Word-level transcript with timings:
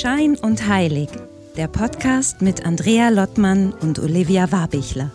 Schein 0.00 0.34
und 0.40 0.66
Heilig, 0.66 1.10
der 1.58 1.68
Podcast 1.68 2.40
mit 2.40 2.64
Andrea 2.64 3.10
Lottmann 3.10 3.74
und 3.82 3.98
Olivia 3.98 4.50
Warbichler. 4.50 5.10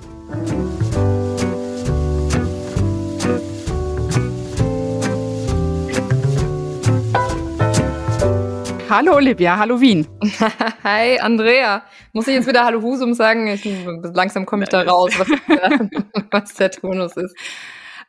Hallo 8.87 9.15
Olivia, 9.15 9.57
hallo 9.57 9.81
Wien. 9.81 10.05
Hi 10.83 11.19
Andrea. 11.19 11.81
Muss 12.13 12.27
ich 12.27 12.35
jetzt 12.35 12.47
wieder 12.47 12.63
Hallo 12.63 12.83
Husum 12.83 13.15
sagen? 13.15 13.47
Ich, 13.47 13.65
langsam 14.13 14.45
komme 14.45 14.65
ich 14.65 14.69
da 14.69 14.83
raus, 14.83 15.13
was, 15.17 15.27
was 16.29 16.53
der 16.53 16.69
Tonus 16.69 17.17
ist. 17.17 17.35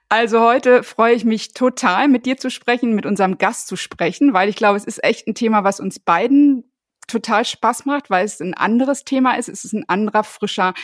Also 0.08 0.40
heute 0.40 0.84
freue 0.84 1.14
ich 1.14 1.24
mich 1.24 1.52
total, 1.52 2.06
mit 2.06 2.26
dir 2.26 2.36
zu 2.36 2.48
sprechen, 2.48 2.94
mit 2.94 3.06
unserem 3.06 3.38
Gast 3.38 3.66
zu 3.66 3.74
sprechen, 3.74 4.32
weil 4.32 4.48
ich 4.48 4.54
glaube, 4.54 4.76
es 4.76 4.84
ist 4.84 5.02
echt 5.02 5.26
ein 5.26 5.34
Thema, 5.34 5.64
was 5.64 5.80
uns 5.80 5.98
beiden 5.98 6.70
total 7.08 7.44
Spaß 7.44 7.86
macht, 7.86 8.10
weil 8.10 8.24
es 8.24 8.40
ein 8.40 8.54
anderes 8.54 9.04
Thema 9.04 9.34
ist. 9.34 9.48
Es 9.48 9.64
ist 9.64 9.72
ein 9.72 9.88
anderer, 9.88 10.24
frischer 10.24 10.74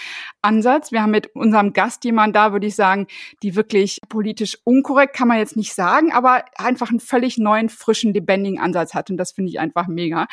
Ansatz. 0.40 0.92
Wir 0.92 1.02
haben 1.02 1.10
mit 1.10 1.34
unserem 1.34 1.72
Gast 1.72 2.04
jemanden 2.04 2.32
da, 2.32 2.52
würde 2.52 2.66
ich 2.66 2.74
sagen, 2.74 3.06
die 3.42 3.54
wirklich 3.54 4.00
politisch 4.08 4.58
unkorrekt, 4.64 5.14
kann 5.14 5.28
man 5.28 5.38
jetzt 5.38 5.56
nicht 5.56 5.74
sagen, 5.74 6.12
aber 6.12 6.44
einfach 6.56 6.90
einen 6.90 7.00
völlig 7.00 7.38
neuen, 7.38 7.68
frischen, 7.68 8.12
lebendigen 8.14 8.60
Ansatz 8.60 8.94
hat. 8.94 9.10
Und 9.10 9.16
das 9.16 9.32
finde 9.32 9.50
ich 9.50 9.60
einfach 9.60 9.86
mega. 9.86 10.26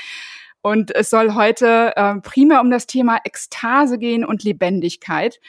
Und 0.61 0.93
es 0.93 1.09
soll 1.09 1.35
heute 1.35 1.93
äh, 1.95 2.15
primär 2.15 2.61
um 2.61 2.69
das 2.69 2.85
Thema 2.85 3.19
Ekstase 3.23 3.97
gehen 3.97 4.25
und 4.25 4.43
Lebendigkeit. 4.43 5.39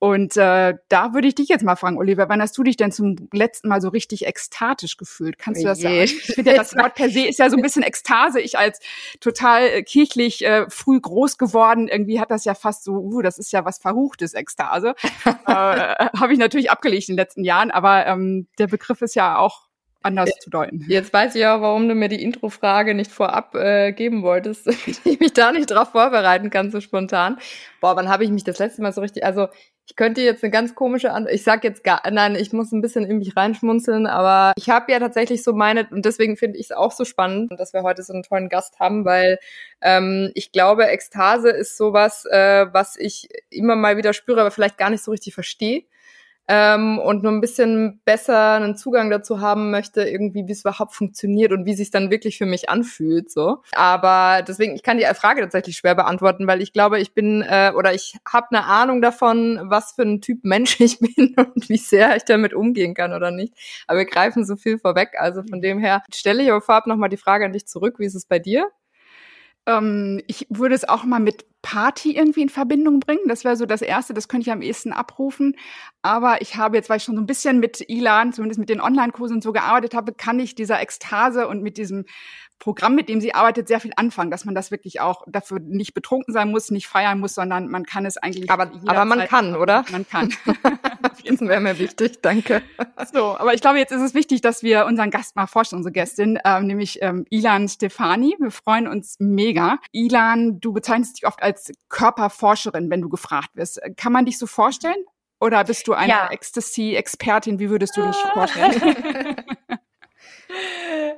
Und 0.00 0.38
äh, 0.38 0.76
da 0.88 1.12
würde 1.12 1.28
ich 1.28 1.34
dich 1.34 1.50
jetzt 1.50 1.62
mal 1.62 1.76
fragen, 1.76 1.98
Oliver, 1.98 2.30
wann 2.30 2.40
hast 2.40 2.56
du 2.56 2.62
dich 2.62 2.78
denn 2.78 2.90
zum 2.90 3.16
letzten 3.32 3.68
Mal 3.68 3.82
so 3.82 3.90
richtig 3.90 4.26
ekstatisch 4.26 4.96
gefühlt? 4.96 5.38
Kannst 5.38 5.62
du 5.62 5.66
das 5.66 5.78
sagen? 5.78 6.00
Ich 6.00 6.22
finde 6.22 6.52
ja, 6.52 6.56
das 6.56 6.74
Wort 6.74 6.94
per 6.94 7.10
se 7.10 7.26
ist 7.26 7.38
ja 7.38 7.50
so 7.50 7.56
ein 7.56 7.62
bisschen 7.62 7.82
Ekstase. 7.82 8.40
Ich 8.40 8.56
als 8.56 8.80
total 9.20 9.66
äh, 9.66 9.82
kirchlich 9.82 10.42
äh, 10.42 10.64
früh 10.70 10.98
groß 10.98 11.36
geworden, 11.36 11.86
irgendwie 11.86 12.18
hat 12.18 12.30
das 12.30 12.46
ja 12.46 12.54
fast 12.54 12.84
so, 12.84 12.92
uh, 12.92 13.20
das 13.20 13.38
ist 13.38 13.52
ja 13.52 13.66
was 13.66 13.76
Verruchtes, 13.76 14.32
Ekstase. 14.32 14.94
äh, 15.24 15.30
Habe 15.46 16.32
ich 16.32 16.38
natürlich 16.38 16.70
abgelegt 16.70 17.10
in 17.10 17.16
den 17.16 17.22
letzten 17.22 17.44
Jahren, 17.44 17.70
aber 17.70 18.06
ähm, 18.06 18.48
der 18.58 18.68
Begriff 18.68 19.02
ist 19.02 19.14
ja 19.14 19.36
auch 19.36 19.69
anders 20.02 20.30
zu 20.40 20.50
deuten. 20.50 20.84
Jetzt 20.88 21.12
weiß 21.12 21.34
ich 21.34 21.42
ja, 21.42 21.60
warum 21.60 21.88
du 21.88 21.94
mir 21.94 22.08
die 22.08 22.22
Introfrage 22.22 22.94
nicht 22.94 23.10
vorab 23.10 23.54
äh, 23.54 23.92
geben 23.92 24.22
wolltest, 24.22 24.66
ich 25.04 25.20
mich 25.20 25.32
da 25.32 25.52
nicht 25.52 25.70
drauf 25.70 25.90
vorbereiten 25.90 26.50
kann, 26.50 26.70
so 26.70 26.80
spontan. 26.80 27.38
Boah, 27.80 27.96
wann 27.96 28.08
habe 28.08 28.24
ich 28.24 28.30
mich 28.30 28.44
das 28.44 28.58
letzte 28.58 28.82
Mal 28.82 28.92
so 28.92 29.00
richtig, 29.00 29.24
also 29.24 29.48
ich 29.86 29.96
könnte 29.96 30.20
jetzt 30.20 30.44
eine 30.44 30.52
ganz 30.52 30.76
komische 30.76 31.12
Antwort, 31.12 31.34
ich 31.34 31.42
sag 31.42 31.64
jetzt 31.64 31.82
gar, 31.82 32.08
nein, 32.10 32.36
ich 32.36 32.52
muss 32.52 32.70
ein 32.70 32.80
bisschen 32.80 33.04
in 33.04 33.18
mich 33.18 33.36
reinschmunzeln, 33.36 34.06
aber 34.06 34.52
ich 34.56 34.70
habe 34.70 34.92
ja 34.92 35.00
tatsächlich 35.00 35.42
so 35.42 35.52
meine, 35.52 35.88
und 35.90 36.04
deswegen 36.04 36.36
finde 36.36 36.58
ich 36.58 36.66
es 36.66 36.72
auch 36.72 36.92
so 36.92 37.04
spannend, 37.04 37.50
dass 37.58 37.72
wir 37.72 37.82
heute 37.82 38.04
so 38.04 38.12
einen 38.12 38.22
tollen 38.22 38.48
Gast 38.48 38.78
haben, 38.78 39.04
weil 39.04 39.38
ähm, 39.80 40.30
ich 40.34 40.52
glaube, 40.52 40.86
Ekstase 40.86 41.50
ist 41.50 41.76
sowas, 41.76 42.24
äh, 42.26 42.66
was 42.72 42.96
ich 42.96 43.28
immer 43.50 43.74
mal 43.74 43.96
wieder 43.96 44.12
spüre, 44.12 44.40
aber 44.40 44.52
vielleicht 44.52 44.78
gar 44.78 44.90
nicht 44.90 45.02
so 45.02 45.10
richtig 45.10 45.34
verstehe 45.34 45.82
ähm, 46.52 46.98
und 46.98 47.22
nur 47.22 47.30
ein 47.30 47.40
bisschen 47.40 48.00
besser 48.04 48.54
einen 48.54 48.76
Zugang 48.76 49.08
dazu 49.08 49.40
haben 49.40 49.70
möchte, 49.70 50.02
irgendwie, 50.02 50.48
wie 50.48 50.52
es 50.52 50.62
überhaupt 50.62 50.94
funktioniert 50.94 51.52
und 51.52 51.64
wie 51.64 51.74
sich 51.74 51.92
dann 51.92 52.10
wirklich 52.10 52.38
für 52.38 52.46
mich 52.46 52.68
anfühlt. 52.68 53.30
So. 53.30 53.62
Aber 53.70 54.42
deswegen, 54.42 54.74
ich 54.74 54.82
kann 54.82 54.98
die 54.98 55.04
Frage 55.14 55.42
tatsächlich 55.42 55.76
schwer 55.76 55.94
beantworten, 55.94 56.48
weil 56.48 56.60
ich 56.60 56.72
glaube, 56.72 56.98
ich 56.98 57.14
bin 57.14 57.42
äh, 57.42 57.72
oder 57.76 57.94
ich 57.94 58.16
habe 58.28 58.48
eine 58.50 58.64
Ahnung 58.64 59.00
davon, 59.00 59.60
was 59.62 59.92
für 59.92 60.02
ein 60.02 60.20
Typ 60.20 60.40
Mensch 60.42 60.80
ich 60.80 60.98
bin 61.16 61.36
und 61.36 61.68
wie 61.68 61.76
sehr 61.76 62.16
ich 62.16 62.24
damit 62.24 62.52
umgehen 62.52 62.94
kann 62.94 63.12
oder 63.12 63.30
nicht. 63.30 63.54
Aber 63.86 64.00
wir 64.00 64.06
greifen 64.06 64.44
so 64.44 64.56
viel 64.56 64.80
vorweg. 64.80 65.10
Also 65.18 65.44
von 65.44 65.60
dem 65.60 65.78
her 65.78 66.02
stelle 66.12 66.42
ich 66.42 66.50
aber 66.50 66.60
vorab 66.60 66.88
nochmal 66.88 67.10
die 67.10 67.16
Frage 67.16 67.44
an 67.44 67.52
dich 67.52 67.68
zurück. 67.68 68.00
Wie 68.00 68.06
ist 68.06 68.16
es 68.16 68.26
bei 68.26 68.40
dir? 68.40 68.66
Ähm, 69.66 70.22
ich 70.26 70.46
würde 70.50 70.74
es 70.74 70.88
auch 70.88 71.04
mal 71.04 71.20
mit 71.20 71.44
Party 71.62 72.16
irgendwie 72.16 72.42
in 72.42 72.48
Verbindung 72.48 73.00
bringen. 73.00 73.28
Das 73.28 73.44
wäre 73.44 73.56
so 73.56 73.66
das 73.66 73.82
Erste, 73.82 74.14
das 74.14 74.28
könnte 74.28 74.48
ich 74.48 74.52
am 74.52 74.62
ehesten 74.62 74.92
abrufen. 74.92 75.56
Aber 76.02 76.40
ich 76.40 76.56
habe 76.56 76.76
jetzt, 76.76 76.88
weil 76.88 76.96
ich 76.96 77.04
schon 77.04 77.16
so 77.16 77.22
ein 77.22 77.26
bisschen 77.26 77.60
mit 77.60 77.84
Ilan, 77.88 78.32
zumindest 78.32 78.58
mit 78.58 78.70
den 78.70 78.80
Online-Kursen 78.80 79.36
und 79.36 79.42
so 79.42 79.52
gearbeitet 79.52 79.94
habe, 79.94 80.12
kann 80.12 80.40
ich 80.40 80.54
dieser 80.54 80.80
Ekstase 80.80 81.48
und 81.48 81.62
mit 81.62 81.76
diesem 81.76 82.06
Programm, 82.60 82.94
mit 82.94 83.08
dem 83.08 83.20
sie 83.20 83.34
arbeitet, 83.34 83.66
sehr 83.66 83.80
viel 83.80 83.92
anfangen, 83.96 84.30
dass 84.30 84.44
man 84.44 84.54
das 84.54 84.70
wirklich 84.70 85.00
auch 85.00 85.24
dafür 85.26 85.58
nicht 85.58 85.94
betrunken 85.94 86.32
sein 86.32 86.50
muss, 86.50 86.70
nicht 86.70 86.86
feiern 86.86 87.18
muss, 87.18 87.34
sondern 87.34 87.68
man 87.68 87.84
kann 87.84 88.06
es 88.06 88.16
eigentlich. 88.18 88.50
Aber, 88.50 88.70
aber 88.86 89.04
man 89.04 89.26
kann, 89.26 89.56
oder? 89.56 89.84
Man 89.90 90.06
kann. 90.06 90.32
das 91.24 91.40
wäre 91.40 91.60
mir 91.60 91.78
wichtig, 91.78 92.20
danke. 92.22 92.62
So, 93.12 93.36
aber 93.36 93.54
ich 93.54 93.62
glaube, 93.62 93.78
jetzt 93.78 93.90
ist 93.92 94.02
es 94.02 94.14
wichtig, 94.14 94.42
dass 94.42 94.62
wir 94.62 94.84
unseren 94.84 95.10
Gast 95.10 95.34
mal 95.36 95.46
vorstellen, 95.46 95.78
unsere 95.78 95.92
Gästin, 95.92 96.38
ähm, 96.44 96.66
nämlich 96.66 97.02
ähm, 97.02 97.24
Ilan 97.30 97.68
Stefani. 97.68 98.36
Wir 98.38 98.50
freuen 98.50 98.86
uns 98.86 99.16
mega. 99.18 99.78
Ilan, 99.92 100.60
du 100.60 100.72
bezeichnest 100.72 101.16
dich 101.16 101.26
oft 101.26 101.42
als 101.42 101.72
Körperforscherin, 101.88 102.90
wenn 102.90 103.00
du 103.00 103.08
gefragt 103.08 103.50
wirst. 103.54 103.80
Kann 103.96 104.12
man 104.12 104.26
dich 104.26 104.38
so 104.38 104.46
vorstellen? 104.46 105.02
Oder 105.40 105.64
bist 105.64 105.88
du 105.88 105.94
eine 105.94 106.12
ja. 106.12 106.28
Ecstasy-Expertin? 106.30 107.58
Wie 107.58 107.70
würdest 107.70 107.96
du 107.96 108.02
dich 108.02 108.16
vorstellen? 108.34 109.36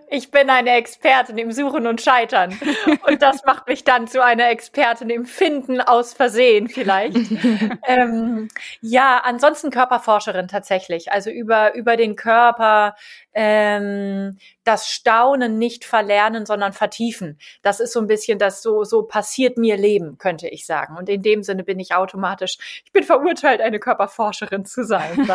Ich 0.09 0.31
bin 0.31 0.51
eine 0.51 0.71
Expertin 0.77 1.39
im 1.39 1.53
Suchen 1.53 1.87
und 1.87 2.01
Scheitern. 2.01 2.59
Und 3.07 3.23
das 3.23 3.45
macht 3.45 3.69
mich 3.69 3.85
dann 3.85 4.07
zu 4.07 4.23
einer 4.23 4.51
Expertin 4.51 5.11
im 5.11 5.27
Finden 5.27 5.81
aus 5.81 6.15
Versehen 6.15 6.69
vielleicht. 6.69 7.17
ähm, 7.87 8.49
ja, 8.81 9.21
ansonsten 9.25 9.71
Körperforscherin 9.71 10.49
tatsächlich. 10.49 11.13
Also 11.13 11.31
über, 11.31 11.75
über 11.75 11.97
den 11.97 12.17
Körper, 12.17 12.95
ähm, 13.35 14.39
das 14.65 14.89
Staunen 14.89 15.59
nicht 15.59 15.85
verlernen, 15.85 16.47
sondern 16.47 16.73
vertiefen. 16.73 17.39
Das 17.63 17.81
ist 17.81 17.93
so 17.93 18.01
ein 18.01 18.07
bisschen 18.07 18.39
das 18.39 18.63
so, 18.63 18.85
so 18.85 19.03
passiert 19.03 19.59
mir 19.59 19.77
Leben, 19.77 20.19
könnte 20.19 20.49
ich 20.49 20.67
sagen. 20.67 20.97
Und 20.97 21.09
in 21.09 21.23
dem 21.23 21.43
Sinne 21.43 21.65
bin 21.65 21.81
ich 21.81 21.95
automatisch, 21.95 22.83
ich 22.85 22.93
bin 22.93 23.03
verurteilt, 23.03 23.61
eine 23.61 23.79
Körperforscherin 23.81 24.65
zu 24.65 24.85
sein. 24.85 25.29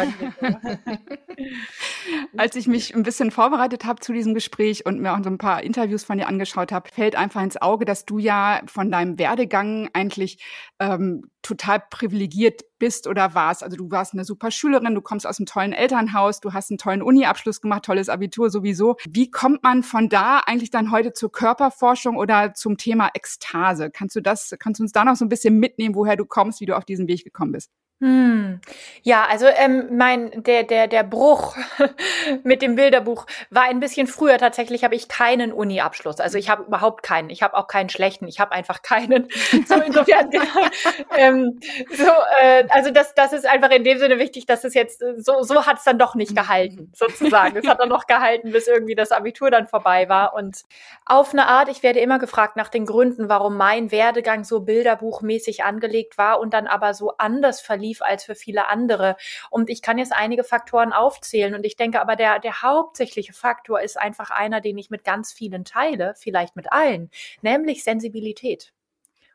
Als 2.37 2.55
ich 2.55 2.67
mich 2.67 2.95
ein 2.95 3.03
bisschen 3.03 3.31
vorbereitet 3.31 3.85
habe 3.85 3.99
zu 3.99 4.13
diesem 4.13 4.33
Gespräch 4.33 4.85
und 4.85 4.99
mir 4.99 5.13
auch 5.13 5.23
so 5.23 5.29
ein 5.29 5.37
paar 5.37 5.63
Interviews 5.63 6.03
von 6.03 6.17
dir 6.17 6.27
angeschaut 6.27 6.71
habe, 6.71 6.89
fällt 6.89 7.15
einfach 7.15 7.41
ins 7.41 7.61
Auge, 7.61 7.85
dass 7.85 8.05
du 8.05 8.17
ja 8.17 8.61
von 8.67 8.91
deinem 8.91 9.19
Werdegang 9.19 9.89
eigentlich 9.93 10.43
ähm, 10.79 11.29
total 11.41 11.81
privilegiert 11.89 12.61
bist 12.79 13.07
oder 13.07 13.33
warst. 13.33 13.63
Also 13.63 13.77
du 13.77 13.89
warst 13.91 14.13
eine 14.13 14.23
super 14.25 14.51
Schülerin, 14.51 14.95
du 14.95 15.01
kommst 15.01 15.25
aus 15.27 15.39
einem 15.39 15.45
tollen 15.45 15.73
Elternhaus, 15.73 16.39
du 16.39 16.53
hast 16.53 16.71
einen 16.71 16.77
tollen 16.77 17.01
Uni-Abschluss 17.01 17.61
gemacht, 17.61 17.85
tolles 17.85 18.09
Abitur 18.09 18.49
sowieso. 18.49 18.95
Wie 19.09 19.31
kommt 19.31 19.63
man 19.63 19.83
von 19.83 20.09
da 20.09 20.39
eigentlich 20.39 20.71
dann 20.71 20.91
heute 20.91 21.13
zur 21.13 21.31
Körperforschung 21.31 22.17
oder 22.17 22.53
zum 22.53 22.77
Thema 22.77 23.09
Ekstase? 23.13 23.89
Kannst 23.91 24.15
du 24.15 24.21
das, 24.21 24.53
kannst 24.59 24.79
du 24.79 24.83
uns 24.83 24.91
da 24.91 25.05
noch 25.05 25.15
so 25.15 25.25
ein 25.25 25.29
bisschen 25.29 25.59
mitnehmen, 25.59 25.95
woher 25.95 26.15
du 26.15 26.25
kommst, 26.25 26.61
wie 26.61 26.65
du 26.65 26.75
auf 26.75 26.85
diesen 26.85 27.07
Weg 27.07 27.23
gekommen 27.23 27.51
bist? 27.51 27.71
Hm. 27.99 28.61
Ja, 29.01 29.25
also 29.25 29.47
ähm, 29.47 29.97
mein 29.97 30.43
der 30.43 30.61
der 30.61 30.85
der 30.87 31.01
Bruch 31.01 31.55
mit 32.43 32.61
dem 32.61 32.75
Bilderbuch 32.75 33.25
war 33.49 33.63
ein 33.63 33.79
bisschen 33.79 34.05
früher. 34.05 34.37
Tatsächlich 34.37 34.83
habe 34.83 34.93
ich 34.93 35.07
keinen 35.07 35.51
Uni-Abschluss. 35.51 36.19
Also 36.19 36.37
ich 36.37 36.47
habe 36.47 36.61
überhaupt 36.63 37.01
keinen. 37.01 37.31
Ich 37.31 37.41
habe 37.41 37.57
auch 37.57 37.65
keinen 37.65 37.89
schlechten. 37.89 38.27
Ich 38.27 38.39
habe 38.39 38.51
einfach 38.51 38.83
keinen. 38.83 39.27
So 39.67 39.75
insofern. 39.81 40.29
ähm, 41.17 41.59
so, 41.91 42.05
äh, 42.41 42.65
also 42.69 42.91
das 42.91 43.15
das 43.15 43.33
ist 43.33 43.47
einfach 43.47 43.71
in 43.71 43.83
dem 43.83 43.97
Sinne 43.97 44.19
wichtig, 44.19 44.45
dass 44.45 44.63
es 44.63 44.75
jetzt 44.75 45.03
so 45.17 45.41
so 45.41 45.65
hat 45.65 45.79
es 45.79 45.83
dann 45.83 45.97
doch 45.97 46.13
nicht 46.13 46.35
gehalten 46.35 46.91
sozusagen. 46.95 47.57
Es 47.57 47.67
hat 47.67 47.79
dann 47.79 47.89
noch 47.89 48.05
gehalten, 48.05 48.51
bis 48.51 48.67
irgendwie 48.67 48.95
das 48.95 49.11
Abitur 49.11 49.49
dann 49.49 49.67
vorbei 49.67 50.07
war. 50.09 50.35
Und 50.35 50.63
auf 51.05 51.33
eine 51.33 51.47
Art, 51.47 51.69
ich 51.69 51.81
werde 51.81 51.99
immer 51.99 52.19
gefragt 52.19 52.55
nach 52.57 52.69
den 52.69 52.85
Gründen, 52.85 53.29
warum 53.29 53.57
mein 53.57 53.91
Werdegang 53.91 54.43
so 54.43 54.61
Bilderbuchmäßig 54.61 55.63
angelegt 55.63 56.17
war 56.17 56.39
und 56.39 56.53
dann 56.53 56.67
aber 56.67 56.93
so 56.93 57.13
anders 57.17 57.59
verlief 57.61 57.86
lief 57.87 58.01
als 58.01 58.25
für 58.25 58.35
viele 58.35 58.67
andere. 58.67 59.15
Und 59.49 59.69
ich 59.69 59.81
kann 59.81 59.97
jetzt 59.97 60.13
einige 60.13 60.43
Faktoren 60.43 60.93
aufzählen. 60.93 61.55
Und 61.55 61.65
ich 61.65 61.75
denke 61.75 62.01
aber, 62.01 62.15
der, 62.15 62.39
der 62.39 62.61
hauptsächliche 62.61 63.33
Faktor 63.33 63.81
ist 63.81 63.97
einfach 63.97 64.29
einer, 64.29 64.61
den 64.61 64.77
ich 64.77 64.89
mit 64.89 65.03
ganz 65.03 65.31
vielen 65.31 65.65
teile, 65.65 66.13
vielleicht 66.17 66.55
mit 66.55 66.71
allen, 66.71 67.09
nämlich 67.41 67.83
Sensibilität. 67.83 68.73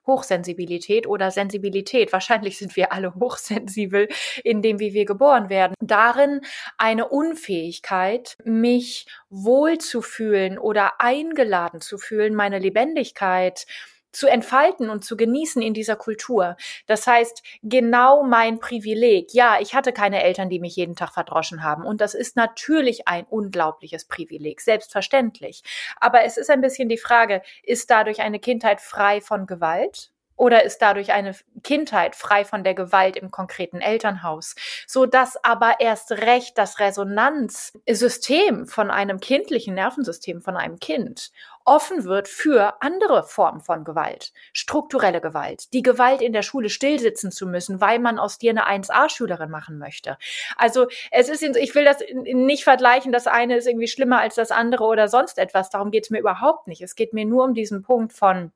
Hochsensibilität 0.06 1.06
oder 1.06 1.30
Sensibilität. 1.30 2.12
Wahrscheinlich 2.12 2.58
sind 2.58 2.74
wir 2.76 2.92
alle 2.92 3.14
hochsensibel 3.14 4.08
in 4.42 4.60
dem, 4.60 4.80
wie 4.80 4.94
wir 4.94 5.04
geboren 5.04 5.48
werden. 5.48 5.74
Darin 5.80 6.40
eine 6.76 7.08
Unfähigkeit, 7.08 8.36
mich 8.44 9.06
wohlzufühlen 9.30 10.58
oder 10.58 11.00
eingeladen 11.00 11.80
zu 11.80 11.98
fühlen, 11.98 12.34
meine 12.34 12.58
Lebendigkeit 12.58 13.66
zu 14.12 14.28
entfalten 14.28 14.90
und 14.90 15.04
zu 15.04 15.16
genießen 15.16 15.62
in 15.62 15.74
dieser 15.74 15.96
Kultur. 15.96 16.56
Das 16.86 17.06
heißt, 17.06 17.42
genau 17.62 18.22
mein 18.22 18.58
Privileg. 18.60 19.32
Ja, 19.34 19.58
ich 19.60 19.74
hatte 19.74 19.92
keine 19.92 20.22
Eltern, 20.22 20.48
die 20.48 20.60
mich 20.60 20.76
jeden 20.76 20.96
Tag 20.96 21.12
verdroschen 21.12 21.62
haben. 21.62 21.84
Und 21.84 22.00
das 22.00 22.14
ist 22.14 22.36
natürlich 22.36 23.08
ein 23.08 23.24
unglaubliches 23.24 24.06
Privileg, 24.06 24.60
selbstverständlich. 24.60 25.62
Aber 26.00 26.22
es 26.24 26.36
ist 26.36 26.50
ein 26.50 26.60
bisschen 26.60 26.88
die 26.88 26.98
Frage, 26.98 27.42
ist 27.62 27.90
dadurch 27.90 28.20
eine 28.20 28.38
Kindheit 28.38 28.80
frei 28.80 29.20
von 29.20 29.46
Gewalt? 29.46 30.12
oder 30.42 30.64
ist 30.64 30.78
dadurch 30.78 31.12
eine 31.12 31.36
Kindheit 31.62 32.16
frei 32.16 32.44
von 32.44 32.64
der 32.64 32.74
Gewalt 32.74 33.16
im 33.16 33.30
konkreten 33.30 33.80
Elternhaus, 33.80 34.56
so 34.88 35.06
dass 35.06 35.36
aber 35.44 35.76
erst 35.78 36.10
recht 36.10 36.58
das 36.58 36.80
Resonanzsystem 36.80 38.66
von 38.66 38.90
einem 38.90 39.20
kindlichen 39.20 39.74
Nervensystem 39.74 40.42
von 40.42 40.56
einem 40.56 40.80
Kind 40.80 41.30
offen 41.64 42.04
wird 42.04 42.28
für 42.28 42.80
andere 42.80 43.24
Formen 43.24 43.60
von 43.60 43.84
Gewalt, 43.84 44.32
strukturelle 44.52 45.20
Gewalt, 45.20 45.72
die 45.72 45.82
Gewalt 45.82 46.20
in 46.20 46.32
der 46.32 46.42
Schule 46.42 46.68
stillsitzen 46.68 47.30
zu 47.30 47.46
müssen, 47.46 47.80
weil 47.80 47.98
man 47.98 48.18
aus 48.18 48.38
dir 48.38 48.50
eine 48.50 48.68
1a-Schülerin 48.68 49.50
machen 49.50 49.78
möchte. 49.78 50.18
Also 50.56 50.86
es 51.10 51.28
ist, 51.28 51.42
ich 51.42 51.74
will 51.74 51.84
das 51.84 51.98
nicht 52.24 52.64
vergleichen, 52.64 53.12
das 53.12 53.26
eine 53.26 53.56
ist 53.56 53.66
irgendwie 53.66 53.88
schlimmer 53.88 54.20
als 54.20 54.34
das 54.34 54.50
andere 54.50 54.84
oder 54.84 55.08
sonst 55.08 55.38
etwas, 55.38 55.70
darum 55.70 55.90
geht 55.90 56.04
es 56.04 56.10
mir 56.10 56.20
überhaupt 56.20 56.66
nicht. 56.66 56.82
Es 56.82 56.94
geht 56.94 57.12
mir 57.12 57.24
nur 57.24 57.44
um 57.44 57.54
diesen 57.54 57.82
Punkt 57.82 58.12
von, 58.12 58.52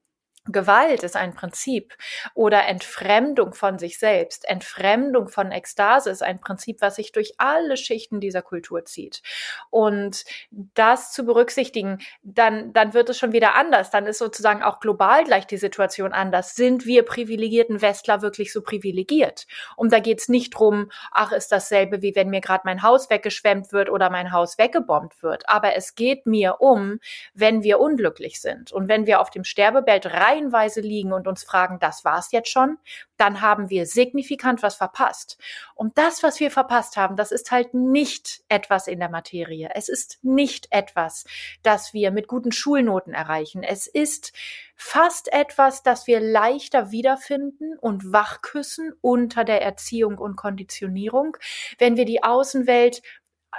Gewalt 0.48 1.02
ist 1.02 1.16
ein 1.16 1.34
Prinzip 1.34 1.96
oder 2.34 2.66
Entfremdung 2.66 3.54
von 3.54 3.78
sich 3.78 3.98
selbst, 3.98 4.48
Entfremdung 4.48 5.28
von 5.28 5.50
Ekstase 5.50 6.10
ist 6.10 6.22
ein 6.22 6.40
Prinzip, 6.40 6.80
was 6.80 6.96
sich 6.96 7.12
durch 7.12 7.34
alle 7.38 7.76
Schichten 7.76 8.20
dieser 8.20 8.42
Kultur 8.42 8.84
zieht. 8.84 9.22
Und 9.70 10.24
das 10.50 11.12
zu 11.12 11.24
berücksichtigen, 11.24 11.98
dann, 12.22 12.72
dann 12.72 12.94
wird 12.94 13.08
es 13.10 13.18
schon 13.18 13.32
wieder 13.32 13.54
anders. 13.54 13.90
Dann 13.90 14.06
ist 14.06 14.18
sozusagen 14.18 14.62
auch 14.62 14.80
global 14.80 15.24
gleich 15.24 15.46
die 15.46 15.56
Situation 15.56 16.12
anders. 16.12 16.54
Sind 16.54 16.86
wir 16.86 17.04
privilegierten 17.04 17.82
Westler 17.82 18.22
wirklich 18.22 18.52
so 18.52 18.62
privilegiert? 18.62 19.46
Und 19.76 19.92
da 19.92 19.98
geht 19.98 20.20
es 20.20 20.28
nicht 20.28 20.50
drum, 20.50 20.90
ach, 21.10 21.32
ist 21.32 21.52
dasselbe, 21.52 22.02
wie 22.02 22.14
wenn 22.14 22.30
mir 22.30 22.40
gerade 22.40 22.62
mein 22.64 22.82
Haus 22.82 23.10
weggeschwemmt 23.10 23.72
wird 23.72 23.90
oder 23.90 24.10
mein 24.10 24.32
Haus 24.32 24.58
weggebombt 24.58 25.22
wird. 25.22 25.48
Aber 25.48 25.74
es 25.74 25.94
geht 25.94 26.26
mir 26.26 26.60
um, 26.60 27.00
wenn 27.34 27.62
wir 27.62 27.80
unglücklich 27.80 28.40
sind 28.40 28.72
und 28.72 28.88
wenn 28.88 29.06
wir 29.06 29.20
auf 29.20 29.30
dem 29.30 29.44
Sterbebett 29.44 30.06
rein 30.06 30.35
reihenweise 30.36 30.80
liegen 30.80 31.12
und 31.12 31.26
uns 31.26 31.44
fragen, 31.44 31.78
das 31.80 32.04
war's 32.04 32.32
jetzt 32.32 32.50
schon, 32.50 32.78
dann 33.16 33.40
haben 33.40 33.70
wir 33.70 33.86
signifikant 33.86 34.62
was 34.62 34.76
verpasst. 34.76 35.38
Und 35.74 35.96
das, 35.98 36.22
was 36.22 36.40
wir 36.40 36.50
verpasst 36.50 36.96
haben, 36.96 37.16
das 37.16 37.32
ist 37.32 37.50
halt 37.50 37.74
nicht 37.74 38.42
etwas 38.48 38.86
in 38.86 38.98
der 38.98 39.08
Materie. 39.08 39.70
Es 39.74 39.88
ist 39.88 40.18
nicht 40.22 40.68
etwas, 40.70 41.24
das 41.62 41.94
wir 41.94 42.10
mit 42.10 42.28
guten 42.28 42.52
Schulnoten 42.52 43.14
erreichen. 43.14 43.62
Es 43.62 43.86
ist 43.86 44.32
fast 44.74 45.32
etwas, 45.32 45.82
das 45.82 46.06
wir 46.06 46.20
leichter 46.20 46.90
wiederfinden 46.90 47.78
und 47.78 48.12
wachküssen 48.12 48.92
unter 49.00 49.44
der 49.44 49.62
Erziehung 49.62 50.18
und 50.18 50.36
Konditionierung, 50.36 51.36
wenn 51.78 51.96
wir 51.96 52.04
die 52.04 52.22
Außenwelt 52.22 53.02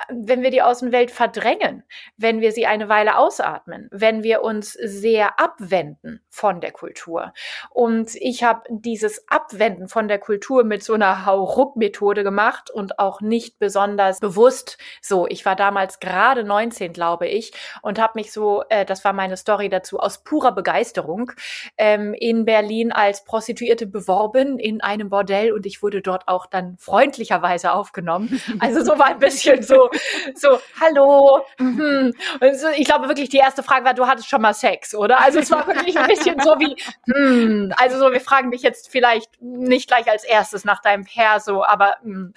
wenn 0.10 0.42
wir 0.42 0.52
die 0.52 0.62
Außenwelt 0.62 1.12
verdrängen, 1.12 1.84
wenn 2.18 2.42
wir 2.42 2.52
sie 2.52 2.66
eine 2.66 2.90
Weile 2.90 3.18
ausatmen, 3.18 3.90
wenn 3.92 4.24
wir 4.24 4.42
uns 4.44 4.74
sehr 4.74 5.40
abwenden 5.40 6.22
von 6.30 6.62
der 6.62 6.72
Kultur. 6.72 7.34
Und 7.70 8.16
ich 8.16 8.44
habe 8.44 8.62
dieses 8.70 9.28
Abwenden 9.28 9.88
von 9.88 10.08
der 10.08 10.20
Kultur 10.20 10.64
mit 10.64 10.84
so 10.84 10.94
einer 10.94 11.26
Hauruck-Methode 11.26 12.24
gemacht 12.24 12.70
und 12.70 13.00
auch 13.00 13.22
nicht 13.22 13.60
besonders 13.60 14.20
bewusst 14.20 14.78
so. 15.02 15.28
Ich 15.28 15.46
war 15.46 15.56
damals 15.56 16.00
gerade 16.00 16.44
19, 16.44 16.94
glaube 16.94 17.28
ich, 17.28 17.52
und 17.82 18.00
habe 18.00 18.14
mich 18.16 18.32
so, 18.32 18.64
äh, 18.70 18.86
das 18.86 19.04
war 19.04 19.14
meine 19.14 19.38
Story 19.38 19.70
dazu, 19.70 20.00
aus 20.00 20.24
purer 20.24 20.52
Begeisterung 20.52 21.32
ähm, 21.78 22.14
in 22.14 22.46
Berlin 22.46 22.92
als 22.92 23.24
Prostituierte 23.24 23.88
beworben 23.88 24.60
in 24.60 24.82
einem 24.82 25.10
Bordell 25.10 25.52
und 25.52 25.66
ich 25.66 25.82
wurde 25.82 26.02
dort 26.02 26.28
auch 26.28 26.46
dann 26.46 26.78
freundlicherweise 26.78 27.72
aufgenommen. 27.72 28.42
Also 28.60 28.84
so 28.84 28.98
war 28.98 29.08
ein 29.08 29.20
bisschen 29.20 29.62
so 29.62 29.87
so, 30.36 30.60
hallo. 30.80 31.42
Mhm. 31.60 32.14
So, 32.54 32.68
ich 32.76 32.86
glaube 32.86 33.08
wirklich, 33.08 33.30
die 33.30 33.38
erste 33.38 33.64
Frage 33.64 33.86
war, 33.86 33.94
du 33.94 34.08
hattest 34.08 34.30
schon 34.30 34.42
mal 34.42 34.54
Sex, 34.54 34.94
oder? 34.96 35.20
Also 35.20 35.40
es 35.40 35.52
war 35.52 35.68
wirklich 35.68 35.98
ein 35.98 36.08
bisschen 36.08 36.40
so 36.42 36.60
wie, 36.60 36.76
hm, 37.12 37.74
also 37.78 37.98
so, 37.98 38.12
wir 38.12 38.22
fragen 38.22 38.52
dich 38.52 38.62
jetzt 38.62 38.90
vielleicht 38.92 39.42
nicht 39.42 39.88
gleich 39.88 40.10
als 40.10 40.24
erstes 40.24 40.66
nach 40.66 40.82
deinem 40.82 41.06
Perso, 41.06 41.64
aber 41.64 41.96
hm. 42.02 42.34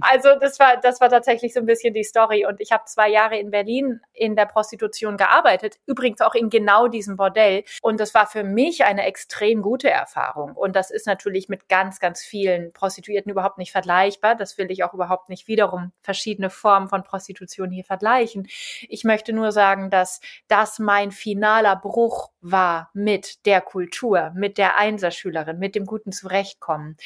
also 0.00 0.30
das 0.40 0.58
war, 0.58 0.76
das 0.76 1.00
war 1.00 1.08
tatsächlich 1.08 1.54
so 1.54 1.60
ein 1.60 1.66
bisschen 1.66 1.94
die 1.94 2.04
Story. 2.04 2.46
Und 2.46 2.60
ich 2.60 2.72
habe 2.72 2.84
zwei 2.86 3.08
Jahre 3.08 3.38
in 3.38 3.50
Berlin 3.50 4.00
in 4.12 4.36
der 4.36 4.46
Prostitution 4.46 5.16
gearbeitet, 5.16 5.78
übrigens 5.86 6.20
auch 6.20 6.34
in 6.34 6.50
genau 6.50 6.88
diesem 6.88 7.16
Bordell. 7.16 7.64
Und 7.82 8.00
das 8.00 8.14
war 8.14 8.26
für 8.26 8.44
mich 8.44 8.84
eine 8.84 9.04
extrem 9.04 9.62
gute 9.62 9.90
Erfahrung. 9.90 10.52
Und 10.52 10.76
das 10.76 10.90
ist 10.90 11.06
natürlich 11.06 11.48
mit 11.48 11.68
ganz, 11.68 12.00
ganz 12.00 12.22
vielen 12.22 12.72
Prostituierten 12.72 13.30
überhaupt 13.30 13.58
nicht 13.58 13.72
vergleichbar. 13.72 14.34
Das 14.34 14.58
will 14.58 14.70
ich 14.70 14.84
auch 14.84 14.94
überhaupt 14.94 15.28
nicht 15.28 15.48
wiederum 15.48 15.92
verschiedene 16.02 16.50
Formen 16.50 16.81
von 16.88 17.02
Prostitution 17.02 17.70
hier 17.70 17.84
vergleichen. 17.84 18.48
Ich 18.88 19.04
möchte 19.04 19.32
nur 19.32 19.52
sagen, 19.52 19.90
dass 19.90 20.20
das 20.48 20.78
mein 20.78 21.10
finaler 21.10 21.76
Bruch 21.76 22.30
war 22.40 22.90
mit 22.92 23.46
der 23.46 23.60
Kultur, 23.60 24.32
mit 24.34 24.58
der 24.58 24.76
Einserschülerin, 24.76 25.58
mit 25.58 25.74
dem 25.74 25.86
guten 25.86 26.12
Zurechtkommen. 26.12 26.96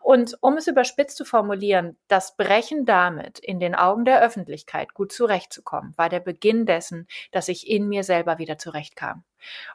Und 0.00 0.36
um 0.40 0.56
es 0.56 0.66
überspitzt 0.66 1.16
zu 1.16 1.24
formulieren, 1.24 1.96
das 2.08 2.36
Brechen 2.36 2.84
damit 2.84 3.38
in 3.38 3.60
den 3.60 3.74
Augen 3.74 4.04
der 4.04 4.22
Öffentlichkeit 4.22 4.94
gut 4.94 5.12
zurechtzukommen, 5.12 5.92
war 5.96 6.08
der 6.08 6.20
Beginn 6.20 6.66
dessen, 6.66 7.06
dass 7.32 7.48
ich 7.48 7.68
in 7.68 7.88
mir 7.88 8.04
selber 8.04 8.38
wieder 8.38 8.58
zurechtkam. 8.58 9.24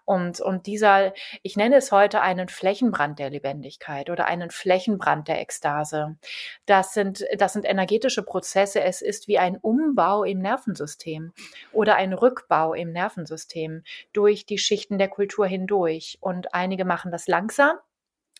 Und, 0.06 0.40
und 0.42 0.68
dieser, 0.68 1.14
ich 1.44 1.56
nenne 1.56 1.76
es 1.76 1.92
heute 1.92 2.22
einen 2.22 2.50
Flächenbrand 2.50 3.20
der 3.20 3.30
Lebendigkeit 3.30 4.10
oder 4.10 4.26
einen 4.26 4.50
Flächenbrand 4.50 5.28
der 5.28 5.42
Ekstase. 5.42 6.18
Das 6.66 6.94
sind, 6.94 7.26
das 7.38 7.54
sind 7.54 7.66
energetische 7.66 8.24
Prozesse. 8.24 8.82
Es 8.82 9.02
ist 9.02 9.28
wie 9.28 9.40
ein 9.40 9.58
Umbau 9.58 10.24
im 10.24 10.40
Nervensystem 10.40 11.34
oder 11.72 11.96
ein 11.96 12.14
Rückbau 12.14 12.74
im 12.74 12.92
Nervensystem 12.92 13.84
durch 14.14 14.46
die 14.46 14.58
Schichten 14.58 14.98
der 14.98 15.10
Kultur 15.10 15.46
hindurch. 15.48 16.18
Und 16.22 16.54
einige 16.54 16.86
machen 16.86 17.12
das 17.12 17.28
langsam 17.28 17.78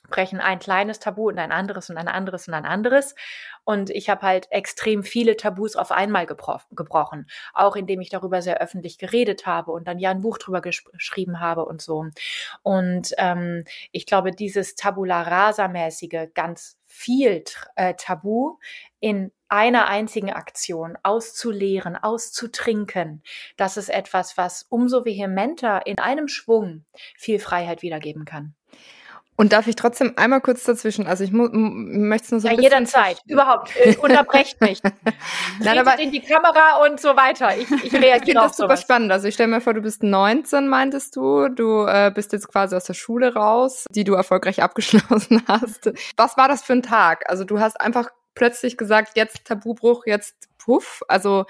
brechen 0.10 0.40
ein 0.40 0.60
kleines 0.60 1.00
Tabu 1.00 1.30
und 1.30 1.40
ein 1.40 1.52
anderes 1.52 1.90
und 1.90 1.98
ein 1.98 2.08
anderes 2.08 2.48
und 2.48 2.54
ein 2.54 2.66
anderes. 2.66 3.16
Und 3.64 3.90
ich 3.90 4.10
habe 4.10 4.24
halt 4.24 4.52
extrem 4.52 5.04
viele 5.04 5.38
Tabus 5.38 5.76
auf 5.76 5.92
einmal 5.92 6.26
gebrochen, 6.26 7.28
auch 7.54 7.76
indem 7.76 8.02
ich 8.02 8.10
darüber 8.10 8.42
sehr 8.42 8.60
öffentlich 8.60 8.98
geredet 8.98 9.46
habe 9.46 9.72
und 9.72 9.88
dann 9.88 10.00
ja 10.00 10.12
ein 10.12 10.22
Buch 10.22 10.38
drüber 10.38 10.62
geschrieben 10.62 11.40
habe 11.40 11.66
und 11.66 11.82
so. 11.82 12.06
Und 12.64 13.14
ähm, 13.18 13.64
ich 13.92 14.06
glaube, 14.06 14.32
dieses 14.32 14.76
Tabula 14.76 15.22
rasa-mäßige, 15.22 16.30
ganz 16.34 16.78
viel 16.86 17.44
äh, 17.76 17.94
Tabu 17.96 18.58
in 19.00 19.32
einer 19.48 19.88
einzigen 19.88 20.32
Aktion 20.32 20.98
auszuleeren, 21.04 21.96
auszutrinken, 21.96 23.24
das 23.58 23.78
ist 23.78 23.90
etwas, 23.90 24.38
was 24.38 24.66
umso 24.70 25.06
vehementer 25.06 25.86
in 25.86 26.00
einem 26.00 26.28
Schwung 26.28 26.86
viel 27.18 27.40
Freiheit 27.40 27.82
wiedergeben 27.82 28.26
kann. 28.26 28.56
Und 29.42 29.54
darf 29.54 29.66
ich 29.66 29.76
trotzdem 29.76 30.14
einmal 30.18 30.40
kurz 30.40 30.66
dazwischen? 30.66 31.08
Also 31.08 31.24
ich 31.24 31.32
möchte 31.32 32.26
es 32.26 32.32
nur 32.32 32.42
so 32.42 32.48
ja, 32.48 32.62
jederzeit, 32.62 33.24
überhaupt. 33.26 33.76
Äh, 33.76 33.96
unterbrecht 34.00 34.62
mich. 34.62 34.84
Nein, 35.60 35.80
aber 35.80 35.98
in 35.98 36.12
die 36.12 36.20
Kamera 36.20 36.86
und 36.86 37.02
so 37.02 37.16
weiter. 37.16 37.58
Ich, 37.58 37.72
ich 37.72 37.92
reagiere 37.92 38.20
finde 38.20 38.34
das 38.42 38.58
super 38.58 38.78
spannend. 38.78 39.12
Also 39.12 39.28
ich 39.28 39.34
stelle 39.34 39.50
mir 39.50 39.60
vor, 39.60 39.74
du 39.74 39.82
bist 39.82 40.04
19, 40.04 40.68
meintest 40.68 41.16
du. 41.16 41.50
Du 41.50 41.88
äh, 41.88 42.12
bist 42.14 42.34
jetzt 42.34 42.50
quasi 42.50 42.76
aus 42.76 42.84
der 42.84 42.94
Schule 42.94 43.34
raus, 43.34 43.86
die 43.90 44.04
du 44.04 44.14
erfolgreich 44.14 44.62
abgeschlossen 44.64 45.42
hast. 45.48 45.92
Was 46.18 46.38
war 46.38 46.48
das 46.48 46.62
für 46.62 46.74
ein 46.74 46.84
Tag? 46.84 47.28
Also 47.28 47.44
du 47.44 47.60
hast 47.60 47.82
einfach 47.82 48.10
plötzlich 48.36 48.78
gesagt, 48.78 49.14
jetzt 49.16 49.46
Tabubruch, 49.46 50.06
jetzt 50.06 50.36
puff. 50.60 51.02
Also 51.08 51.48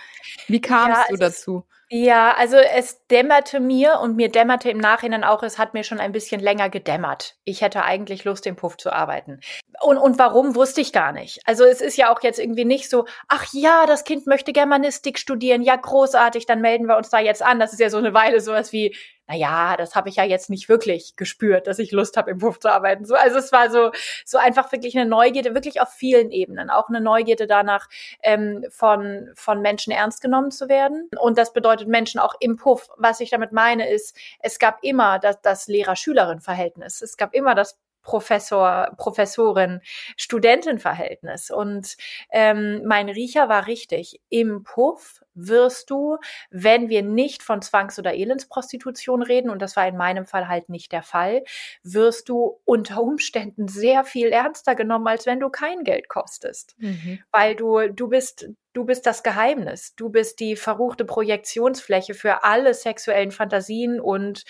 wie 0.47 0.61
kamst 0.61 0.97
ja, 0.97 1.05
du 1.09 1.17
dazu? 1.17 1.65
Ist, 1.67 1.80
ja, 1.93 2.33
also 2.37 2.55
es 2.55 3.05
dämmerte 3.07 3.59
mir 3.59 3.99
und 3.99 4.15
mir 4.15 4.29
dämmerte 4.29 4.69
im 4.69 4.77
Nachhinein 4.77 5.25
auch, 5.25 5.43
es 5.43 5.59
hat 5.59 5.73
mir 5.73 5.83
schon 5.83 5.99
ein 5.99 6.13
bisschen 6.13 6.39
länger 6.39 6.69
gedämmert. 6.69 7.35
Ich 7.43 7.59
hätte 7.59 7.83
eigentlich 7.83 8.23
Lust, 8.23 8.47
im 8.47 8.55
Puff 8.55 8.77
zu 8.77 8.93
arbeiten. 8.93 9.41
Und, 9.81 9.97
und 9.97 10.17
warum, 10.17 10.55
wusste 10.55 10.79
ich 10.79 10.93
gar 10.93 11.11
nicht. 11.11 11.41
Also 11.43 11.65
es 11.65 11.81
ist 11.81 11.97
ja 11.97 12.09
auch 12.09 12.23
jetzt 12.23 12.39
irgendwie 12.39 12.63
nicht 12.63 12.89
so, 12.89 13.07
ach 13.27 13.45
ja, 13.51 13.85
das 13.87 14.05
Kind 14.05 14.25
möchte 14.25 14.53
Germanistik 14.53 15.19
studieren, 15.19 15.63
ja 15.63 15.75
großartig, 15.75 16.45
dann 16.45 16.61
melden 16.61 16.85
wir 16.87 16.95
uns 16.95 17.09
da 17.09 17.19
jetzt 17.19 17.43
an. 17.43 17.59
Das 17.59 17.73
ist 17.73 17.79
ja 17.79 17.89
so 17.89 17.97
eine 17.97 18.13
Weile 18.13 18.39
sowas 18.39 18.71
wie, 18.71 18.95
na 19.31 19.37
ja, 19.37 19.77
das 19.77 19.95
habe 19.95 20.09
ich 20.09 20.15
ja 20.17 20.23
jetzt 20.23 20.49
nicht 20.49 20.67
wirklich 20.67 21.15
gespürt, 21.15 21.67
dass 21.67 21.79
ich 21.79 21.91
Lust 21.91 22.17
habe, 22.17 22.31
im 22.31 22.39
Puff 22.39 22.59
zu 22.59 22.69
arbeiten. 22.69 23.05
So, 23.05 23.15
also 23.15 23.37
es 23.37 23.51
war 23.51 23.69
so, 23.69 23.91
so 24.25 24.37
einfach 24.37 24.71
wirklich 24.71 24.97
eine 24.97 25.09
Neugierde, 25.09 25.55
wirklich 25.55 25.79
auf 25.79 25.89
vielen 25.89 26.31
Ebenen. 26.31 26.69
Auch 26.69 26.89
eine 26.89 26.99
Neugierde 26.99 27.47
danach, 27.47 27.87
ähm, 28.23 28.65
von, 28.69 29.29
von 29.35 29.61
Menschen 29.61 29.91
ernst 29.91 30.21
genommen 30.21 30.51
zu 30.51 30.67
werden. 30.67 31.09
Und 31.19 31.37
das 31.37 31.53
bedeutet 31.53 31.87
Menschen 31.87 32.19
auch 32.19 32.35
im 32.39 32.57
Puff. 32.57 32.89
Was 32.97 33.21
ich 33.21 33.29
damit 33.29 33.53
meine, 33.53 33.89
ist, 33.89 34.17
es 34.41 34.59
gab 34.59 34.83
immer 34.83 35.19
das, 35.19 35.41
das 35.41 35.67
Lehrer-Schülerin-Verhältnis. 35.67 37.01
Es 37.01 37.15
gab 37.15 37.33
immer 37.33 37.55
das 37.55 37.79
Professor, 38.03 38.91
Professorin, 38.97 39.79
Studentenverhältnis. 40.17 41.51
Und 41.51 41.95
ähm, 42.31 42.81
mein 42.85 43.09
Riecher 43.09 43.47
war 43.47 43.67
richtig. 43.67 44.19
Im 44.29 44.63
Puff 44.63 45.23
wirst 45.33 45.89
du, 45.89 46.17
wenn 46.49 46.89
wir 46.89 47.03
nicht 47.03 47.43
von 47.43 47.61
Zwangs- 47.61 47.99
oder 47.99 48.13
Elendsprostitution 48.13 49.23
reden, 49.23 49.49
und 49.49 49.61
das 49.61 49.75
war 49.75 49.87
in 49.87 49.97
meinem 49.97 50.25
Fall 50.25 50.47
halt 50.47 50.69
nicht 50.69 50.91
der 50.91 51.03
Fall, 51.03 51.43
wirst 51.83 52.29
du 52.29 52.59
unter 52.65 53.01
Umständen 53.01 53.67
sehr 53.67 54.03
viel 54.03 54.27
ernster 54.27 54.75
genommen, 54.75 55.07
als 55.07 55.25
wenn 55.25 55.39
du 55.39 55.49
kein 55.49 55.83
Geld 55.83 56.09
kostest. 56.09 56.75
Mhm. 56.79 57.19
Weil 57.31 57.55
du, 57.55 57.87
du 57.89 58.07
bist, 58.07 58.49
du 58.73 58.85
bist 58.85 59.05
das 59.05 59.23
Geheimnis. 59.23 59.95
Du 59.95 60.09
bist 60.09 60.39
die 60.39 60.55
verruchte 60.55 61.05
Projektionsfläche 61.05 62.13
für 62.13 62.43
alle 62.43 62.73
sexuellen 62.73 63.31
Fantasien 63.31 63.99
und 63.99 64.43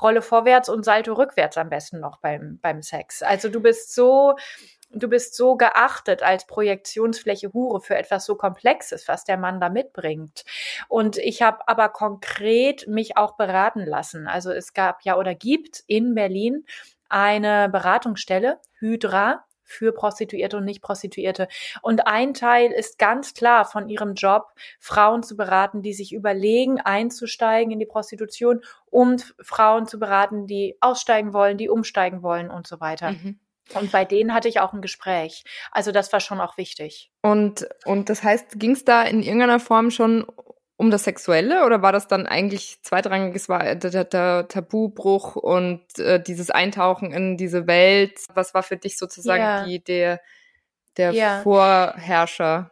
Rolle 0.00 0.22
vorwärts 0.22 0.68
und 0.68 0.84
Salto 0.84 1.12
rückwärts 1.14 1.56
am 1.56 1.68
besten 1.68 2.00
noch 2.00 2.18
beim, 2.20 2.58
beim 2.60 2.82
Sex. 2.82 3.22
Also 3.22 3.48
du 3.48 3.60
bist 3.60 3.94
so, 3.94 4.36
du 4.90 5.08
bist 5.08 5.34
so 5.34 5.56
geachtet 5.56 6.22
als 6.22 6.46
Projektionsfläche 6.46 7.52
Hure 7.52 7.80
für 7.80 7.96
etwas 7.96 8.24
so 8.24 8.34
Komplexes, 8.34 9.08
was 9.08 9.24
der 9.24 9.36
Mann 9.36 9.60
da 9.60 9.68
mitbringt. 9.68 10.44
Und 10.88 11.18
ich 11.18 11.42
habe 11.42 11.66
aber 11.66 11.88
konkret 11.90 12.86
mich 12.86 13.16
auch 13.16 13.36
beraten 13.36 13.84
lassen. 13.84 14.26
Also 14.26 14.50
es 14.50 14.72
gab 14.72 15.02
ja 15.04 15.16
oder 15.16 15.34
gibt 15.34 15.82
in 15.86 16.14
Berlin 16.14 16.64
eine 17.08 17.68
Beratungsstelle, 17.68 18.60
Hydra, 18.78 19.44
für 19.68 19.92
Prostituierte 19.92 20.56
und 20.56 20.64
Nicht-Prostituierte. 20.64 21.46
Und 21.82 22.06
ein 22.06 22.32
Teil 22.32 22.72
ist 22.72 22.98
ganz 22.98 23.34
klar 23.34 23.66
von 23.66 23.90
ihrem 23.90 24.14
Job, 24.14 24.46
Frauen 24.80 25.22
zu 25.22 25.36
beraten, 25.36 25.82
die 25.82 25.92
sich 25.92 26.14
überlegen, 26.14 26.80
einzusteigen 26.80 27.70
in 27.70 27.78
die 27.78 27.84
Prostitution, 27.84 28.62
um 28.86 29.16
Frauen 29.42 29.86
zu 29.86 29.98
beraten, 29.98 30.46
die 30.46 30.78
aussteigen 30.80 31.34
wollen, 31.34 31.58
die 31.58 31.68
umsteigen 31.68 32.22
wollen 32.22 32.50
und 32.50 32.66
so 32.66 32.80
weiter. 32.80 33.12
Mhm. 33.12 33.38
Und 33.74 33.92
bei 33.92 34.04
denen 34.04 34.34
hatte 34.34 34.48
ich 34.48 34.60
auch 34.60 34.72
ein 34.72 34.80
Gespräch. 34.80 35.44
Also 35.70 35.92
das 35.92 36.12
war 36.12 36.20
schon 36.20 36.40
auch 36.40 36.56
wichtig. 36.56 37.10
Und, 37.22 37.68
und 37.84 38.08
das 38.08 38.22
heißt, 38.22 38.58
ging 38.58 38.72
es 38.72 38.84
da 38.84 39.02
in 39.02 39.22
irgendeiner 39.22 39.60
Form 39.60 39.90
schon 39.90 40.26
um 40.78 40.92
das 40.92 41.04
Sexuelle 41.04 41.66
oder 41.66 41.82
war 41.82 41.90
das 41.92 42.06
dann 42.06 42.26
eigentlich 42.26 42.80
zweitrangiges 42.82 43.48
war 43.48 43.74
der, 43.74 44.04
der 44.04 44.46
Tabubruch 44.48 45.34
und 45.34 45.82
äh, 45.98 46.22
dieses 46.22 46.50
Eintauchen 46.50 47.12
in 47.12 47.36
diese 47.36 47.66
Welt? 47.66 48.20
Was 48.32 48.54
war 48.54 48.62
für 48.62 48.76
dich 48.76 48.96
sozusagen 48.96 49.42
ja. 49.42 49.64
die 49.64 49.82
der 49.82 50.20
der 50.96 51.10
ja. 51.12 51.40
Vorherrscher? 51.42 52.70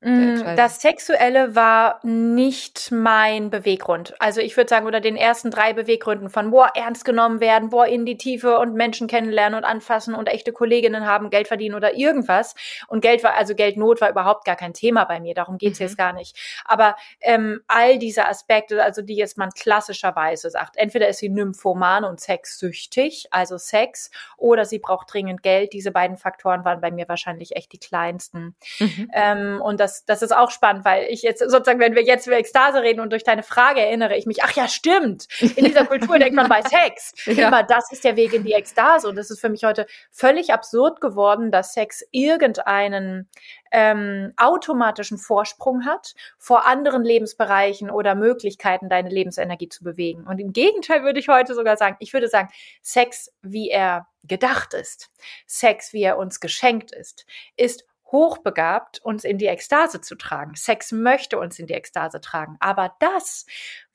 Mm, 0.00 0.56
das 0.56 0.80
Sexuelle 0.80 1.54
war 1.54 2.00
nicht 2.02 2.90
mein 2.90 3.50
Beweggrund. 3.50 4.14
Also 4.18 4.40
ich 4.40 4.56
würde 4.56 4.68
sagen, 4.68 4.86
unter 4.86 5.00
den 5.00 5.16
ersten 5.16 5.50
drei 5.50 5.72
Beweggründen 5.72 6.28
von, 6.28 6.50
boah, 6.50 6.70
ernst 6.74 7.04
genommen 7.04 7.40
werden, 7.40 7.70
boah, 7.70 7.86
in 7.86 8.04
die 8.04 8.16
Tiefe 8.16 8.58
und 8.58 8.74
Menschen 8.74 9.06
kennenlernen 9.06 9.56
und 9.56 9.64
anfassen 9.64 10.14
und 10.14 10.28
echte 10.28 10.52
Kolleginnen 10.52 11.06
haben, 11.06 11.30
Geld 11.30 11.48
verdienen 11.48 11.74
oder 11.74 11.96
irgendwas. 11.96 12.54
Und 12.88 13.00
Geld 13.00 13.22
war, 13.22 13.34
also 13.34 13.54
Geldnot 13.54 14.00
war 14.00 14.10
überhaupt 14.10 14.44
gar 14.44 14.56
kein 14.56 14.74
Thema 14.74 15.04
bei 15.04 15.20
mir, 15.20 15.34
darum 15.34 15.58
geht's 15.58 15.80
mhm. 15.80 15.86
jetzt 15.86 15.96
gar 15.96 16.12
nicht. 16.12 16.36
Aber 16.64 16.96
ähm, 17.20 17.60
all 17.66 17.98
diese 17.98 18.26
Aspekte, 18.26 18.82
also 18.82 19.02
die 19.02 19.16
jetzt 19.16 19.38
man 19.38 19.50
klassischerweise 19.50 20.50
sagt, 20.50 20.76
entweder 20.76 21.08
ist 21.08 21.18
sie 21.18 21.28
nymphoman 21.28 22.04
und 22.04 22.20
sexsüchtig, 22.20 23.28
also 23.30 23.58
Sex, 23.58 24.10
oder 24.36 24.64
sie 24.64 24.78
braucht 24.78 25.12
dringend 25.12 25.42
Geld. 25.42 25.72
Diese 25.72 25.90
beiden 25.90 26.16
Faktoren 26.16 26.64
waren 26.64 26.80
bei 26.80 26.90
mir 26.90 27.08
wahrscheinlich 27.08 27.56
echt 27.56 27.72
die 27.72 27.78
kleinsten. 27.78 28.54
Mhm. 28.78 29.10
Ähm, 29.14 29.60
und 29.62 29.80
das 29.80 29.93
das, 30.04 30.22
ist 30.22 30.34
auch 30.34 30.50
spannend, 30.50 30.84
weil 30.84 31.04
ich 31.04 31.22
jetzt 31.22 31.40
sozusagen, 31.40 31.80
wenn 31.80 31.94
wir 31.94 32.02
jetzt 32.02 32.26
über 32.26 32.36
Ekstase 32.36 32.82
reden 32.82 33.00
und 33.00 33.10
durch 33.10 33.24
deine 33.24 33.42
Frage 33.42 33.80
erinnere 33.80 34.16
ich 34.16 34.26
mich, 34.26 34.42
ach 34.42 34.52
ja, 34.52 34.68
stimmt. 34.68 35.28
In 35.40 35.64
dieser 35.64 35.84
Kultur 35.86 36.18
denkt 36.18 36.34
man 36.34 36.48
bei 36.48 36.62
Sex. 36.68 37.12
Ja. 37.26 37.48
Immer, 37.48 37.62
das 37.62 37.92
ist 37.92 38.04
der 38.04 38.16
Weg 38.16 38.32
in 38.32 38.44
die 38.44 38.52
Ekstase. 38.52 39.08
Und 39.08 39.18
es 39.18 39.30
ist 39.30 39.40
für 39.40 39.48
mich 39.48 39.64
heute 39.64 39.86
völlig 40.10 40.52
absurd 40.52 41.00
geworden, 41.00 41.50
dass 41.50 41.72
Sex 41.74 42.04
irgendeinen 42.10 43.28
ähm, 43.74 44.32
automatischen 44.36 45.18
Vorsprung 45.18 45.84
hat 45.84 46.14
vor 46.38 46.64
anderen 46.64 47.02
Lebensbereichen 47.02 47.90
oder 47.90 48.14
Möglichkeiten, 48.14 48.88
deine 48.88 49.08
Lebensenergie 49.08 49.68
zu 49.68 49.82
bewegen. 49.82 50.24
Und 50.28 50.38
im 50.38 50.52
Gegenteil 50.52 51.02
würde 51.02 51.18
ich 51.18 51.28
heute 51.28 51.54
sogar 51.54 51.76
sagen, 51.76 51.96
ich 51.98 52.12
würde 52.12 52.28
sagen, 52.28 52.50
Sex, 52.82 53.32
wie 53.42 53.70
er 53.70 54.06
gedacht 54.22 54.74
ist, 54.74 55.10
Sex, 55.46 55.92
wie 55.92 56.02
er 56.02 56.18
uns 56.18 56.38
geschenkt 56.38 56.92
ist, 56.92 57.26
ist 57.56 57.84
hochbegabt, 58.14 59.00
uns 59.02 59.24
in 59.24 59.38
die 59.38 59.46
Ekstase 59.46 60.00
zu 60.00 60.14
tragen. 60.14 60.54
Sex 60.54 60.92
möchte 60.92 61.38
uns 61.38 61.58
in 61.58 61.66
die 61.66 61.74
Ekstase 61.74 62.20
tragen. 62.20 62.56
Aber 62.60 62.94
das, 63.00 63.44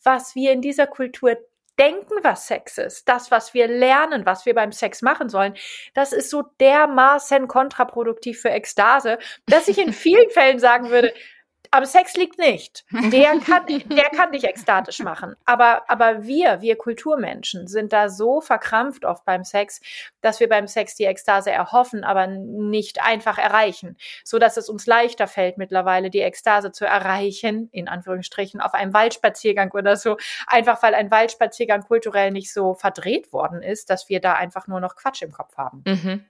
was 0.03 0.35
wir 0.35 0.51
in 0.51 0.61
dieser 0.61 0.87
Kultur 0.87 1.37
denken, 1.79 2.15
was 2.21 2.47
Sex 2.47 2.77
ist, 2.77 3.07
das, 3.07 3.31
was 3.31 3.53
wir 3.53 3.67
lernen, 3.67 4.25
was 4.25 4.45
wir 4.45 4.53
beim 4.53 4.73
Sex 4.73 5.01
machen 5.01 5.29
sollen, 5.29 5.53
das 5.93 6.11
ist 6.11 6.29
so 6.29 6.43
dermaßen 6.59 7.47
kontraproduktiv 7.47 8.41
für 8.41 8.49
Ekstase, 8.49 9.17
dass 9.47 9.69
ich 9.69 9.77
in 9.77 9.93
vielen 9.93 10.29
Fällen 10.31 10.59
sagen 10.59 10.89
würde, 10.89 11.13
am 11.71 11.85
Sex 11.85 12.15
liegt 12.15 12.39
nicht. 12.39 12.85
Der 12.91 13.39
kann, 13.45 13.65
der 13.67 14.09
kann 14.09 14.31
dich 14.31 14.43
ekstatisch 14.43 14.99
machen. 14.99 15.35
Aber, 15.45 15.83
aber 15.89 16.23
wir, 16.23 16.61
wir 16.61 16.77
Kulturmenschen, 16.77 17.67
sind 17.67 17.93
da 17.93 18.09
so 18.09 18.41
verkrampft 18.41 19.05
oft 19.05 19.25
beim 19.25 19.43
Sex, 19.43 19.81
dass 20.21 20.39
wir 20.39 20.49
beim 20.49 20.67
Sex 20.67 20.95
die 20.95 21.05
Ekstase 21.05 21.51
erhoffen, 21.51 22.03
aber 22.03 22.27
nicht 22.27 23.03
einfach 23.03 23.37
erreichen. 23.37 23.97
So 24.23 24.39
dass 24.39 24.57
es 24.57 24.69
uns 24.69 24.85
leichter 24.85 25.27
fällt, 25.27 25.57
mittlerweile 25.57 26.09
die 26.09 26.21
Ekstase 26.21 26.71
zu 26.71 26.85
erreichen, 26.85 27.69
in 27.71 27.87
Anführungsstrichen, 27.87 28.61
auf 28.61 28.73
einem 28.73 28.93
Waldspaziergang 28.93 29.71
oder 29.71 29.95
so. 29.95 30.17
Einfach 30.47 30.81
weil 30.81 30.95
ein 30.95 31.11
Waldspaziergang 31.11 31.83
kulturell 31.83 32.31
nicht 32.31 32.53
so 32.53 32.73
verdreht 32.73 33.31
worden 33.31 33.61
ist, 33.61 33.89
dass 33.89 34.09
wir 34.09 34.19
da 34.19 34.33
einfach 34.33 34.67
nur 34.67 34.79
noch 34.79 34.95
Quatsch 34.95 35.21
im 35.21 35.31
Kopf 35.31 35.57
haben. 35.57 35.83
Mhm. 35.85 36.25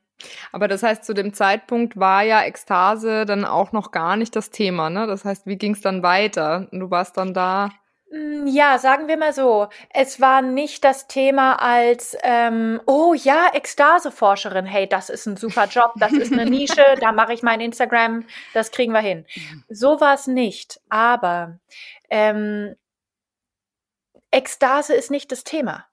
Aber 0.52 0.68
das 0.68 0.84
heißt, 0.84 1.04
zu 1.04 1.14
dem 1.14 1.34
Zeitpunkt 1.34 1.98
war 1.98 2.24
ja 2.24 2.44
Ekstase 2.44 3.26
dann 3.26 3.46
auch 3.46 3.72
noch 3.72 3.92
gar 3.92 4.16
nicht 4.16 4.36
das 4.36 4.50
Thema, 4.50 4.90
ne? 4.90 5.08
Das 5.08 5.26
heißt, 5.26 5.46
wie 5.46 5.58
ging 5.58 5.74
es 5.74 5.82
dann 5.82 6.04
weiter? 6.04 6.68
Du 6.72 6.92
warst 6.92 7.18
dann 7.18 7.34
da. 7.34 7.70
Mm, 8.12 8.48
ja, 8.48 8.78
sagen 8.80 9.08
wir 9.08 9.18
mal 9.18 9.34
so, 9.34 9.68
es 9.92 10.20
war 10.20 10.42
nicht 10.42 10.84
das 10.84 11.08
Thema 11.08 11.62
als, 11.62 12.18
ähm, 12.24 12.82
oh 12.88 13.14
ja, 13.14 13.50
Ekstaseforscherin, 13.54 14.66
hey, 14.66 14.88
das 14.88 15.10
ist 15.10 15.28
ein 15.28 15.38
super 15.38 15.66
Job, 15.66 15.94
das 15.98 16.14
ist 16.14 16.34
eine 16.34 16.46
Nische, 16.50 16.84
da 17.02 17.12
mache 17.12 17.34
ich 17.34 17.44
mein 17.44 17.62
Instagram, 17.62 18.26
das 18.54 18.72
kriegen 18.72 18.94
wir 18.94 19.02
hin. 19.02 19.26
So 19.70 20.02
war 20.02 20.16
es 20.16 20.28
nicht, 20.28 20.82
aber 20.90 21.60
ähm, 22.10 22.76
Ekstase 24.32 24.94
ist 24.96 25.12
nicht 25.12 25.32
das 25.32 25.44
Thema. 25.44 25.86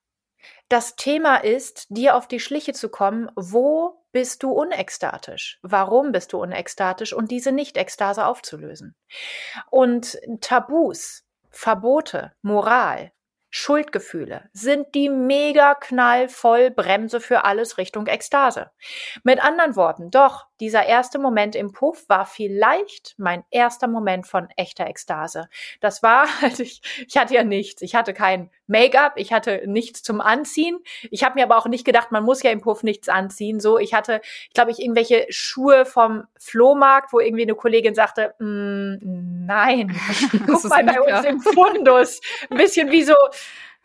Das 0.68 0.96
Thema 0.96 1.36
ist, 1.36 1.86
dir 1.90 2.16
auf 2.16 2.26
die 2.26 2.40
Schliche 2.40 2.72
zu 2.72 2.88
kommen, 2.88 3.30
wo 3.36 4.02
bist 4.16 4.42
du 4.42 4.50
unekstatisch? 4.50 5.58
Warum 5.60 6.10
bist 6.10 6.32
du 6.32 6.40
unekstatisch? 6.40 7.12
Und 7.12 7.30
diese 7.30 7.52
Nicht-Ekstase 7.52 8.24
aufzulösen. 8.24 8.94
Und 9.68 10.16
Tabus, 10.40 11.24
Verbote, 11.50 12.32
Moral, 12.40 13.12
Schuldgefühle 13.50 14.48
sind 14.54 14.94
die 14.94 15.10
mega 15.10 15.74
knallvoll 15.74 16.70
Bremse 16.70 17.20
für 17.20 17.44
alles 17.44 17.76
Richtung 17.76 18.06
Ekstase. 18.06 18.70
Mit 19.22 19.44
anderen 19.44 19.76
Worten, 19.76 20.10
doch, 20.10 20.46
dieser 20.60 20.86
erste 20.86 21.18
Moment 21.18 21.54
im 21.54 21.72
Puff 21.72 22.08
war 22.08 22.26
vielleicht 22.26 23.14
mein 23.18 23.44
erster 23.50 23.88
Moment 23.88 24.26
von 24.26 24.48
echter 24.56 24.86
Ekstase. 24.86 25.48
Das 25.80 26.02
war, 26.02 26.26
also 26.42 26.62
ich, 26.62 26.80
ich 27.06 27.16
hatte 27.16 27.34
ja 27.34 27.44
nichts. 27.44 27.82
Ich 27.82 27.94
hatte 27.94 28.14
kein 28.14 28.50
Make-up, 28.66 29.14
ich 29.16 29.32
hatte 29.32 29.62
nichts 29.66 30.02
zum 30.02 30.20
Anziehen. 30.20 30.78
Ich 31.10 31.24
habe 31.24 31.36
mir 31.36 31.44
aber 31.44 31.56
auch 31.56 31.66
nicht 31.66 31.84
gedacht, 31.84 32.10
man 32.12 32.24
muss 32.24 32.42
ja 32.42 32.50
im 32.50 32.60
Puff 32.60 32.82
nichts 32.82 33.08
anziehen. 33.08 33.60
So, 33.60 33.78
ich 33.78 33.94
hatte, 33.94 34.20
ich 34.48 34.54
glaube, 34.54 34.70
ich 34.70 34.80
irgendwelche 34.80 35.26
Schuhe 35.30 35.86
vom 35.86 36.24
Flohmarkt, 36.38 37.12
wo 37.12 37.20
irgendwie 37.20 37.42
eine 37.42 37.54
Kollegin 37.54 37.94
sagte, 37.94 38.34
mm, 38.38 39.46
nein, 39.46 39.96
guck 40.46 40.64
mal 40.64 40.84
bei 40.84 41.00
uns 41.00 41.26
im 41.26 41.40
Fundus. 41.40 42.20
Ein 42.50 42.56
bisschen 42.56 42.90
wie 42.90 43.02
so, 43.02 43.14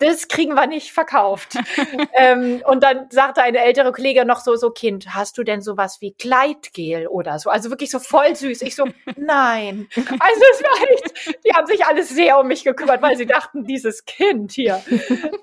das 0.01 0.27
kriegen 0.27 0.55
wir 0.55 0.67
nicht 0.67 0.91
verkauft. 0.91 1.58
ähm, 2.13 2.62
und 2.65 2.84
dann 2.84 3.10
sagte 3.12 3.41
eine 3.41 3.60
ältere 3.60 3.91
Kollegin 3.91 4.27
noch 4.27 4.41
so, 4.41 4.55
so 4.55 4.72
Kind, 4.72 5.13
hast 5.13 5.38
du 5.38 5.43
denn 5.43 5.62
sowas 5.62 6.01
wie 6.01 6.13
Gleitgel 6.13 7.08
oder 7.08 7.39
so? 7.39 7.50
Also 7.50 7.70
wirklich 7.70 7.91
so 7.91 8.00
voll 8.00 8.36
süß. 8.36 8.62
Ich 8.63 8.75
so, 8.75 8.86
nein. 9.15 9.88
Also 9.96 10.41
es 10.53 10.63
war 10.63 10.89
echt, 10.89 11.46
die 11.46 11.53
haben 11.53 11.67
sich 11.67 11.86
alles 11.86 12.10
sehr 12.10 12.39
um 12.39 12.48
mich 12.48 12.63
gekümmert, 12.63 13.01
weil 13.01 13.15
sie 13.15 13.25
dachten, 13.25 13.65
dieses 13.65 14.05
Kind 14.05 14.51
hier. 14.51 14.81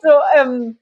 So, 0.03 0.11
ähm, 0.37 0.79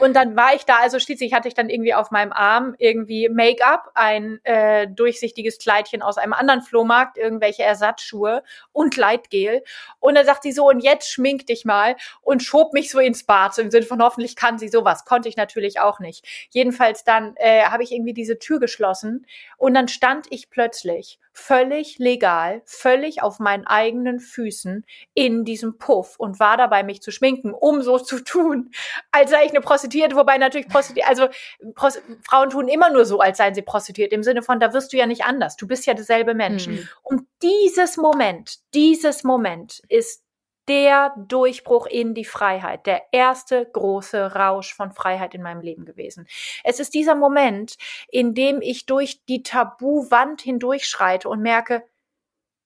und 0.00 0.14
dann 0.14 0.34
war 0.36 0.52
ich 0.54 0.64
da, 0.64 0.78
also 0.80 0.98
schließlich 0.98 1.32
hatte 1.32 1.46
ich 1.46 1.54
dann 1.54 1.70
irgendwie 1.70 1.94
auf 1.94 2.10
meinem 2.10 2.32
Arm 2.32 2.74
irgendwie 2.78 3.28
Make-up, 3.28 3.92
ein 3.94 4.40
äh, 4.42 4.88
durchsichtiges 4.88 5.58
Kleidchen 5.58 6.02
aus 6.02 6.18
einem 6.18 6.32
anderen 6.32 6.62
Flohmarkt, 6.62 7.16
irgendwelche 7.16 7.62
Ersatzschuhe 7.62 8.42
und 8.72 8.94
Gleitgel. 8.94 9.62
Und 10.00 10.16
dann 10.16 10.26
sagt 10.26 10.42
sie 10.42 10.50
so, 10.50 10.68
und 10.68 10.80
jetzt 10.80 11.08
schmink 11.08 11.46
dich 11.46 11.64
mal 11.64 11.94
und 12.22 12.42
schob 12.42 12.72
mich 12.72 12.90
so 12.90 12.98
ins 12.98 13.24
Bad, 13.24 13.54
so 13.54 13.62
im 13.62 13.70
Sinne 13.70 13.86
von 13.86 14.02
hoffentlich 14.02 14.34
kann 14.34 14.58
sie 14.58 14.68
sowas. 14.68 15.04
Konnte 15.04 15.28
ich 15.28 15.36
natürlich 15.36 15.78
auch 15.78 16.00
nicht. 16.00 16.26
Jedenfalls 16.50 17.04
dann 17.04 17.34
äh, 17.36 17.62
habe 17.62 17.84
ich 17.84 17.92
irgendwie 17.92 18.14
diese 18.14 18.40
Tür 18.40 18.58
geschlossen 18.58 19.24
und 19.56 19.74
dann 19.74 19.86
stand 19.86 20.26
ich 20.30 20.50
plötzlich 20.50 21.20
völlig 21.38 21.98
legal, 21.98 22.62
völlig 22.64 23.22
auf 23.22 23.40
meinen 23.40 23.66
eigenen 23.66 24.20
Füßen 24.20 24.86
in 25.12 25.44
diesem 25.44 25.76
Puff 25.76 26.16
und 26.18 26.40
war 26.40 26.56
dabei, 26.56 26.82
mich 26.82 27.02
zu 27.02 27.10
schminken, 27.10 27.52
um 27.52 27.82
so 27.82 27.98
zu 27.98 28.24
tun, 28.24 28.70
als 29.12 29.30
sei 29.30 29.44
ich 29.44 29.50
eine 29.50 29.60
Prostituierte, 29.60 30.16
wobei 30.16 30.38
natürlich 30.38 30.66
Prostituierte, 30.66 31.08
also 31.10 31.28
Prost 31.74 32.00
Frauen 32.22 32.48
tun 32.48 32.68
immer 32.68 32.90
nur 32.90 33.04
so, 33.04 33.20
als 33.20 33.36
seien 33.36 33.54
sie 33.54 33.60
prostituiert, 33.60 34.14
im 34.14 34.22
Sinne 34.22 34.42
von, 34.42 34.60
da 34.60 34.72
wirst 34.72 34.94
du 34.94 34.96
ja 34.96 35.06
nicht 35.06 35.24
anders, 35.24 35.56
du 35.56 35.66
bist 35.66 35.84
ja 35.84 35.92
derselbe 35.92 36.34
Mensch. 36.34 36.68
Mhm. 36.68 36.88
Und 37.02 37.26
dieses 37.42 37.98
Moment, 37.98 38.56
dieses 38.72 39.22
Moment 39.22 39.82
ist 39.90 40.25
der 40.68 41.14
Durchbruch 41.16 41.86
in 41.86 42.14
die 42.14 42.24
Freiheit, 42.24 42.86
der 42.86 43.02
erste 43.12 43.64
große 43.64 44.34
Rausch 44.34 44.74
von 44.74 44.92
Freiheit 44.92 45.34
in 45.34 45.42
meinem 45.42 45.60
Leben 45.60 45.84
gewesen. 45.84 46.26
Es 46.64 46.80
ist 46.80 46.94
dieser 46.94 47.14
Moment, 47.14 47.76
in 48.08 48.34
dem 48.34 48.60
ich 48.60 48.86
durch 48.86 49.24
die 49.26 49.42
Tabuwand 49.42 50.42
hindurchschreite 50.42 51.28
und 51.28 51.40
merke, 51.40 51.84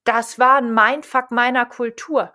das 0.05 0.39
war 0.39 0.57
ein 0.57 0.73
Mindfuck 0.73 1.31
meiner 1.31 1.67
Kultur. 1.67 2.35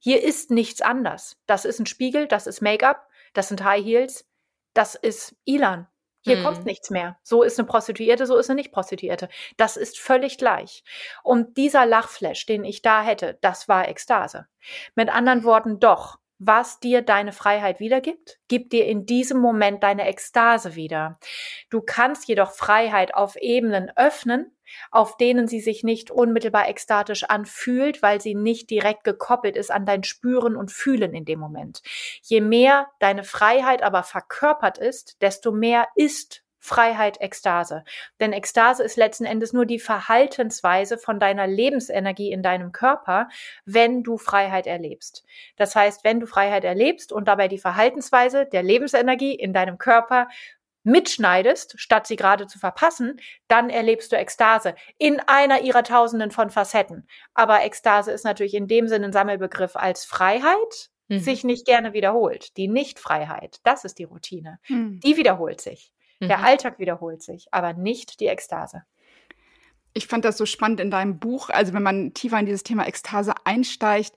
Hier 0.00 0.22
ist 0.22 0.50
nichts 0.50 0.80
anders. 0.80 1.36
Das 1.46 1.64
ist 1.64 1.78
ein 1.78 1.86
Spiegel, 1.86 2.26
das 2.26 2.46
ist 2.46 2.60
Make-up, 2.60 3.08
das 3.34 3.48
sind 3.48 3.64
High 3.64 3.84
Heels, 3.84 4.28
das 4.74 4.94
ist 4.94 5.36
Ilan. 5.44 5.88
Hier 6.20 6.38
hm. 6.38 6.44
kommt 6.44 6.66
nichts 6.66 6.90
mehr. 6.90 7.16
So 7.22 7.42
ist 7.42 7.58
eine 7.58 7.66
Prostituierte, 7.66 8.26
so 8.26 8.36
ist 8.36 8.50
eine 8.50 8.56
Nicht-Prostituierte. 8.56 9.28
Das 9.56 9.76
ist 9.76 9.98
völlig 9.98 10.38
gleich. 10.38 10.82
Und 11.22 11.56
dieser 11.56 11.86
Lachflash, 11.86 12.46
den 12.46 12.64
ich 12.64 12.82
da 12.82 13.02
hätte, 13.02 13.38
das 13.40 13.68
war 13.68 13.88
Ekstase. 13.88 14.46
Mit 14.94 15.10
anderen 15.10 15.44
Worten, 15.44 15.80
doch, 15.80 16.18
was 16.38 16.78
dir 16.78 17.02
deine 17.02 17.32
Freiheit 17.32 17.80
wiedergibt, 17.80 18.38
gibt 18.48 18.72
dir 18.72 18.86
in 18.86 19.06
diesem 19.06 19.38
Moment 19.38 19.82
deine 19.82 20.06
Ekstase 20.06 20.76
wieder. 20.76 21.18
Du 21.68 21.80
kannst 21.80 22.28
jedoch 22.28 22.52
Freiheit 22.52 23.14
auf 23.14 23.36
Ebenen 23.36 23.90
öffnen, 23.96 24.56
auf 24.90 25.16
denen 25.16 25.48
sie 25.48 25.60
sich 25.60 25.82
nicht 25.82 26.10
unmittelbar 26.10 26.68
ekstatisch 26.68 27.24
anfühlt, 27.24 28.02
weil 28.02 28.20
sie 28.20 28.34
nicht 28.34 28.70
direkt 28.70 29.02
gekoppelt 29.04 29.56
ist 29.56 29.70
an 29.70 29.86
dein 29.86 30.04
Spüren 30.04 30.56
und 30.56 30.70
Fühlen 30.70 31.14
in 31.14 31.24
dem 31.24 31.40
Moment. 31.40 31.82
Je 32.22 32.40
mehr 32.40 32.88
deine 33.00 33.24
Freiheit 33.24 33.82
aber 33.82 34.02
verkörpert 34.02 34.78
ist, 34.78 35.20
desto 35.20 35.50
mehr 35.50 35.88
ist 35.96 36.44
Freiheit, 36.60 37.20
Ekstase. 37.20 37.84
Denn 38.20 38.32
Ekstase 38.32 38.82
ist 38.82 38.96
letzten 38.96 39.24
Endes 39.24 39.52
nur 39.52 39.66
die 39.66 39.78
Verhaltensweise 39.78 40.98
von 40.98 41.20
deiner 41.20 41.46
Lebensenergie 41.46 42.32
in 42.32 42.42
deinem 42.42 42.72
Körper, 42.72 43.28
wenn 43.64 44.02
du 44.02 44.18
Freiheit 44.18 44.66
erlebst. 44.66 45.24
Das 45.56 45.74
heißt, 45.74 46.04
wenn 46.04 46.20
du 46.20 46.26
Freiheit 46.26 46.64
erlebst 46.64 47.12
und 47.12 47.28
dabei 47.28 47.48
die 47.48 47.58
Verhaltensweise 47.58 48.46
der 48.46 48.62
Lebensenergie 48.62 49.34
in 49.34 49.52
deinem 49.52 49.78
Körper 49.78 50.28
mitschneidest, 50.88 51.74
statt 51.78 52.06
sie 52.06 52.16
gerade 52.16 52.46
zu 52.46 52.58
verpassen, 52.58 53.20
dann 53.46 53.70
erlebst 53.70 54.10
du 54.12 54.16
Ekstase 54.16 54.74
in 54.96 55.20
einer 55.20 55.60
ihrer 55.60 55.84
Tausenden 55.84 56.30
von 56.30 56.50
Facetten. 56.50 57.06
Aber 57.34 57.62
Ekstase 57.62 58.10
ist 58.10 58.24
natürlich 58.24 58.54
in 58.54 58.68
dem 58.68 58.88
Sinne 58.88 59.06
ein 59.06 59.12
Sammelbegriff 59.12 59.76
als 59.76 60.04
Freiheit, 60.04 60.90
mhm. 61.08 61.20
sich 61.20 61.44
nicht 61.44 61.66
gerne 61.66 61.92
wiederholt. 61.92 62.56
Die 62.56 62.68
Nichtfreiheit, 62.68 63.58
das 63.64 63.84
ist 63.84 63.98
die 63.98 64.04
Routine. 64.04 64.58
Mhm. 64.68 65.00
Die 65.00 65.16
wiederholt 65.16 65.60
sich. 65.60 65.92
Der 66.20 66.38
mhm. 66.38 66.44
Alltag 66.44 66.78
wiederholt 66.78 67.22
sich, 67.22 67.46
aber 67.52 67.72
nicht 67.74 68.20
die 68.20 68.26
Ekstase. 68.26 68.82
Ich 69.94 70.06
fand 70.06 70.24
das 70.24 70.36
so 70.36 70.46
spannend 70.46 70.80
in 70.80 70.90
deinem 70.90 71.18
Buch, 71.18 71.48
also 71.48 71.72
wenn 71.72 71.82
man 71.82 72.14
tiefer 72.14 72.38
in 72.38 72.46
dieses 72.46 72.62
Thema 72.62 72.86
Ekstase 72.86 73.34
einsteigt, 73.44 74.14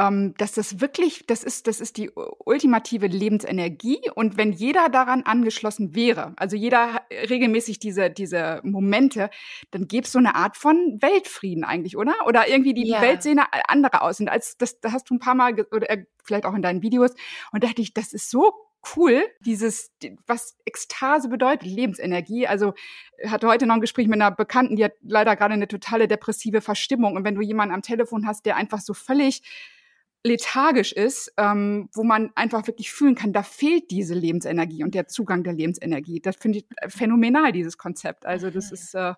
ähm, 0.00 0.34
dass 0.38 0.52
das 0.52 0.80
wirklich, 0.80 1.26
das 1.26 1.44
ist, 1.44 1.66
das 1.66 1.80
ist 1.80 1.98
die 1.98 2.10
ultimative 2.10 3.06
Lebensenergie. 3.06 4.00
Und 4.14 4.38
wenn 4.38 4.52
jeder 4.52 4.88
daran 4.88 5.22
angeschlossen 5.24 5.94
wäre, 5.94 6.32
also 6.36 6.56
jeder 6.56 7.02
regelmäßig 7.10 7.80
diese, 7.80 8.10
diese 8.10 8.60
Momente, 8.62 9.28
dann 9.70 9.88
gäbe 9.88 10.06
es 10.06 10.12
so 10.12 10.18
eine 10.18 10.34
Art 10.36 10.56
von 10.56 10.98
Weltfrieden 11.00 11.64
eigentlich, 11.64 11.96
oder? 11.96 12.14
Oder 12.26 12.48
irgendwie 12.48 12.72
die, 12.72 12.88
ja. 12.88 13.20
sehen 13.20 13.40
andere 13.68 14.00
aus. 14.02 14.20
Und 14.20 14.28
als 14.28 14.56
das, 14.56 14.80
das 14.80 14.92
hast 14.92 15.10
du 15.10 15.14
ein 15.14 15.20
paar 15.20 15.34
Mal, 15.34 15.54
oder 15.70 15.90
äh, 15.90 16.04
vielleicht 16.24 16.46
auch 16.46 16.54
in 16.54 16.62
deinen 16.62 16.82
Videos, 16.82 17.10
und 17.52 17.62
da 17.62 17.68
dachte 17.68 17.82
ich, 17.82 17.92
das 17.92 18.14
ist 18.14 18.30
so 18.30 18.54
cool, 18.96 19.24
dieses, 19.40 19.92
was 20.26 20.56
Ekstase 20.64 21.28
bedeutet, 21.28 21.68
Lebensenergie. 21.68 22.46
Also 22.46 22.74
hatte 23.26 23.46
heute 23.46 23.66
noch 23.66 23.74
ein 23.74 23.80
Gespräch 23.80 24.08
mit 24.08 24.20
einer 24.20 24.30
Bekannten, 24.30 24.76
die 24.76 24.84
hat 24.84 24.94
leider 25.02 25.36
gerade 25.36 25.54
eine 25.54 25.68
totale 25.68 26.08
depressive 26.08 26.60
Verstimmung. 26.60 27.16
Und 27.16 27.24
wenn 27.24 27.34
du 27.34 27.42
jemanden 27.42 27.74
am 27.74 27.82
Telefon 27.82 28.26
hast, 28.26 28.46
der 28.46 28.56
einfach 28.56 28.80
so 28.80 28.94
völlig 28.94 29.42
lethargisch 30.22 30.92
ist, 30.92 31.32
ähm, 31.38 31.88
wo 31.94 32.04
man 32.04 32.30
einfach 32.34 32.66
wirklich 32.66 32.92
fühlen 32.92 33.14
kann, 33.14 33.32
da 33.32 33.42
fehlt 33.42 33.90
diese 33.90 34.14
Lebensenergie 34.14 34.84
und 34.84 34.94
der 34.94 35.08
Zugang 35.08 35.44
der 35.44 35.54
Lebensenergie. 35.54 36.20
Das 36.20 36.36
finde 36.36 36.58
ich 36.58 36.66
phänomenal, 36.88 37.52
dieses 37.52 37.78
Konzept. 37.78 38.26
Also 38.26 38.50
das 38.50 38.70
ist 38.70 38.94
äh, 38.94 39.14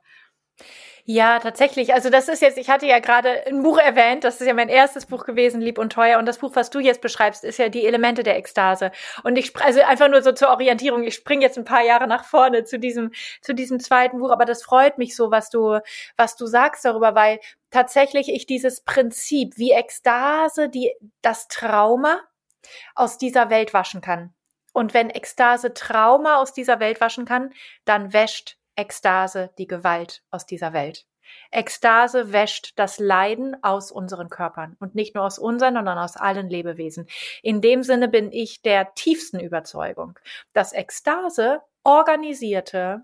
ja, 1.05 1.41
tatsächlich. 1.41 1.93
Also 1.93 2.11
das 2.11 2.29
ist 2.29 2.43
jetzt, 2.43 2.57
ich 2.59 2.71
hatte 2.71 2.87
ja 2.87 3.01
gerade 3.01 3.45
ein 3.49 3.65
Buch 3.65 3.79
erwähnt, 3.79 4.23
das 4.23 4.41
ist 4.41 4.47
ja 4.47 4.55
mein 4.55 4.69
erstes 4.69 5.07
Buch 5.07 5.25
gewesen, 5.25 5.61
Lieb 5.61 5.79
und 5.79 5.93
Teuer. 5.93 6.19
Und 6.19 6.27
das 6.27 6.39
Buch, 6.39 6.53
was 6.55 6.71
du 6.71 6.79
jetzt 6.79 7.01
beschreibst, 7.01 7.43
ist 7.43 7.59
ja 7.59 7.69
die 7.69 7.85
Elemente 7.85 8.23
der 8.23 8.37
Ekstase. 8.37 8.93
Und 9.25 9.37
ich, 9.37 9.57
also 9.57 9.81
einfach 9.83 10.09
nur 10.09 10.23
so 10.23 10.31
zur 10.31 10.51
Orientierung, 10.51 11.03
ich 11.03 11.15
springe 11.15 11.43
jetzt 11.43 11.59
ein 11.59 11.65
paar 11.65 11.83
Jahre 11.83 12.07
nach 12.07 12.25
vorne 12.25 12.63
zu 12.65 12.79
diesem, 12.79 13.11
zu 13.41 13.53
diesem 13.53 13.81
zweiten 13.81 14.21
Buch. 14.21 14.31
Aber 14.31 14.45
das 14.45 14.63
freut 14.63 14.97
mich 14.99 15.17
so, 15.17 15.33
was 15.33 15.51
du, 15.51 15.81
was 16.17 16.37
du 16.37 16.47
sagst 16.47 16.85
darüber, 16.85 17.17
weil 17.17 17.41
tatsächlich 17.73 18.29
ich 18.29 18.47
dieses 18.47 18.83
Prinzip, 18.83 19.59
wie 19.59 19.73
Ekstase, 19.73 20.69
die, 20.69 20.93
das 21.21 21.49
Trauma 21.49 22.21
aus 22.95 23.19
dieser 23.19 23.51
Welt 23.51 23.75
waschen 23.75 24.03
kann. 24.03 24.33
Und 24.73 24.95
wenn 24.95 25.11
Ekstase 25.11 25.75
Trauma 25.75 26.37
aus 26.37 26.53
dieser 26.53 26.79
Welt 26.79 27.01
waschen 27.01 27.25
kann, 27.25 27.53
dann 27.85 28.13
wäscht 28.13 28.57
Ekstase 28.77 29.51
die 29.59 29.67
Gewalt 29.67 30.23
aus 30.31 30.47
dieser 30.47 30.73
Welt. 30.73 31.07
Ekstase 31.51 32.33
wäscht 32.33 32.73
das 32.77 32.99
Leiden 32.99 33.57
aus 33.63 33.93
unseren 33.93 34.29
Körpern 34.29 34.77
und 34.81 34.95
nicht 34.95 35.15
nur 35.15 35.25
aus 35.25 35.39
unseren, 35.39 35.75
sondern 35.75 35.99
aus 35.99 36.17
allen 36.17 36.49
Lebewesen. 36.49 37.07
In 37.43 37.61
dem 37.61 37.83
Sinne 37.83 38.09
bin 38.09 38.33
ich 38.33 38.63
der 38.63 38.95
tiefsten 38.95 39.41
Überzeugung, 39.41 40.19
dass 40.53 40.73
Ekstase 40.73 41.61
organisierte, 41.85 43.03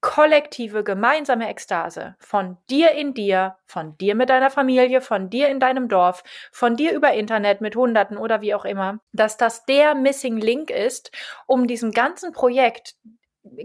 kollektive, 0.00 0.82
gemeinsame 0.82 1.48
Ekstase 1.48 2.16
von 2.18 2.58
dir 2.68 2.90
in 2.90 3.14
dir, 3.14 3.56
von 3.66 3.96
dir 3.98 4.16
mit 4.16 4.30
deiner 4.30 4.50
Familie, 4.50 5.00
von 5.00 5.30
dir 5.30 5.48
in 5.48 5.60
deinem 5.60 5.88
Dorf, 5.88 6.24
von 6.50 6.76
dir 6.76 6.92
über 6.92 7.12
Internet 7.12 7.60
mit 7.60 7.76
Hunderten 7.76 8.18
oder 8.18 8.40
wie 8.40 8.54
auch 8.54 8.64
immer, 8.64 8.98
dass 9.12 9.36
das 9.36 9.64
der 9.64 9.94
Missing 9.94 10.38
Link 10.38 10.70
ist, 10.70 11.12
um 11.46 11.68
diesem 11.68 11.92
ganzen 11.92 12.32
Projekt 12.32 12.96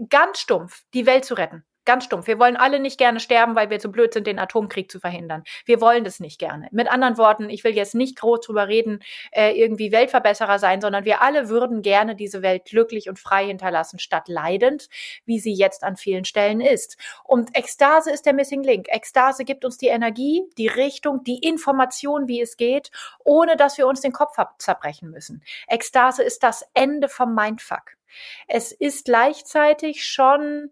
ganz 0.08 0.40
stumpf 0.40 0.84
die 0.94 1.06
Welt 1.06 1.24
zu 1.24 1.34
retten. 1.34 1.64
Ganz 1.88 2.04
stumpf. 2.04 2.26
Wir 2.26 2.38
wollen 2.38 2.58
alle 2.58 2.80
nicht 2.80 2.98
gerne 2.98 3.18
sterben, 3.18 3.54
weil 3.54 3.70
wir 3.70 3.78
zu 3.78 3.90
blöd 3.90 4.12
sind, 4.12 4.26
den 4.26 4.38
Atomkrieg 4.38 4.92
zu 4.92 5.00
verhindern. 5.00 5.42
Wir 5.64 5.80
wollen 5.80 6.04
das 6.04 6.20
nicht 6.20 6.38
gerne. 6.38 6.68
Mit 6.70 6.86
anderen 6.86 7.16
Worten, 7.16 7.48
ich 7.48 7.64
will 7.64 7.74
jetzt 7.74 7.94
nicht 7.94 8.18
groß 8.18 8.42
drüber 8.42 8.68
reden, 8.68 9.02
äh, 9.30 9.58
irgendwie 9.58 9.90
Weltverbesserer 9.90 10.58
sein, 10.58 10.82
sondern 10.82 11.06
wir 11.06 11.22
alle 11.22 11.48
würden 11.48 11.80
gerne 11.80 12.14
diese 12.14 12.42
Welt 12.42 12.66
glücklich 12.66 13.08
und 13.08 13.18
frei 13.18 13.46
hinterlassen, 13.46 13.98
statt 13.98 14.28
leidend, 14.28 14.90
wie 15.24 15.38
sie 15.38 15.54
jetzt 15.54 15.82
an 15.82 15.96
vielen 15.96 16.26
Stellen 16.26 16.60
ist. 16.60 16.98
Und 17.24 17.56
Ekstase 17.56 18.10
ist 18.10 18.26
der 18.26 18.34
Missing 18.34 18.64
Link. 18.64 18.88
Ekstase 18.90 19.46
gibt 19.46 19.64
uns 19.64 19.78
die 19.78 19.88
Energie, 19.88 20.42
die 20.58 20.68
Richtung, 20.68 21.24
die 21.24 21.38
Information, 21.38 22.28
wie 22.28 22.42
es 22.42 22.58
geht, 22.58 22.90
ohne 23.24 23.56
dass 23.56 23.78
wir 23.78 23.86
uns 23.86 24.02
den 24.02 24.12
Kopf 24.12 24.36
zerbrechen 24.58 25.08
müssen. 25.08 25.42
Ekstase 25.68 26.22
ist 26.22 26.42
das 26.42 26.68
Ende 26.74 27.08
vom 27.08 27.34
Mindfuck. 27.34 27.96
Es 28.46 28.72
ist 28.72 29.06
gleichzeitig 29.06 30.04
schon, 30.04 30.70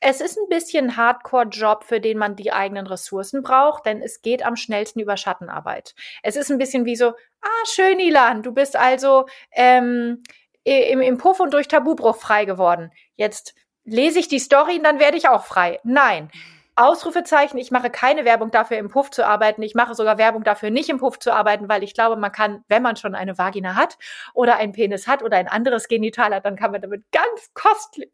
es 0.00 0.20
ist 0.20 0.38
ein 0.38 0.48
bisschen 0.48 0.96
Hardcore-Job, 0.96 1.84
für 1.84 2.00
den 2.00 2.18
man 2.18 2.36
die 2.36 2.52
eigenen 2.52 2.86
Ressourcen 2.86 3.42
braucht, 3.42 3.86
denn 3.86 4.00
es 4.00 4.22
geht 4.22 4.44
am 4.44 4.56
schnellsten 4.56 5.00
über 5.00 5.16
Schattenarbeit. 5.16 5.94
Es 6.22 6.36
ist 6.36 6.50
ein 6.50 6.58
bisschen 6.58 6.84
wie 6.84 6.96
so, 6.96 7.08
ah, 7.08 7.64
schön, 7.66 7.98
Ilan, 7.98 8.42
du 8.42 8.52
bist 8.52 8.76
also 8.76 9.26
ähm, 9.52 10.22
im, 10.64 11.00
im 11.00 11.18
Puff 11.18 11.40
und 11.40 11.52
durch 11.52 11.68
Tabubruch 11.68 12.16
frei 12.16 12.44
geworden. 12.44 12.92
Jetzt 13.16 13.54
lese 13.84 14.18
ich 14.18 14.28
die 14.28 14.38
Story 14.38 14.76
und 14.76 14.84
dann 14.84 15.00
werde 15.00 15.16
ich 15.16 15.28
auch 15.28 15.44
frei. 15.44 15.80
Nein, 15.82 16.30
Ausrufezeichen, 16.78 17.58
ich 17.58 17.72
mache 17.72 17.90
keine 17.90 18.24
Werbung 18.24 18.52
dafür, 18.52 18.78
im 18.78 18.88
Puff 18.88 19.10
zu 19.10 19.26
arbeiten. 19.26 19.62
Ich 19.62 19.74
mache 19.74 19.96
sogar 19.96 20.16
Werbung 20.16 20.44
dafür, 20.44 20.70
nicht 20.70 20.88
im 20.88 20.98
Puff 20.98 21.18
zu 21.18 21.32
arbeiten, 21.32 21.68
weil 21.68 21.82
ich 21.82 21.92
glaube, 21.92 22.14
man 22.14 22.30
kann, 22.30 22.64
wenn 22.68 22.82
man 22.82 22.94
schon 22.94 23.16
eine 23.16 23.36
Vagina 23.36 23.74
hat 23.74 23.98
oder 24.32 24.56
einen 24.56 24.72
Penis 24.72 25.08
hat 25.08 25.24
oder 25.24 25.38
ein 25.38 25.48
anderes 25.48 25.88
Genital 25.88 26.32
hat, 26.32 26.44
dann 26.44 26.54
kann 26.54 26.70
man 26.70 26.80
damit 26.80 27.04
ganz 27.10 27.52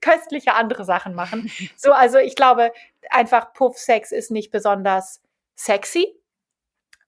köstliche 0.01 0.55
andere 0.55 0.85
Sachen 0.85 1.15
machen. 1.15 1.51
So, 1.77 1.93
also 1.93 2.19
ich 2.19 2.37
glaube, 2.37 2.73
einfach 3.11 3.53
Puff-Sex 3.53 4.13
ist 4.13 4.31
nicht 4.31 4.51
besonders 4.51 5.21
sexy. 5.55 6.15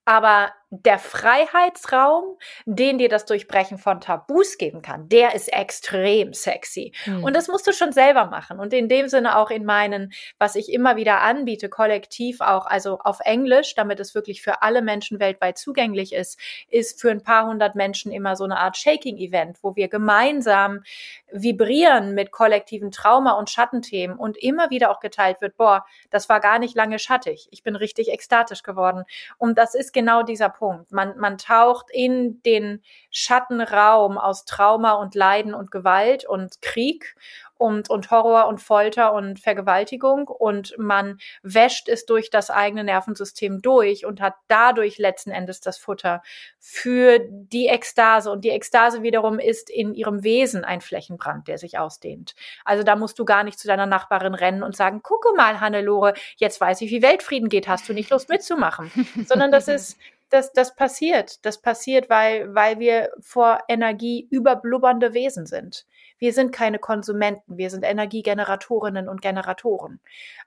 Aber 0.05 0.53
der 0.69 0.99
Freiheitsraum, 0.99 2.37
den 2.65 2.97
dir 2.97 3.07
das 3.07 3.25
Durchbrechen 3.25 3.77
von 3.77 4.01
Tabus 4.01 4.57
geben 4.57 4.81
kann, 4.81 5.07
der 5.07 5.33
ist 5.33 5.47
extrem 5.53 6.33
sexy. 6.33 6.91
Mhm. 7.05 7.23
Und 7.23 7.35
das 7.35 7.47
musst 7.47 7.65
du 7.67 7.71
schon 7.71 7.93
selber 7.93 8.25
machen. 8.25 8.59
Und 8.59 8.73
in 8.73 8.89
dem 8.89 9.07
Sinne 9.07 9.37
auch 9.37 9.49
in 9.49 9.63
meinen, 9.63 10.11
was 10.39 10.55
ich 10.55 10.71
immer 10.71 10.97
wieder 10.97 11.21
anbiete, 11.21 11.69
kollektiv 11.69 12.41
auch, 12.41 12.65
also 12.65 12.99
auf 12.99 13.19
Englisch, 13.21 13.75
damit 13.75 14.01
es 14.01 14.13
wirklich 14.13 14.41
für 14.41 14.61
alle 14.61 14.81
Menschen 14.81 15.21
weltweit 15.21 15.57
zugänglich 15.57 16.11
ist, 16.11 16.37
ist 16.69 16.99
für 16.99 17.11
ein 17.11 17.23
paar 17.23 17.47
hundert 17.47 17.75
Menschen 17.75 18.11
immer 18.11 18.35
so 18.35 18.43
eine 18.43 18.57
Art 18.57 18.75
Shaking-Event, 18.75 19.59
wo 19.61 19.77
wir 19.77 19.87
gemeinsam 19.87 20.83
vibrieren 21.31 22.13
mit 22.13 22.31
kollektiven 22.31 22.91
Trauma 22.91 23.33
und 23.33 23.49
Schattenthemen 23.49 24.17
und 24.17 24.37
immer 24.37 24.69
wieder 24.69 24.91
auch 24.91 24.99
geteilt 24.99 25.39
wird, 25.39 25.55
boah, 25.55 25.85
das 26.09 26.27
war 26.27 26.41
gar 26.41 26.59
nicht 26.59 26.75
lange 26.75 26.99
schattig. 26.99 27.47
Ich 27.51 27.63
bin 27.63 27.77
richtig 27.77 28.09
ekstatisch 28.09 28.63
geworden. 28.63 29.05
Und 29.37 29.57
das 29.57 29.73
ist 29.73 29.93
genau 29.93 30.23
dieser 30.23 30.56
Punkt. 30.57 30.91
Man, 30.91 31.17
man 31.19 31.37
taucht 31.37 31.91
in 31.91 32.41
den 32.41 32.81
Schattenraum 33.11 34.17
aus 34.17 34.43
Trauma 34.45 34.93
und 34.93 35.13
Leiden 35.13 35.53
und 35.53 35.69
Gewalt 35.69 36.25
und 36.25 36.61
Krieg 36.63 37.15
und, 37.57 37.89
und 37.89 38.11
Horror 38.11 38.47
und 38.47 38.61
Folter 38.61 39.13
und 39.13 39.39
Vergewaltigung 39.39 40.27
und 40.27 40.75
man 40.77 41.19
wäscht 41.41 41.89
es 41.89 42.05
durch 42.05 42.29
das 42.29 42.49
eigene 42.49 42.83
Nervensystem 42.83 43.61
durch 43.61 44.05
und 44.05 44.21
hat 44.21 44.35
dadurch 44.47 44.97
letzten 44.97 45.31
Endes 45.31 45.61
das 45.61 45.77
Futter 45.77 46.21
für 46.59 47.19
die 47.19 47.67
Ekstase. 47.67 48.31
Und 48.31 48.43
die 48.43 48.49
Ekstase 48.49 49.03
wiederum 49.03 49.39
ist 49.39 49.69
in 49.69 49.93
ihrem 49.93 50.23
Wesen 50.23 50.63
ein 50.63 50.81
Flächenbrand, 50.81 51.47
der 51.47 51.57
sich 51.57 51.77
ausdehnt. 51.77 52.35
Also 52.63 52.83
da 52.83 52.95
musst 52.95 53.19
du 53.19 53.25
gar 53.25 53.43
nicht 53.43 53.59
zu 53.59 53.67
deiner 53.67 53.85
Nachbarin 53.85 54.33
rennen 54.33 54.63
und 54.63 54.75
sagen, 54.75 55.01
gucke 55.01 55.33
mal, 55.35 55.59
Hannelore, 55.59 56.13
jetzt 56.37 56.61
weiß 56.61 56.81
ich, 56.81 56.91
wie 56.91 57.01
Weltfrieden 57.01 57.49
geht, 57.49 57.67
hast 57.67 57.87
du 57.89 57.93
nicht 57.93 58.09
Lust 58.09 58.29
mitzumachen? 58.29 58.91
Sondern 59.27 59.51
das 59.51 59.67
ist, 59.67 59.97
das, 60.29 60.51
das 60.53 60.75
passiert. 60.75 61.45
Das 61.45 61.61
passiert, 61.61 62.09
weil, 62.09 62.53
weil 62.53 62.79
wir 62.79 63.11
vor 63.19 63.59
Energie 63.67 64.27
überblubbernde 64.29 65.13
Wesen 65.13 65.45
sind. 65.45 65.85
Wir 66.19 66.33
sind 66.33 66.51
keine 66.51 66.79
Konsumenten, 66.79 67.57
wir 67.57 67.69
sind 67.69 67.83
Energiegeneratorinnen 67.83 69.07
und 69.07 69.21
Generatoren. 69.21 69.99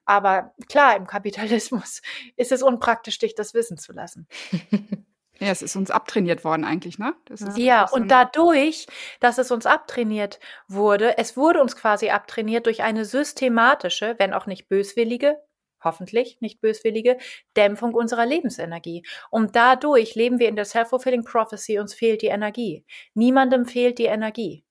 Aber 0.04 0.54
klar, 0.68 0.96
im 0.96 1.06
Kapitalismus 1.06 2.02
ist 2.36 2.52
es 2.52 2.62
unpraktisch, 2.62 3.18
dich 3.18 3.34
das 3.34 3.54
wissen 3.54 3.78
zu 3.78 3.92
lassen. 3.92 4.26
Ja, 5.42 5.48
es 5.48 5.62
ist 5.62 5.74
uns 5.74 5.90
abtrainiert 5.90 6.44
worden 6.44 6.66
eigentlich, 6.66 6.98
ne? 6.98 7.14
ja, 7.56 7.88
und 7.88 8.10
dadurch, 8.10 8.86
dass 9.20 9.38
es 9.38 9.50
uns 9.50 9.64
abtrainiert 9.64 10.38
wurde, 10.68 11.16
es 11.16 11.34
wurde 11.34 11.62
uns 11.62 11.76
quasi 11.76 12.10
abtrainiert 12.10 12.66
durch 12.66 12.82
eine 12.82 13.06
systematische, 13.06 14.16
wenn 14.18 14.34
auch 14.34 14.44
nicht 14.44 14.68
böswillige, 14.68 15.38
hoffentlich 15.82 16.40
nicht 16.40 16.60
böswillige, 16.60 17.18
Dämpfung 17.56 17.94
unserer 17.94 18.26
Lebensenergie. 18.26 19.04
Und 19.30 19.56
dadurch 19.56 20.14
leben 20.14 20.38
wir 20.38 20.48
in 20.48 20.56
der 20.56 20.64
Self-Fulfilling 20.64 21.24
Prophecy, 21.24 21.78
uns 21.78 21.94
fehlt 21.94 22.22
die 22.22 22.28
Energie. 22.28 22.84
Niemandem 23.14 23.66
fehlt 23.66 23.98
die 23.98 24.06
Energie. 24.06 24.64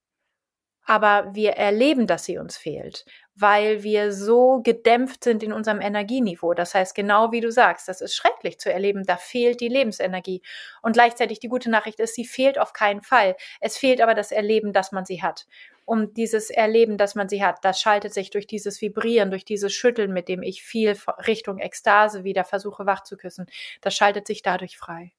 Aber 0.89 1.35
wir 1.35 1.51
erleben, 1.51 2.07
dass 2.07 2.25
sie 2.25 2.39
uns 2.39 2.57
fehlt, 2.57 3.05
weil 3.35 3.83
wir 3.83 4.11
so 4.11 4.61
gedämpft 4.63 5.23
sind 5.23 5.43
in 5.43 5.53
unserem 5.53 5.81
Energieniveau. 5.81 6.55
Das 6.55 6.73
heißt, 6.73 6.95
genau 6.95 7.31
wie 7.31 7.41
du 7.41 7.51
sagst, 7.51 7.87
das 7.87 8.01
ist 8.01 8.15
schrecklich 8.15 8.57
zu 8.59 8.73
erleben, 8.73 9.03
da 9.05 9.15
fehlt 9.15 9.61
die 9.61 9.67
Lebensenergie. 9.67 10.41
Und 10.81 10.93
gleichzeitig 10.93 11.39
die 11.39 11.47
gute 11.47 11.69
Nachricht 11.69 11.99
ist, 11.99 12.15
sie 12.15 12.25
fehlt 12.25 12.57
auf 12.57 12.73
keinen 12.73 13.03
Fall. 13.03 13.35
Es 13.61 13.77
fehlt 13.77 14.01
aber 14.01 14.15
das 14.15 14.31
Erleben, 14.31 14.73
dass 14.73 14.91
man 14.91 15.05
sie 15.05 15.21
hat 15.21 15.45
um 15.89 16.13
dieses 16.13 16.51
Erleben, 16.51 16.97
dass 16.97 17.15
man 17.15 17.27
sie 17.27 17.43
hat. 17.43 17.57
Das 17.63 17.81
schaltet 17.81 18.13
sich 18.13 18.29
durch 18.29 18.45
dieses 18.45 18.79
Vibrieren, 18.79 19.31
durch 19.31 19.43
dieses 19.43 19.73
Schütteln, 19.73 20.13
mit 20.13 20.29
dem 20.29 20.43
ich 20.43 20.61
viel 20.61 20.95
Richtung 21.25 21.57
Ekstase 21.57 22.23
wieder 22.23 22.43
versuche 22.43 22.85
wach 22.85 23.03
zu 23.03 23.17
küssen. 23.17 23.47
Das 23.81 23.95
schaltet 23.95 24.27
sich 24.27 24.43
dadurch 24.43 24.77
frei. 24.77 25.13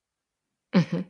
Mhm. 0.72 1.06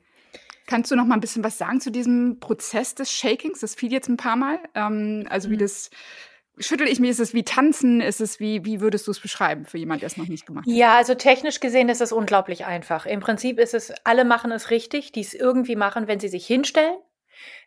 Kannst 0.66 0.90
du 0.90 0.96
noch 0.96 1.04
mal 1.04 1.14
ein 1.14 1.20
bisschen 1.20 1.44
was 1.44 1.58
sagen 1.58 1.80
zu 1.80 1.90
diesem 1.90 2.40
Prozess 2.40 2.94
des 2.94 3.12
Shakings? 3.12 3.60
Das 3.60 3.74
fiel 3.74 3.92
jetzt 3.92 4.08
ein 4.08 4.16
paar 4.16 4.36
Mal. 4.36 4.58
Ähm, 4.74 5.26
also 5.28 5.48
mhm. 5.48 5.52
wie 5.52 5.56
das 5.58 5.90
schüttel 6.58 6.88
ich 6.88 6.98
mich, 6.98 7.10
ist 7.10 7.20
es 7.20 7.34
wie 7.34 7.44
tanzen, 7.44 8.00
ist 8.00 8.20
es 8.22 8.40
wie, 8.40 8.64
wie 8.64 8.80
würdest 8.80 9.06
du 9.06 9.10
es 9.10 9.20
beschreiben 9.20 9.66
für 9.66 9.76
jemand, 9.76 10.00
der 10.00 10.06
es 10.06 10.16
noch 10.16 10.28
nicht 10.28 10.46
gemacht 10.46 10.66
hat? 10.66 10.72
Ja, 10.72 10.96
also 10.96 11.14
technisch 11.14 11.60
gesehen 11.60 11.90
ist 11.90 12.00
es 12.00 12.12
unglaublich 12.12 12.64
einfach. 12.64 13.04
Im 13.04 13.20
Prinzip 13.20 13.58
ist 13.58 13.74
es, 13.74 13.92
alle 14.04 14.24
machen 14.24 14.52
es 14.52 14.70
richtig, 14.70 15.12
die 15.12 15.20
es 15.20 15.34
irgendwie 15.34 15.76
machen, 15.76 16.06
wenn 16.06 16.20
sie 16.20 16.28
sich 16.28 16.46
hinstellen. 16.46 16.96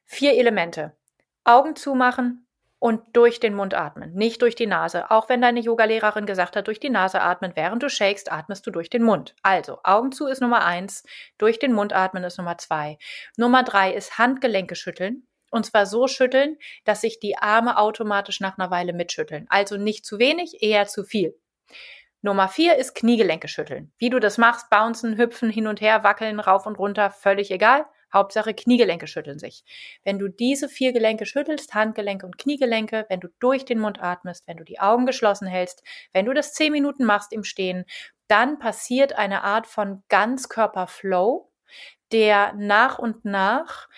Vier 0.06 0.34
Elemente. 0.34 0.96
Augen 1.44 1.76
zumachen 1.76 2.48
und 2.80 3.16
durch 3.16 3.40
den 3.40 3.54
Mund 3.54 3.74
atmen, 3.74 4.14
nicht 4.14 4.42
durch 4.42 4.56
die 4.56 4.68
Nase. 4.68 5.10
Auch 5.10 5.30
wenn 5.30 5.42
deine 5.42 5.62
Yogalehrerin 5.62 6.26
gesagt 6.26 6.58
hat, 6.58 6.68
durch 6.68 6.82
die 6.82 6.90
Nase 6.90 7.22
atmen, 7.22 7.54
während 7.56 7.82
du 7.82 7.90
shakest, 7.90 8.30
atmest 8.30 8.68
du 8.68 8.72
durch 8.72 8.90
den 8.90 9.04
Mund. 9.04 9.36
Also, 9.42 9.80
Augen 9.84 10.12
zu 10.12 10.28
ist 10.28 10.42
Nummer 10.42 10.66
eins, 10.66 11.04
durch 11.38 11.60
den 11.60 11.72
Mund 11.72 11.94
atmen 11.94 12.26
ist 12.26 12.38
Nummer 12.38 12.58
zwei. 12.58 12.98
Nummer 13.38 13.64
drei 13.64 13.94
ist 13.94 14.18
Handgelenke 14.18 14.76
schütteln. 14.76 15.26
Und 15.50 15.66
zwar 15.66 15.86
so 15.86 16.08
schütteln, 16.08 16.58
dass 16.84 17.00
sich 17.00 17.20
die 17.20 17.38
Arme 17.38 17.78
automatisch 17.78 18.42
nach 18.42 18.58
einer 18.58 18.72
Weile 18.72 18.92
mitschütteln. 18.92 19.46
Also 19.50 19.78
nicht 19.78 20.04
zu 20.04 20.20
wenig, 20.20 20.64
eher 20.64 20.88
zu 20.88 21.04
viel. 21.04 21.40
Nummer 22.22 22.50
vier 22.50 22.76
ist 22.78 22.96
Kniegelenke 22.96 23.48
schütteln. 23.48 23.94
Wie 23.98 24.10
du 24.10 24.20
das 24.20 24.38
machst, 24.38 24.70
bouncen, 24.70 25.18
hüpfen, 25.18 25.50
hin 25.50 25.68
und 25.68 25.80
her, 25.80 26.04
wackeln, 26.04 26.40
rauf 26.40 26.66
und 26.66 26.80
runter, 26.80 27.12
völlig 27.12 27.52
egal. 27.52 27.86
Hauptsache 28.14 28.54
Kniegelenke 28.54 29.08
schütteln 29.08 29.40
sich. 29.40 29.64
Wenn 30.04 30.20
du 30.20 30.28
diese 30.28 30.70
vier 30.70 30.94
Gelenke 30.94 31.26
schüttelst, 31.26 31.74
Handgelenke 31.74 32.26
und 32.26 32.38
Kniegelenke, 32.38 33.06
wenn 33.10 33.20
du 33.20 33.30
durch 33.40 33.66
den 33.66 33.80
Mund 33.80 34.02
atmest, 34.02 34.48
wenn 34.48 34.58
du 34.58 34.64
die 34.64 34.80
Augen 34.80 35.06
geschlossen 35.06 35.48
hältst, 35.48 35.84
wenn 36.14 36.26
du 36.26 36.34
das 36.34 36.54
zehn 36.54 36.72
Minuten 36.72 37.04
machst 37.04 37.34
im 37.34 37.44
Stehen, 37.44 37.86
dann 38.28 38.60
passiert 38.60 39.14
eine 39.14 39.44
Art 39.44 39.68
von 39.68 40.04
Ganzkörperflow, 40.10 41.50
der 42.12 42.54
nach 42.54 43.00
und 43.00 43.26
nach 43.26 43.90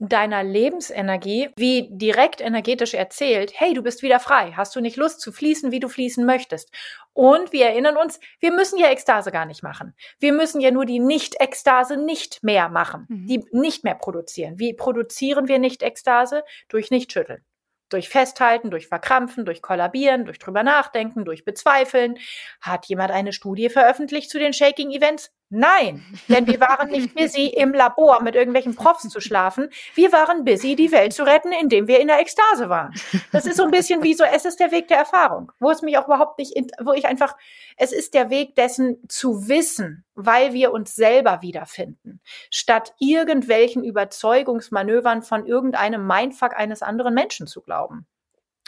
deiner 0.00 0.42
Lebensenergie, 0.42 1.50
wie 1.56 1.88
direkt 1.90 2.40
energetisch 2.40 2.94
erzählt, 2.94 3.52
hey, 3.54 3.74
du 3.74 3.82
bist 3.82 4.02
wieder 4.02 4.18
frei, 4.18 4.52
hast 4.56 4.74
du 4.74 4.80
nicht 4.80 4.96
Lust 4.96 5.20
zu 5.20 5.30
fließen, 5.30 5.72
wie 5.72 5.80
du 5.80 5.88
fließen 5.88 6.24
möchtest. 6.24 6.72
Und 7.12 7.52
wir 7.52 7.66
erinnern 7.66 7.98
uns, 7.98 8.18
wir 8.38 8.50
müssen 8.50 8.78
ja 8.78 8.88
Ekstase 8.88 9.30
gar 9.30 9.44
nicht 9.44 9.62
machen. 9.62 9.94
Wir 10.18 10.32
müssen 10.32 10.62
ja 10.62 10.70
nur 10.70 10.86
die 10.86 11.00
Nicht-Ekstase 11.00 11.98
nicht 11.98 12.42
mehr 12.42 12.70
machen, 12.70 13.06
mhm. 13.10 13.26
die 13.26 13.44
nicht 13.52 13.84
mehr 13.84 13.94
produzieren. 13.94 14.58
Wie 14.58 14.72
produzieren 14.72 15.48
wir 15.48 15.58
Nicht-Ekstase? 15.58 16.44
Durch 16.68 16.90
Nicht-Schütteln. 16.90 17.44
Durch 17.90 18.08
Festhalten, 18.08 18.70
durch 18.70 18.86
Verkrampfen, 18.86 19.44
durch 19.44 19.60
Kollabieren, 19.60 20.24
durch 20.24 20.38
drüber 20.38 20.62
nachdenken, 20.62 21.26
durch 21.26 21.44
Bezweifeln. 21.44 22.16
Hat 22.62 22.86
jemand 22.86 23.10
eine 23.10 23.34
Studie 23.34 23.68
veröffentlicht 23.68 24.30
zu 24.30 24.38
den 24.38 24.54
Shaking-Events? 24.54 25.30
Nein, 25.52 26.04
denn 26.28 26.46
wir 26.46 26.60
waren 26.60 26.90
nicht 26.90 27.12
busy 27.16 27.46
im 27.48 27.74
Labor 27.74 28.22
mit 28.22 28.36
irgendwelchen 28.36 28.76
Profs 28.76 29.08
zu 29.08 29.20
schlafen. 29.20 29.68
Wir 29.96 30.12
waren 30.12 30.44
busy, 30.44 30.76
die 30.76 30.92
Welt 30.92 31.12
zu 31.12 31.24
retten, 31.24 31.50
indem 31.50 31.88
wir 31.88 31.98
in 31.98 32.06
der 32.06 32.20
Ekstase 32.20 32.68
waren. 32.68 32.94
Das 33.32 33.46
ist 33.46 33.56
so 33.56 33.64
ein 33.64 33.72
bisschen 33.72 34.04
wie 34.04 34.14
so, 34.14 34.22
es 34.22 34.44
ist 34.44 34.60
der 34.60 34.70
Weg 34.70 34.86
der 34.86 34.98
Erfahrung, 34.98 35.50
wo 35.58 35.70
es 35.70 35.82
mich 35.82 35.98
auch 35.98 36.06
überhaupt 36.06 36.38
nicht, 36.38 36.54
wo 36.84 36.92
ich 36.92 37.04
einfach, 37.04 37.36
es 37.76 37.90
ist 37.90 38.14
der 38.14 38.30
Weg 38.30 38.54
dessen 38.54 39.02
zu 39.08 39.48
wissen, 39.48 40.04
weil 40.14 40.52
wir 40.52 40.70
uns 40.70 40.94
selber 40.94 41.42
wiederfinden, 41.42 42.20
statt 42.52 42.94
irgendwelchen 43.00 43.82
Überzeugungsmanövern 43.82 45.22
von 45.22 45.46
irgendeinem 45.46 46.06
Mindfuck 46.06 46.54
eines 46.54 46.80
anderen 46.80 47.12
Menschen 47.12 47.48
zu 47.48 47.60
glauben. 47.60 48.06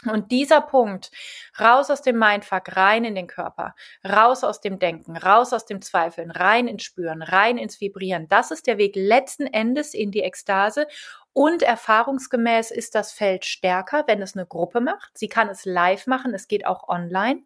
Und 0.05 0.31
dieser 0.31 0.61
Punkt, 0.61 1.11
raus 1.59 1.89
aus 1.89 2.01
dem 2.01 2.17
Mindfuck, 2.17 2.75
rein 2.75 3.05
in 3.05 3.15
den 3.15 3.27
Körper, 3.27 3.75
raus 4.07 4.43
aus 4.43 4.61
dem 4.61 4.79
Denken, 4.79 5.15
raus 5.17 5.53
aus 5.53 5.65
dem 5.65 5.81
Zweifeln, 5.81 6.31
rein 6.31 6.67
ins 6.67 6.83
Spüren, 6.83 7.21
rein 7.21 7.57
ins 7.57 7.79
Vibrieren, 7.79 8.27
das 8.27 8.51
ist 8.51 8.67
der 8.67 8.77
Weg 8.77 8.95
letzten 8.95 9.47
Endes 9.47 9.93
in 9.93 10.11
die 10.11 10.21
Ekstase. 10.21 10.87
Und 11.35 11.63
erfahrungsgemäß 11.63 12.69
ist 12.69 12.93
das 12.93 13.11
Feld 13.11 13.43
stärker, 13.43 14.03
wenn 14.05 14.21
es 14.21 14.35
eine 14.35 14.45
Gruppe 14.45 14.81
macht. 14.81 15.17
Sie 15.17 15.27
kann 15.27 15.49
es 15.49 15.65
live 15.65 16.05
machen, 16.05 16.33
es 16.35 16.47
geht 16.47 16.67
auch 16.67 16.87
online. 16.87 17.41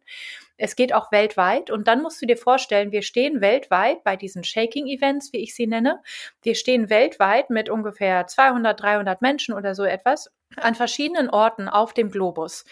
Es 0.58 0.76
geht 0.76 0.93
auch 0.93 1.12
weltweit. 1.12 1.70
Und 1.70 1.88
dann 1.88 2.02
musst 2.02 2.22
du 2.22 2.26
dir 2.26 2.38
vorstellen, 2.38 2.91
wir 2.91 3.02
stehen 3.02 3.41
weltweit 3.41 4.04
bei 4.04 4.15
diesen 4.15 4.43
Shaking-Events, 4.43 5.34
wie 5.34 5.38
ich 5.38 5.56
sie 5.56 5.67
nenne. 5.67 6.02
Wir 6.41 6.56
stehen 6.56 6.89
weltweit 6.89 7.50
mit 7.50 7.70
ungefähr 7.70 8.28
200, 8.28 8.82
300 8.82 9.22
Menschen 9.22 9.54
oder 9.54 9.76
so 9.76 9.84
etwas 9.84 10.32
an 10.56 10.76
verschiedenen 10.76 11.30
Orten 11.30 11.67
auf 11.67 11.93
dem 11.93 12.10
Globus. 12.10 12.63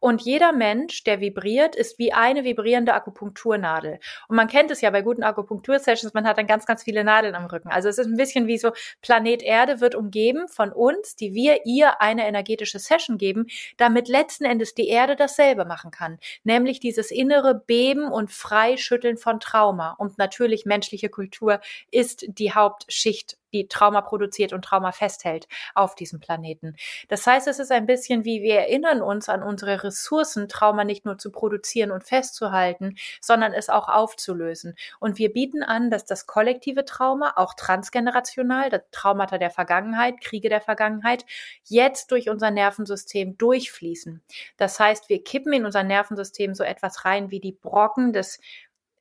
Und 0.00 0.22
jeder 0.22 0.52
Mensch, 0.52 1.04
der 1.04 1.20
vibriert, 1.20 1.74
ist 1.74 1.98
wie 1.98 2.12
eine 2.12 2.44
vibrierende 2.44 2.94
Akupunkturnadel. 2.94 3.98
Und 4.28 4.36
man 4.36 4.46
kennt 4.46 4.70
es 4.70 4.80
ja 4.80 4.90
bei 4.90 5.02
guten 5.02 5.24
Akupunktursessions, 5.24 6.14
man 6.14 6.26
hat 6.26 6.38
dann 6.38 6.46
ganz, 6.46 6.64
ganz 6.64 6.84
viele 6.84 7.04
Nadeln 7.04 7.34
am 7.34 7.46
Rücken. 7.46 7.68
Also 7.68 7.88
es 7.88 7.98
ist 7.98 8.06
ein 8.06 8.16
bisschen 8.16 8.46
wie 8.46 8.56
so, 8.56 8.72
Planet 9.02 9.42
Erde 9.42 9.80
wird 9.80 9.94
umgeben 9.94 10.48
von 10.48 10.72
uns, 10.72 11.16
die 11.16 11.34
wir 11.34 11.66
ihr 11.66 12.00
eine 12.00 12.26
energetische 12.26 12.78
Session 12.78 13.18
geben, 13.18 13.46
damit 13.76 14.08
letzten 14.08 14.44
Endes 14.44 14.74
die 14.74 14.88
Erde 14.88 15.16
dasselbe 15.16 15.64
machen 15.64 15.90
kann. 15.90 16.18
Nämlich 16.44 16.80
dieses 16.80 17.10
innere 17.10 17.33
Beben 17.54 18.10
und 18.10 18.30
Freischütteln 18.30 19.16
von 19.16 19.40
Trauma. 19.40 19.92
Und 19.98 20.18
natürlich 20.18 20.64
menschliche 20.64 21.08
Kultur 21.08 21.60
ist 21.90 22.24
die 22.28 22.52
Hauptschicht 22.52 23.36
die 23.54 23.68
Trauma 23.68 24.02
produziert 24.02 24.52
und 24.52 24.64
Trauma 24.64 24.92
festhält 24.92 25.48
auf 25.74 25.94
diesem 25.94 26.20
Planeten. 26.20 26.76
Das 27.08 27.26
heißt, 27.26 27.46
es 27.48 27.58
ist 27.58 27.70
ein 27.70 27.86
bisschen 27.86 28.24
wie 28.24 28.42
wir 28.42 28.56
erinnern 28.56 29.00
uns 29.00 29.28
an 29.28 29.42
unsere 29.42 29.82
Ressourcen, 29.84 30.48
Trauma 30.48 30.84
nicht 30.84 31.04
nur 31.06 31.16
zu 31.16 31.30
produzieren 31.30 31.90
und 31.90 32.04
festzuhalten, 32.04 32.96
sondern 33.20 33.52
es 33.52 33.70
auch 33.70 33.88
aufzulösen. 33.88 34.74
Und 35.00 35.18
wir 35.18 35.32
bieten 35.32 35.62
an, 35.62 35.90
dass 35.90 36.04
das 36.04 36.26
kollektive 36.26 36.84
Trauma, 36.84 37.34
auch 37.36 37.54
transgenerational, 37.54 38.68
das 38.70 38.82
Traumata 38.90 39.38
der 39.38 39.50
Vergangenheit, 39.50 40.20
Kriege 40.20 40.48
der 40.48 40.60
Vergangenheit, 40.60 41.24
jetzt 41.64 42.10
durch 42.10 42.28
unser 42.28 42.50
Nervensystem 42.50 43.38
durchfließen. 43.38 44.22
Das 44.56 44.80
heißt, 44.80 45.08
wir 45.08 45.22
kippen 45.22 45.52
in 45.52 45.64
unser 45.64 45.84
Nervensystem 45.84 46.54
so 46.54 46.64
etwas 46.64 47.04
rein 47.04 47.30
wie 47.30 47.40
die 47.40 47.52
Brocken 47.52 48.12
des 48.12 48.40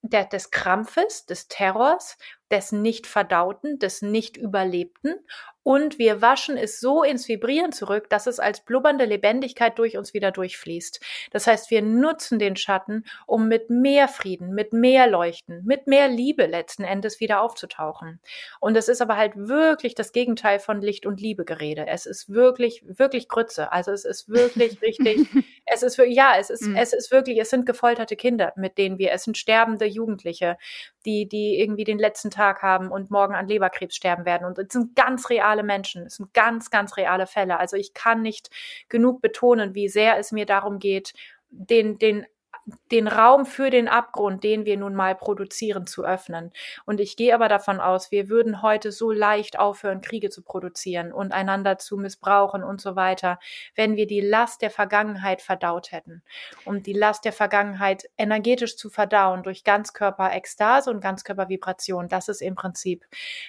der, 0.04 0.26
des 0.26 0.52
Krampfes, 0.52 1.26
des 1.26 1.48
Terrors, 1.48 2.18
des 2.54 2.72
nicht 2.72 3.08
verdauten, 3.08 3.80
des 3.80 4.04
nicht 4.04 4.38
überlebten 4.38 5.16
und 5.64 5.98
wir 5.98 6.22
waschen 6.22 6.58
es 6.58 6.80
so 6.80 7.04
ins 7.04 7.28
Vibrieren 7.28 7.72
zurück, 7.72 8.10
dass 8.10 8.28
es 8.28 8.40
als 8.40 8.62
blubbernde 8.62 9.06
Lebendigkeit 9.06 9.80
durch 9.80 9.98
uns 9.98 10.14
wieder 10.14 10.32
durchfließt. 10.32 11.00
Das 11.32 11.48
heißt, 11.48 11.72
wir 11.72 11.82
nutzen 11.82 12.38
den 12.38 12.56
Schatten, 12.56 13.06
um 13.26 13.48
mit 13.48 13.70
mehr 13.70 14.08
Frieden, 14.08 14.54
mit 14.54 14.74
mehr 14.74 15.08
Leuchten, 15.08 15.64
mit 15.66 15.88
mehr 15.88 16.08
Liebe 16.08 16.46
letzten 16.46 16.84
Endes 16.84 17.20
wieder 17.20 17.42
aufzutauchen. 17.42 18.20
Und 18.60 18.76
es 18.76 18.90
ist 18.90 19.02
aber 19.02 19.18
halt 19.18 19.34
wirklich 19.36 19.96
das 19.96 20.12
Gegenteil 20.12 20.60
von 20.60 20.82
Licht 20.82 21.06
und 21.06 21.22
Liebe 21.22 21.46
Gerede. 21.46 21.88
Es 21.88 22.06
ist 22.06 22.30
wirklich, 22.30 22.84
wirklich 22.86 23.30
Grütze. 23.30 23.72
Also 23.72 23.92
es 23.92 24.06
ist 24.06 24.30
wirklich 24.30 24.82
richtig, 24.82 25.28
es 25.66 25.84
ist 25.84 25.98
wirklich, 25.98 26.18
ja, 26.18 26.34
es 26.38 26.50
ist, 26.50 26.64
mhm. 26.64 26.76
es 26.76 26.94
ist 26.94 27.12
wirklich, 27.12 27.40
es 27.40 27.50
sind 27.50 27.66
gefolterte 27.66 28.16
Kinder, 28.16 28.54
mit 28.58 28.78
denen 28.78 28.98
wir, 28.98 29.12
es 29.12 29.24
sind 29.24 29.38
sterbende 29.38 29.86
Jugendliche, 29.86 30.58
die, 31.06 31.28
die 31.28 31.60
irgendwie 31.60 31.84
den 31.84 32.00
letzten 32.00 32.32
Tag 32.32 32.62
haben 32.62 32.92
und 32.92 33.12
morgen 33.12 33.36
an 33.36 33.48
Leberkrebs 33.48 33.96
sterben 33.96 34.26
werden. 34.26 34.46
Und 34.46 34.58
es 34.60 34.68
sind 34.72 34.96
ganz 34.96 35.30
reale 35.54 35.64
Menschen. 35.64 36.06
Es 36.08 36.16
sind 36.16 36.34
ganz, 36.34 36.70
ganz 36.70 36.98
reale 36.98 37.28
Fälle. 37.28 37.60
Also 37.60 37.78
ich 37.78 37.94
kann 37.94 38.22
nicht 38.22 38.50
genug 38.90 39.22
betonen, 39.22 39.76
wie 39.76 39.88
sehr 39.88 40.18
es 40.18 40.32
mir 40.32 40.46
darum 40.46 40.80
geht, 40.80 41.14
den, 41.50 42.00
den 42.00 42.26
den 42.92 43.08
Raum 43.08 43.46
für 43.46 43.70
den 43.70 43.88
Abgrund, 43.88 44.44
den 44.44 44.66
wir 44.66 44.78
nun 44.78 44.96
mal 44.96 45.16
produzieren, 45.16 45.86
zu 45.88 46.06
öffnen. 46.06 46.52
Und 46.86 47.00
ich 47.00 47.18
gehe 47.18 47.34
aber 47.34 47.50
davon 47.50 47.80
aus, 47.80 48.12
wir 48.12 48.30
würden 48.30 48.62
heute 48.62 48.92
so 48.92 49.12
leicht 49.12 49.60
aufhören, 49.60 50.02
Kriege 50.02 50.30
zu 50.30 50.44
produzieren 50.44 51.12
und 51.12 51.32
einander 51.34 51.78
zu 51.78 51.98
missbrauchen 51.98 52.64
und 52.64 52.80
so 52.80 52.96
weiter, 52.96 53.40
wenn 53.76 53.96
wir 53.96 54.08
die 54.08 54.22
Last 54.22 54.62
der 54.62 54.72
Vergangenheit 54.72 55.42
verdaut 55.42 55.92
hätten. 55.92 56.24
Um 56.66 56.84
die 56.84 56.94
Last 56.94 57.26
der 57.26 57.34
Vergangenheit 57.34 58.10
energetisch 58.18 58.78
zu 58.78 58.90
verdauen 58.90 59.44
durch 59.44 59.64
Ganzkörper-Ekstase 59.64 60.90
und 60.90 61.02
Ganzkörpervibration, 61.02 62.08
das 62.08 62.30
ist 62.30 62.42
im 62.42 62.56
Prinzip, 62.56 63.06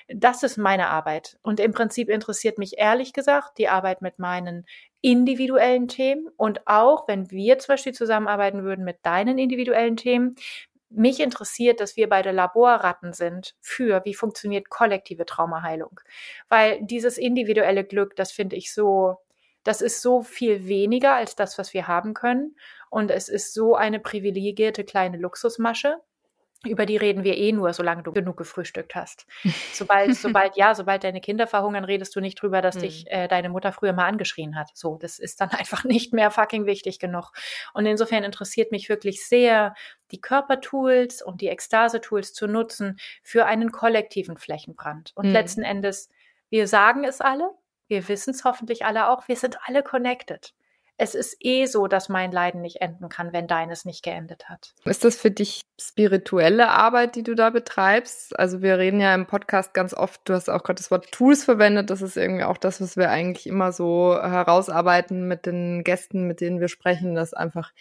das 0.09 0.43
ist 0.43 0.57
meine 0.57 0.89
Arbeit. 0.89 1.39
Und 1.43 1.61
im 1.61 1.73
Prinzip 1.73 2.09
interessiert 2.09 2.59
mich 2.59 2.79
ehrlich 2.79 3.13
gesagt 3.13 3.59
die 3.59 3.69
Arbeit 3.69 4.03
mit 4.03 4.19
meinen 4.19 4.67
individuellen 5.05 5.87
Themen 5.87 6.29
und 6.39 6.67
auch, 6.67 7.07
wenn 7.09 7.31
wir 7.31 7.59
zum 7.59 7.75
Beispiel 7.75 7.93
zusammenarbeiten 7.93 8.65
würden 8.65 8.87
mit 8.87 9.05
deinen 9.05 9.37
individuellen 9.37 9.99
Themen, 9.99 10.35
mich 10.89 11.21
interessiert, 11.21 11.81
dass 11.81 11.97
wir 11.97 12.09
beide 12.09 12.31
Laborratten 12.31 13.13
sind 13.13 13.55
für, 13.61 14.03
wie 14.07 14.15
funktioniert 14.15 14.71
kollektive 14.71 15.27
Traumaheilung. 15.27 16.01
Weil 16.49 16.79
dieses 16.81 17.19
individuelle 17.19 17.85
Glück, 17.85 18.17
das 18.17 18.33
finde 18.33 18.57
ich 18.57 18.73
so, 18.73 19.17
das 19.63 19.83
ist 19.83 20.01
so 20.01 20.23
viel 20.23 20.67
weniger 20.69 21.15
als 21.15 21.37
das, 21.37 21.59
was 21.59 21.75
wir 21.75 21.87
haben 21.87 22.15
können. 22.15 22.57
Und 22.89 23.11
es 23.11 23.29
ist 23.29 23.53
so 23.53 23.75
eine 23.75 24.01
privilegierte 24.01 24.85
kleine 24.85 25.19
Luxusmasche 25.19 25.99
über 26.67 26.87
die 26.87 26.97
reden 26.97 27.25
wir 27.25 27.37
eh 27.37 27.53
nur, 27.53 27.73
solange 27.73 28.03
du 28.03 28.13
genug 28.13 28.37
gefrühstückt 28.37 28.95
hast. 28.95 29.27
Sobald, 29.73 30.15
sobald, 30.17 30.57
ja, 30.57 30.75
sobald 30.75 31.05
deine 31.05 31.21
Kinder 31.21 31.47
verhungern, 31.47 31.85
redest 31.85 32.15
du 32.17 32.21
nicht 32.21 32.41
drüber, 32.41 32.63
dass 32.63 32.77
mhm. 32.77 32.81
dich 32.81 33.11
äh, 33.11 33.29
deine 33.29 33.49
Mutter 33.49 33.73
früher 33.73 33.93
mal 33.93 34.07
angeschrien 34.07 34.57
hat. 34.57 34.71
So, 34.75 34.97
das 34.97 35.19
ist 35.19 35.41
dann 35.41 35.51
einfach 35.51 35.85
nicht 35.85 36.13
mehr 36.13 36.31
fucking 36.31 36.67
wichtig 36.67 36.99
genug. 36.99 37.33
Und 37.73 37.87
insofern 37.87 38.25
interessiert 38.25 38.73
mich 38.73 38.89
wirklich 38.89 39.27
sehr, 39.27 39.75
die 40.11 40.21
Körpertools 40.21 41.23
und 41.23 41.41
die 41.41 41.49
Ekstase-Tools 41.49 42.35
zu 42.35 42.47
nutzen 42.47 42.99
für 43.23 43.47
einen 43.47 43.73
kollektiven 43.73 44.37
Flächenbrand. 44.37 45.13
Und 45.15 45.27
mhm. 45.27 45.33
letzten 45.33 45.63
Endes, 45.63 46.09
wir 46.51 46.69
sagen 46.69 47.05
es 47.05 47.21
alle, 47.21 47.51
wir 47.89 48.09
wissen 48.09 48.31
es 48.31 48.45
hoffentlich 48.45 48.85
alle 48.85 49.09
auch, 49.09 49.29
wir 49.29 49.37
sind 49.37 49.59
alle 49.67 49.83
connected 49.83 50.55
es 50.97 51.15
ist 51.15 51.37
eh 51.41 51.67
so, 51.67 51.87
dass 51.89 52.09
mein 52.09 52.31
Leiden 52.31 52.61
nicht 52.61 52.81
enden 52.81 53.09
kann, 53.09 53.33
wenn 53.33 53.47
deines 53.47 53.85
nicht 53.85 54.05
geendet 54.05 54.49
hat. 54.49 54.75
Ist 54.85 55.05
das 55.05 55.17
für 55.17 55.31
dich 55.31 55.63
spirituelle 55.81 56.69
Arbeit, 56.69 57.17
die 57.17 57.25
du 57.25 57.35
da 57.35 57.51
betreibst? 57.51 58.39
Also 58.39 58.63
wir 58.63 58.79
reden 58.79 59.01
ja 59.01 59.15
im 59.15 59.27
Podcast 59.27 59.75
ganz 59.75 59.93
oft, 59.93 60.21
du 60.25 60.35
hast 60.35 60.49
auch 60.49 60.63
gerade 60.63 60.79
das 60.79 60.91
Wort 60.91 61.11
Tools 61.11 61.45
verwendet, 61.45 61.91
das 61.91 62.01
ist 62.01 62.17
irgendwie 62.17 62.45
auch 62.45 62.59
das, 62.59 62.81
was 62.81 62.97
wir 62.97 63.11
eigentlich 63.11 63.47
immer 63.47 63.73
so 63.73 64.17
herausarbeiten 64.21 65.27
mit 65.27 65.47
den 65.47 65.83
Gästen, 65.83 66.29
mit 66.29 66.41
denen 66.41 66.61
wir 66.61 66.69
sprechen, 66.69 67.15
dass 67.15 67.35
einfach 67.35 67.73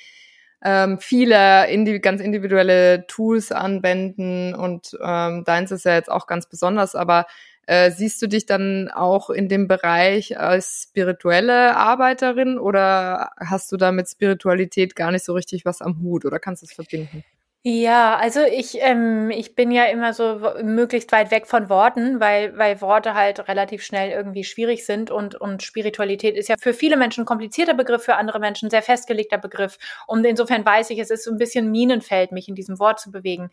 ähm, 0.63 0.97
viele 0.99 1.67
indi 1.67 1.99
ganz 1.99 2.21
individuelle 2.21 3.06
Tools 3.08 3.52
anwenden 3.52 4.56
und 4.56 4.97
ähm, 5.04 5.43
deins 5.43 5.71
ist 5.71 5.86
ja 5.86 5.93
jetzt 5.93 6.10
auch 6.10 6.26
ganz 6.26 6.47
besonders, 6.47 6.95
aber 6.95 7.28
äh, 7.65 7.91
siehst 7.91 8.21
du 8.21 8.28
dich 8.28 8.45
dann 8.45 8.89
auch 8.89 9.30
in 9.30 9.47
dem 9.49 9.67
Bereich 9.67 10.39
als 10.39 10.84
spirituelle 10.89 11.76
Arbeiterin 11.78 12.58
oder 12.60 13.32
hast 13.38 13.71
du 13.71 13.78
da 13.78 13.91
mit 13.91 14.10
Spiritualität 14.10 14.95
gar 14.95 15.12
nicht 15.12 15.26
so 15.26 15.34
richtig 15.34 15.65
was 15.65 15.82
am 15.82 15.99
Hut 16.02 16.26
oder 16.26 16.39
kannst 16.39 16.62
du 16.62 16.65
es 16.65 16.73
verbinden? 16.73 17.23
Ja, 17.65 18.17
also 18.17 18.41
ich, 18.41 18.76
ähm, 18.82 19.30
ich 19.30 19.56
bin 19.56 19.71
ja 19.71 19.86
immer 19.86 20.12
so 20.13 20.52
möglichst 20.62 21.13
weit 21.13 21.32
weg 21.32 21.47
von 21.47 21.69
Worten, 21.69 22.19
weil, 22.19 22.58
weil 22.58 22.82
Worte 22.82 23.13
halt 23.13 23.47
relativ 23.47 23.84
schnell 23.86 24.12
irgendwie 24.12 24.43
schwierig 24.43 24.86
sind 24.86 25.12
und, 25.12 25.36
und 25.36 25.63
Spiritualität 25.63 26.36
ist 26.36 26.49
ja 26.49 26.56
für 26.60 26.73
viele 26.73 26.97
Menschen 26.97 27.21
ein 27.21 27.26
komplizierter 27.26 27.73
Begriff, 27.73 28.04
für 28.04 28.15
andere 28.15 28.39
Menschen 28.39 28.67
ein 28.67 28.69
sehr 28.69 28.82
festgelegter 28.82 29.38
Begriff. 29.38 29.78
Und 30.08 30.26
insofern 30.26 30.65
weiß 30.65 30.89
ich, 30.89 30.99
es 30.99 31.10
ist 31.10 31.23
so 31.23 31.32
ein 31.32 31.38
bisschen 31.38 31.71
Minenfeld, 31.71 32.34
mich 32.34 32.49
in 32.49 32.56
diesem 32.56 32.80
Wort 32.80 32.99
zu 32.99 33.12
bewegen. 33.12 33.49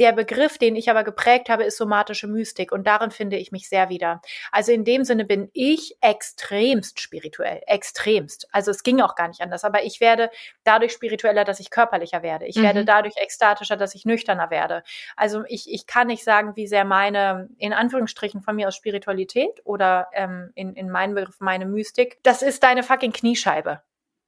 Der 0.00 0.12
Begriff, 0.12 0.58
den 0.58 0.74
ich 0.74 0.90
aber 0.90 1.04
geprägt 1.04 1.48
habe, 1.48 1.62
ist 1.62 1.76
somatische 1.76 2.26
Mystik 2.26 2.72
und 2.72 2.84
darin 2.84 3.12
finde 3.12 3.36
ich 3.36 3.52
mich 3.52 3.68
sehr 3.68 3.88
wieder. 3.88 4.20
Also 4.50 4.72
in 4.72 4.84
dem 4.84 5.04
Sinne 5.04 5.24
bin 5.24 5.50
ich 5.52 5.96
extremst 6.00 7.00
spirituell, 7.00 7.62
extremst. 7.66 8.48
Also 8.50 8.72
es 8.72 8.82
ging 8.82 9.00
auch 9.00 9.14
gar 9.14 9.28
nicht 9.28 9.40
anders, 9.40 9.62
aber 9.62 9.84
ich 9.84 10.00
werde 10.00 10.30
dadurch 10.64 10.92
spiritueller, 10.92 11.44
dass 11.44 11.60
ich 11.60 11.70
körperlicher 11.70 12.24
werde. 12.24 12.46
Ich 12.46 12.56
mhm. 12.56 12.62
werde 12.62 12.84
dadurch 12.84 13.14
ekstatischer, 13.54 13.76
dass 13.76 13.94
ich 13.94 14.04
nüchterner 14.04 14.50
werde. 14.50 14.82
Also 15.16 15.44
ich, 15.48 15.72
ich 15.72 15.86
kann 15.86 16.08
nicht 16.08 16.24
sagen, 16.24 16.56
wie 16.56 16.66
sehr 16.66 16.84
meine, 16.84 17.48
in 17.58 17.72
Anführungsstrichen 17.72 18.42
von 18.42 18.56
mir 18.56 18.68
aus 18.68 18.76
Spiritualität 18.76 19.60
oder 19.64 20.08
ähm, 20.12 20.50
in, 20.54 20.74
in 20.74 20.90
meinem 20.90 21.14
Begriff 21.14 21.40
meine 21.40 21.66
Mystik, 21.66 22.18
das 22.22 22.42
ist 22.42 22.62
deine 22.62 22.82
fucking 22.82 23.12
Kniescheibe 23.12 23.82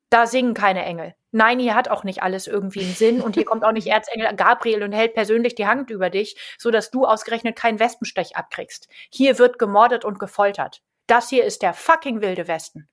da 0.08 0.28
singen 0.28 0.54
keine 0.54 0.84
Engel. 0.84 1.16
Nein, 1.32 1.58
hier 1.58 1.74
hat 1.74 1.88
auch 1.88 2.04
nicht 2.04 2.22
alles 2.22 2.46
irgendwie 2.46 2.80
einen 2.82 2.94
Sinn 2.94 3.20
und 3.20 3.34
hier 3.34 3.44
kommt 3.44 3.64
auch 3.64 3.72
nicht 3.72 3.86
Erzengel 3.88 4.32
Gabriel 4.36 4.84
und 4.84 4.92
hält 4.92 5.14
persönlich 5.14 5.56
die 5.56 5.66
Hand 5.66 5.90
über 5.90 6.10
dich, 6.10 6.36
so 6.58 6.70
dass 6.70 6.92
du 6.92 7.04
ausgerechnet 7.04 7.56
keinen 7.56 7.80
Wespenstech 7.80 8.36
abkriegst. 8.36 8.88
Hier 9.10 9.36
wird 9.40 9.58
gemordet 9.58 10.04
und 10.04 10.20
gefoltert. 10.20 10.80
Das 11.08 11.28
hier 11.28 11.44
ist 11.44 11.60
der 11.60 11.74
fucking 11.74 12.20
wilde 12.20 12.46
Westen 12.46 12.88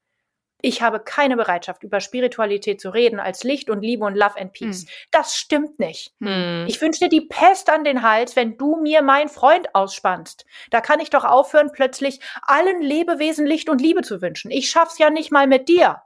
ich 0.66 0.82
habe 0.82 1.02
keine 1.02 1.36
Bereitschaft, 1.36 1.84
über 1.84 2.00
Spiritualität 2.00 2.80
zu 2.80 2.90
reden 2.90 3.20
als 3.20 3.44
Licht 3.44 3.70
und 3.70 3.82
Liebe 3.82 4.06
und 4.06 4.16
Love 4.16 4.40
and 4.40 4.54
Peace. 4.54 4.84
Hm. 4.84 4.88
Das 5.12 5.36
stimmt 5.36 5.78
nicht. 5.78 6.14
Hm. 6.22 6.66
Ich 6.70 6.82
wünsche 6.82 7.02
dir 7.02 7.10
die 7.10 7.28
Pest 7.28 7.70
an 7.70 7.84
den 7.84 8.02
Hals, 8.02 8.38
wenn 8.38 8.58
du 8.58 8.78
mir 8.78 9.02
meinen 9.02 9.28
Freund 9.28 9.76
ausspannst. 9.76 10.46
Da 10.72 10.80
kann 10.80 11.02
ich 11.02 11.10
doch 11.10 11.26
aufhören, 11.26 11.72
plötzlich 11.74 12.22
allen 12.44 12.82
Lebewesen 12.82 13.46
Licht 13.46 13.68
und 13.68 13.82
Liebe 13.82 14.04
zu 14.04 14.22
wünschen. 14.22 14.52
Ich 14.52 14.70
schaff's 14.70 15.00
ja 15.00 15.10
nicht 15.10 15.34
mal 15.34 15.48
mit 15.48 15.68
dir. 15.68 16.02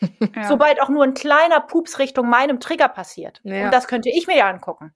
ja. 0.36 0.44
Sobald 0.46 0.80
auch 0.80 0.88
nur 0.88 1.02
ein 1.02 1.14
kleiner 1.14 1.58
Pups 1.58 1.98
Richtung 1.98 2.28
meinem 2.28 2.60
Trigger 2.60 2.88
passiert. 2.88 3.40
Ja. 3.42 3.64
Und 3.64 3.74
das 3.74 3.88
könnte 3.88 4.08
ich 4.08 4.28
mir 4.28 4.36
ja 4.36 4.48
angucken. 4.48 4.94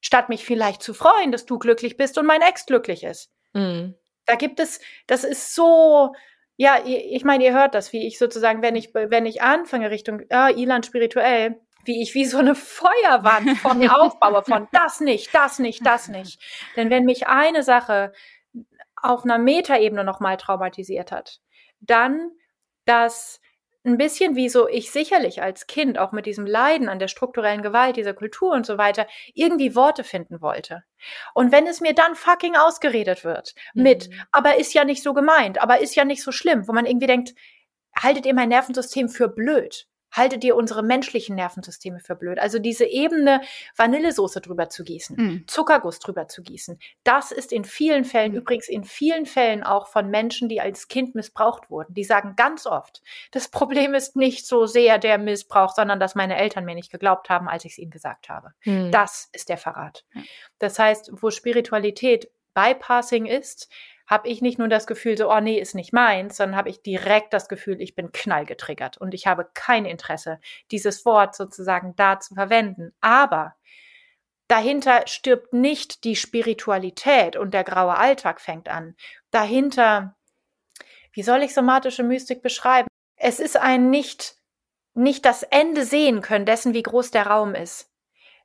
Statt 0.00 0.28
mich 0.28 0.44
vielleicht 0.44 0.84
zu 0.84 0.94
freuen, 0.94 1.32
dass 1.32 1.46
du 1.46 1.58
glücklich 1.58 1.96
bist 1.96 2.16
und 2.16 2.26
mein 2.26 2.42
Ex 2.42 2.64
glücklich 2.66 3.02
ist. 3.02 3.32
Mhm. 3.54 3.96
Da 4.24 4.36
gibt 4.36 4.60
es, 4.60 4.80
das 5.08 5.24
ist 5.24 5.52
so, 5.52 6.14
ja, 6.56 6.78
ich 6.84 7.24
meine, 7.24 7.44
ihr 7.44 7.52
hört 7.52 7.74
das, 7.74 7.92
wie 7.92 8.06
ich 8.06 8.18
sozusagen, 8.18 8.62
wenn 8.62 8.76
ich, 8.76 8.94
wenn 8.94 9.26
ich 9.26 9.42
anfange 9.42 9.90
Richtung 9.90 10.22
ah, 10.30 10.50
Ilan 10.50 10.82
spirituell, 10.82 11.60
wie 11.84 12.02
ich 12.02 12.14
wie 12.14 12.24
so 12.24 12.38
eine 12.38 12.54
Feuerwand 12.54 13.58
vor 13.58 13.74
mir 13.74 13.98
aufbaue 14.00 14.42
von 14.44 14.68
das 14.72 15.00
nicht, 15.00 15.34
das 15.34 15.58
nicht, 15.58 15.84
das 15.84 16.08
nicht. 16.08 16.40
Denn 16.76 16.90
wenn 16.90 17.04
mich 17.04 17.26
eine 17.26 17.62
Sache 17.62 18.12
auf 18.96 19.24
einer 19.24 19.38
Metaebene 19.38 20.04
nochmal 20.04 20.36
traumatisiert 20.36 21.10
hat, 21.10 21.40
dann, 21.80 22.30
dass 22.84 23.41
ein 23.84 23.98
bisschen 23.98 24.36
wie 24.36 24.48
so 24.48 24.68
ich 24.68 24.90
sicherlich 24.90 25.42
als 25.42 25.66
Kind 25.66 25.98
auch 25.98 26.12
mit 26.12 26.26
diesem 26.26 26.46
Leiden 26.46 26.88
an 26.88 26.98
der 26.98 27.08
strukturellen 27.08 27.62
Gewalt 27.62 27.96
dieser 27.96 28.14
Kultur 28.14 28.52
und 28.52 28.64
so 28.64 28.78
weiter 28.78 29.06
irgendwie 29.34 29.74
Worte 29.74 30.04
finden 30.04 30.40
wollte. 30.40 30.84
Und 31.34 31.50
wenn 31.50 31.66
es 31.66 31.80
mir 31.80 31.94
dann 31.94 32.14
fucking 32.14 32.56
ausgeredet 32.56 33.24
wird 33.24 33.54
mit, 33.74 34.08
mhm. 34.08 34.14
aber 34.30 34.58
ist 34.58 34.72
ja 34.72 34.84
nicht 34.84 35.02
so 35.02 35.14
gemeint, 35.14 35.60
aber 35.60 35.80
ist 35.80 35.96
ja 35.96 36.04
nicht 36.04 36.22
so 36.22 36.30
schlimm, 36.30 36.68
wo 36.68 36.72
man 36.72 36.86
irgendwie 36.86 37.08
denkt, 37.08 37.34
haltet 37.96 38.24
ihr 38.24 38.34
mein 38.34 38.48
Nervensystem 38.50 39.08
für 39.08 39.28
blöd? 39.28 39.86
Haltet 40.12 40.44
ihr 40.44 40.54
unsere 40.54 40.82
menschlichen 40.82 41.34
Nervensysteme 41.34 41.98
für 41.98 42.14
blöd? 42.14 42.38
Also 42.38 42.58
diese 42.58 42.84
Ebene 42.84 43.40
Vanillesoße 43.76 44.40
drüber 44.40 44.68
zu 44.68 44.84
gießen, 44.84 45.16
mm. 45.16 45.44
Zuckerguss 45.48 45.98
drüber 45.98 46.28
zu 46.28 46.42
gießen, 46.42 46.78
das 47.02 47.32
ist 47.32 47.52
in 47.52 47.64
vielen 47.64 48.04
Fällen, 48.04 48.32
mm. 48.32 48.36
übrigens 48.36 48.68
in 48.68 48.84
vielen 48.84 49.26
Fällen 49.26 49.62
auch 49.64 49.88
von 49.88 50.10
Menschen, 50.10 50.48
die 50.48 50.60
als 50.60 50.88
Kind 50.88 51.14
missbraucht 51.14 51.70
wurden. 51.70 51.94
Die 51.94 52.04
sagen 52.04 52.34
ganz 52.36 52.66
oft, 52.66 53.02
das 53.30 53.48
Problem 53.48 53.94
ist 53.94 54.14
nicht 54.14 54.46
so 54.46 54.66
sehr 54.66 54.98
der 54.98 55.18
Missbrauch, 55.18 55.74
sondern 55.74 55.98
dass 55.98 56.14
meine 56.14 56.36
Eltern 56.36 56.64
mir 56.64 56.74
nicht 56.74 56.92
geglaubt 56.92 57.30
haben, 57.30 57.48
als 57.48 57.64
ich 57.64 57.72
es 57.72 57.78
ihnen 57.78 57.90
gesagt 57.90 58.28
habe. 58.28 58.52
Mm. 58.64 58.90
Das 58.90 59.28
ist 59.32 59.48
der 59.48 59.58
Verrat. 59.58 60.04
Das 60.58 60.78
heißt, 60.78 61.10
wo 61.14 61.30
Spiritualität 61.30 62.30
Bypassing 62.54 63.26
ist, 63.26 63.70
habe 64.06 64.28
ich 64.28 64.42
nicht 64.42 64.58
nur 64.58 64.68
das 64.68 64.86
Gefühl, 64.86 65.16
so, 65.16 65.30
oh 65.30 65.40
nee, 65.40 65.58
ist 65.58 65.74
nicht 65.74 65.92
meins, 65.92 66.36
sondern 66.36 66.56
habe 66.56 66.68
ich 66.68 66.82
direkt 66.82 67.32
das 67.32 67.48
Gefühl, 67.48 67.80
ich 67.80 67.94
bin 67.94 68.12
knallgetriggert 68.12 68.98
und 68.98 69.14
ich 69.14 69.26
habe 69.26 69.48
kein 69.54 69.84
Interesse, 69.84 70.40
dieses 70.70 71.04
Wort 71.04 71.34
sozusagen 71.34 71.94
da 71.96 72.20
zu 72.20 72.34
verwenden. 72.34 72.92
Aber 73.00 73.54
dahinter 74.48 75.06
stirbt 75.06 75.52
nicht 75.52 76.04
die 76.04 76.16
Spiritualität 76.16 77.36
und 77.36 77.54
der 77.54 77.64
graue 77.64 77.96
Alltag 77.96 78.40
fängt 78.40 78.68
an. 78.68 78.96
Dahinter, 79.30 80.16
wie 81.12 81.22
soll 81.22 81.42
ich 81.42 81.54
somatische 81.54 82.02
Mystik 82.02 82.42
beschreiben? 82.42 82.88
Es 83.16 83.40
ist 83.40 83.56
ein 83.56 83.90
nicht, 83.90 84.36
nicht 84.94 85.24
das 85.24 85.42
Ende 85.42 85.84
sehen 85.84 86.20
können 86.20 86.46
dessen, 86.46 86.74
wie 86.74 86.82
groß 86.82 87.10
der 87.12 87.28
Raum 87.28 87.54
ist. 87.54 87.90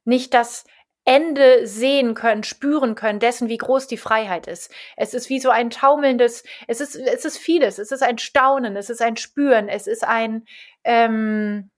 Nicht 0.05 0.33
das 0.33 0.65
Ende 1.07 1.65
sehen 1.65 2.15
können, 2.15 2.43
spüren 2.43 2.93
können, 2.93 3.19
dessen, 3.19 3.47
wie 3.47 3.57
groß 3.57 3.87
die 3.87 3.95
Freiheit 3.95 4.45
ist. 4.45 4.69
Es 4.97 5.13
ist 5.13 5.29
wie 5.29 5.39
so 5.39 5.49
ein 5.49 5.69
taumelndes, 5.69 6.43
es 6.67 6.81
ist, 6.81 6.97
es 6.97 7.23
ist 7.23 7.37
vieles, 7.37 7.79
es 7.79 7.93
ist 7.93 8.03
ein 8.03 8.17
Staunen, 8.17 8.75
es 8.75 8.89
ist 8.89 9.01
ein 9.01 9.15
Spüren, 9.15 9.69
es 9.69 9.87
ist 9.87 10.03
ein, 10.03 10.45
ähm, 10.83 11.69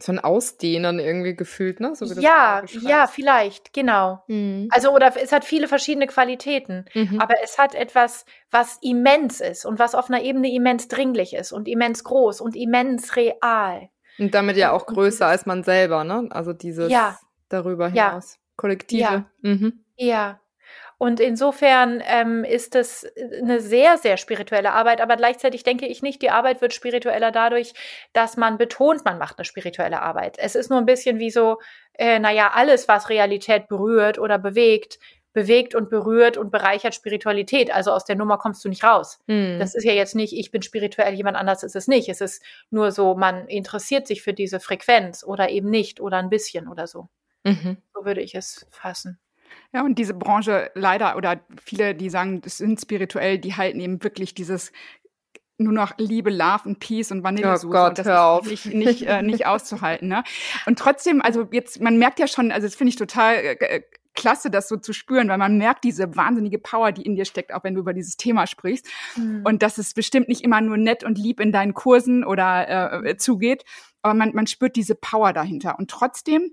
so 0.00 0.12
ein 0.12 0.20
Ausdehnen 0.20 1.00
irgendwie 1.00 1.34
gefühlt, 1.34 1.80
ne? 1.80 1.96
So 1.96 2.04
ja, 2.20 2.62
ja, 2.82 3.08
vielleicht, 3.08 3.72
genau. 3.72 4.22
Mhm. 4.28 4.68
Also, 4.70 4.92
oder 4.92 5.12
es 5.20 5.32
hat 5.32 5.44
viele 5.44 5.66
verschiedene 5.66 6.06
Qualitäten, 6.06 6.84
mhm. 6.94 7.20
aber 7.20 7.34
es 7.42 7.58
hat 7.58 7.74
etwas, 7.74 8.26
was 8.52 8.78
immens 8.80 9.40
ist 9.40 9.66
und 9.66 9.80
was 9.80 9.96
auf 9.96 10.08
einer 10.08 10.22
Ebene 10.22 10.52
immens 10.52 10.86
dringlich 10.86 11.34
ist 11.34 11.50
und 11.50 11.66
immens 11.66 12.04
groß 12.04 12.40
und 12.40 12.54
immens 12.54 13.16
real. 13.16 13.88
Und 14.20 14.34
damit 14.34 14.56
ja 14.56 14.70
auch 14.70 14.86
größer 14.86 15.26
als 15.26 15.46
man 15.46 15.64
selber, 15.64 16.04
ne? 16.04 16.28
Also 16.30 16.52
dieses 16.52 16.92
ja. 16.92 17.18
darüber 17.48 17.88
hinaus. 17.88 18.34
Ja. 18.34 18.47
Kollektive. 18.58 19.00
Ja. 19.00 19.24
Mhm. 19.40 19.84
ja. 19.96 20.40
Und 21.00 21.20
insofern 21.20 22.02
ähm, 22.04 22.42
ist 22.42 22.74
es 22.74 23.06
eine 23.40 23.60
sehr, 23.60 23.98
sehr 23.98 24.16
spirituelle 24.16 24.72
Arbeit, 24.72 25.00
aber 25.00 25.16
gleichzeitig 25.16 25.62
denke 25.62 25.86
ich 25.86 26.02
nicht, 26.02 26.20
die 26.22 26.30
Arbeit 26.30 26.60
wird 26.60 26.74
spiritueller 26.74 27.30
dadurch, 27.30 27.72
dass 28.12 28.36
man 28.36 28.58
betont, 28.58 29.04
man 29.04 29.16
macht 29.16 29.38
eine 29.38 29.44
spirituelle 29.44 30.02
Arbeit. 30.02 30.38
Es 30.38 30.56
ist 30.56 30.70
nur 30.70 30.78
ein 30.80 30.86
bisschen 30.86 31.20
wie 31.20 31.30
so, 31.30 31.58
äh, 31.94 32.18
naja, 32.18 32.50
alles, 32.52 32.88
was 32.88 33.10
Realität 33.10 33.68
berührt 33.68 34.18
oder 34.18 34.38
bewegt, 34.38 34.98
bewegt 35.32 35.76
und 35.76 35.88
berührt 35.88 36.36
und 36.36 36.50
bereichert 36.50 36.96
Spiritualität. 36.96 37.72
Also 37.72 37.92
aus 37.92 38.04
der 38.04 38.16
Nummer 38.16 38.36
kommst 38.36 38.64
du 38.64 38.68
nicht 38.68 38.82
raus. 38.82 39.20
Hm. 39.28 39.60
Das 39.60 39.76
ist 39.76 39.84
ja 39.84 39.92
jetzt 39.92 40.16
nicht, 40.16 40.32
ich 40.32 40.50
bin 40.50 40.62
spirituell, 40.62 41.14
jemand 41.14 41.36
anders 41.36 41.62
ist 41.62 41.76
es 41.76 41.86
nicht. 41.86 42.08
Es 42.08 42.20
ist 42.20 42.42
nur 42.70 42.90
so, 42.90 43.14
man 43.14 43.46
interessiert 43.46 44.08
sich 44.08 44.20
für 44.20 44.32
diese 44.32 44.58
Frequenz 44.58 45.22
oder 45.22 45.48
eben 45.48 45.70
nicht 45.70 46.00
oder 46.00 46.16
ein 46.16 46.28
bisschen 46.28 46.66
oder 46.66 46.88
so. 46.88 47.08
Mhm. 47.44 47.78
So 47.94 48.04
würde 48.04 48.20
ich 48.20 48.34
es 48.34 48.66
fassen. 48.70 49.18
Ja, 49.72 49.82
und 49.82 49.98
diese 49.98 50.14
Branche 50.14 50.70
leider 50.74 51.16
oder 51.16 51.40
viele, 51.62 51.94
die 51.94 52.10
sagen, 52.10 52.40
das 52.40 52.58
sind 52.58 52.80
spirituell, 52.80 53.38
die 53.38 53.54
halten 53.54 53.80
eben 53.80 54.02
wirklich 54.02 54.34
dieses 54.34 54.72
nur 55.58 55.72
noch 55.72 55.98
Liebe, 55.98 56.30
Love 56.30 56.60
und 56.66 56.78
Peace 56.78 57.10
und 57.10 57.24
Vanillesoße. 57.24 57.66
Oh 57.66 57.70
Gott, 57.70 57.98
das 57.98 58.06
hör 58.06 58.24
auf. 58.24 58.46
Nicht, 58.46 58.66
nicht, 58.66 59.02
äh, 59.02 59.22
nicht 59.22 59.46
auszuhalten. 59.46 60.08
Ne? 60.08 60.22
Und 60.66 60.78
trotzdem, 60.78 61.20
also 61.20 61.48
jetzt, 61.50 61.80
man 61.80 61.98
merkt 61.98 62.20
ja 62.20 62.28
schon, 62.28 62.52
also 62.52 62.66
das 62.66 62.76
finde 62.76 62.90
ich 62.90 62.96
total 62.96 63.34
äh, 63.34 63.52
äh, 63.54 63.82
klasse, 64.14 64.50
das 64.50 64.68
so 64.68 64.76
zu 64.76 64.92
spüren, 64.92 65.28
weil 65.28 65.38
man 65.38 65.58
merkt 65.58 65.84
diese 65.84 66.16
wahnsinnige 66.16 66.58
Power, 66.58 66.92
die 66.92 67.02
in 67.02 67.16
dir 67.16 67.24
steckt, 67.24 67.52
auch 67.52 67.64
wenn 67.64 67.74
du 67.74 67.80
über 67.80 67.92
dieses 67.92 68.16
Thema 68.16 68.46
sprichst. 68.46 68.86
Mhm. 69.16 69.42
Und 69.44 69.62
dass 69.62 69.78
es 69.78 69.94
bestimmt 69.94 70.28
nicht 70.28 70.42
immer 70.42 70.60
nur 70.60 70.76
nett 70.76 71.02
und 71.02 71.18
lieb 71.18 71.40
in 71.40 71.52
deinen 71.52 71.74
Kursen 71.74 72.24
oder 72.24 73.02
äh, 73.04 73.16
zugeht, 73.16 73.64
aber 74.02 74.14
man, 74.14 74.32
man 74.34 74.46
spürt 74.46 74.76
diese 74.76 74.94
Power 74.94 75.32
dahinter. 75.32 75.78
Und 75.78 75.90
trotzdem 75.90 76.52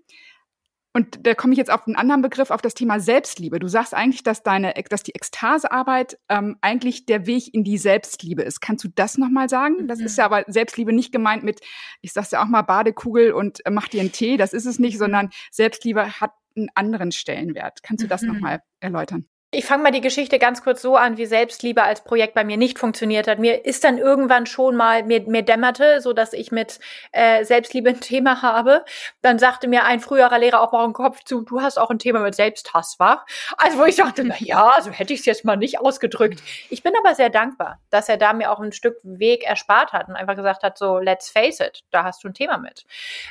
und 0.95 1.27
da 1.27 1.35
komme 1.35 1.51
ich 1.51 1.57
jetzt 1.57 1.71
auf 1.71 1.85
einen 1.85 1.97
anderen 1.97 2.21
Begriff, 2.21 2.51
auf 2.51 2.61
das 2.61 2.73
Thema 2.73 3.01
Selbstliebe. 3.01 3.59
Du 3.59 3.67
sagst 3.67 3.93
eigentlich, 3.93 4.23
dass 4.23 4.43
deine, 4.43 4.73
dass 4.89 5.03
die 5.03 5.13
Ekstasearbeit 5.13 6.17
ähm, 6.29 6.55
eigentlich 6.61 7.05
der 7.05 7.27
Weg 7.27 7.53
in 7.53 7.65
die 7.65 7.77
Selbstliebe 7.77 8.41
ist. 8.43 8.61
Kannst 8.61 8.85
du 8.85 8.87
das 8.87 9.17
nochmal 9.17 9.49
sagen? 9.49 9.89
Das 9.89 9.99
ist 9.99 10.17
ja 10.17 10.23
aber 10.23 10.45
Selbstliebe 10.47 10.93
nicht 10.93 11.11
gemeint 11.11 11.43
mit, 11.43 11.59
ich 11.99 12.13
sag's 12.13 12.31
ja 12.31 12.41
auch 12.41 12.47
mal, 12.47 12.61
Badekugel 12.61 13.33
und 13.33 13.59
äh, 13.65 13.71
mach 13.71 13.89
dir 13.89 13.99
einen 13.99 14.13
Tee. 14.13 14.37
Das 14.37 14.53
ist 14.53 14.65
es 14.65 14.79
nicht, 14.79 14.97
sondern 14.97 15.31
Selbstliebe 15.51 16.21
hat 16.21 16.31
einen 16.55 16.69
anderen 16.75 17.11
Stellenwert. 17.11 17.83
Kannst 17.83 18.01
du 18.01 18.07
das 18.07 18.21
mhm. 18.21 18.29
nochmal 18.29 18.61
erläutern? 18.79 19.27
Ich 19.57 19.63
fange 19.63 19.83
mal 19.83 19.91
die 19.91 20.01
Geschichte 20.01 20.37
ganz 20.37 20.61
kurz 20.61 20.81
so 20.81 20.97
an, 20.97 21.15
wie 21.15 21.25
Selbstliebe 21.25 21.81
als 21.81 22.03
Projekt 22.03 22.33
bei 22.33 22.43
mir 22.43 22.57
nicht 22.57 22.77
funktioniert 22.77 23.25
hat. 23.25 23.39
Mir 23.39 23.63
ist 23.65 23.85
dann 23.85 23.97
irgendwann 23.97 24.45
schon 24.47 24.75
mal, 24.75 25.03
mir, 25.03 25.21
mir 25.21 25.43
dämmerte, 25.43 26.01
so 26.01 26.11
dass 26.11 26.33
ich 26.33 26.51
mit 26.51 26.81
äh, 27.13 27.45
Selbstliebe 27.45 27.87
ein 27.87 28.01
Thema 28.01 28.41
habe. 28.41 28.83
Dann 29.21 29.39
sagte 29.39 29.69
mir 29.69 29.85
ein 29.85 30.01
früherer 30.01 30.39
Lehrer 30.39 30.59
auch 30.59 30.73
mal 30.73 30.83
im 30.83 30.91
Kopf 30.91 31.23
zu, 31.23 31.39
du 31.39 31.61
hast 31.61 31.79
auch 31.79 31.89
ein 31.89 31.99
Thema 31.99 32.19
mit 32.19 32.35
Selbsthass, 32.35 32.95
wa? 32.99 33.23
Also 33.55 33.77
wo 33.77 33.85
ich 33.85 33.95
dachte, 33.95 34.25
na 34.25 34.35
ja, 34.39 34.73
so 34.81 34.91
hätte 34.91 35.13
ich 35.13 35.21
es 35.21 35.25
jetzt 35.25 35.45
mal 35.45 35.55
nicht 35.55 35.79
ausgedrückt. 35.79 36.43
Ich 36.69 36.83
bin 36.83 36.91
aber 37.01 37.15
sehr 37.15 37.29
dankbar, 37.29 37.79
dass 37.89 38.09
er 38.09 38.17
da 38.17 38.33
mir 38.33 38.51
auch 38.51 38.59
ein 38.59 38.73
Stück 38.73 38.97
Weg 39.03 39.45
erspart 39.45 39.93
hat 39.93 40.09
und 40.09 40.17
einfach 40.17 40.35
gesagt 40.35 40.63
hat, 40.63 40.77
so 40.77 40.99
let's 40.99 41.29
face 41.29 41.61
it, 41.61 41.85
da 41.91 42.03
hast 42.03 42.25
du 42.25 42.27
ein 42.27 42.33
Thema 42.33 42.57
mit. 42.57 42.85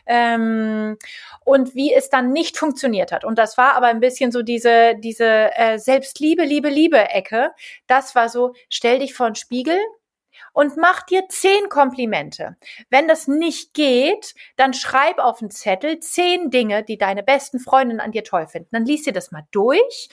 Ähm, 0.06 0.96
und 1.44 1.74
wie 1.74 1.92
es 1.92 2.08
dann 2.08 2.32
nicht 2.32 2.56
funktioniert 2.56 3.12
hat. 3.12 3.26
Und 3.26 3.38
das 3.38 3.58
war 3.58 3.74
aber 3.74 3.88
ein 3.88 4.00
bisschen 4.00 4.32
so 4.32 4.40
diese, 4.40 4.94
diese 4.96 5.54
äh, 5.54 5.78
Selbst 5.78 6.13
selbst 6.14 6.20
Liebe, 6.20 6.44
Liebe, 6.44 6.68
Liebe 6.68 7.10
Ecke, 7.10 7.52
das 7.86 8.14
war 8.14 8.28
so, 8.28 8.54
stell 8.68 9.00
dich 9.00 9.14
vor 9.14 9.30
den 9.30 9.34
Spiegel 9.34 9.78
und 10.52 10.76
mach 10.76 11.02
dir 11.02 11.24
zehn 11.28 11.68
Komplimente. 11.68 12.56
Wenn 12.90 13.08
das 13.08 13.28
nicht 13.28 13.74
geht, 13.74 14.34
dann 14.56 14.74
schreib 14.74 15.18
auf 15.18 15.40
einen 15.40 15.50
Zettel 15.50 16.00
zehn 16.00 16.50
Dinge, 16.50 16.82
die 16.82 16.98
deine 16.98 17.22
besten 17.22 17.58
Freundinnen 17.58 18.00
an 18.00 18.12
dir 18.12 18.24
toll 18.24 18.46
finden. 18.46 18.68
Dann 18.72 18.84
lies 18.84 19.02
dir 19.04 19.12
das 19.12 19.32
mal 19.32 19.46
durch 19.50 20.08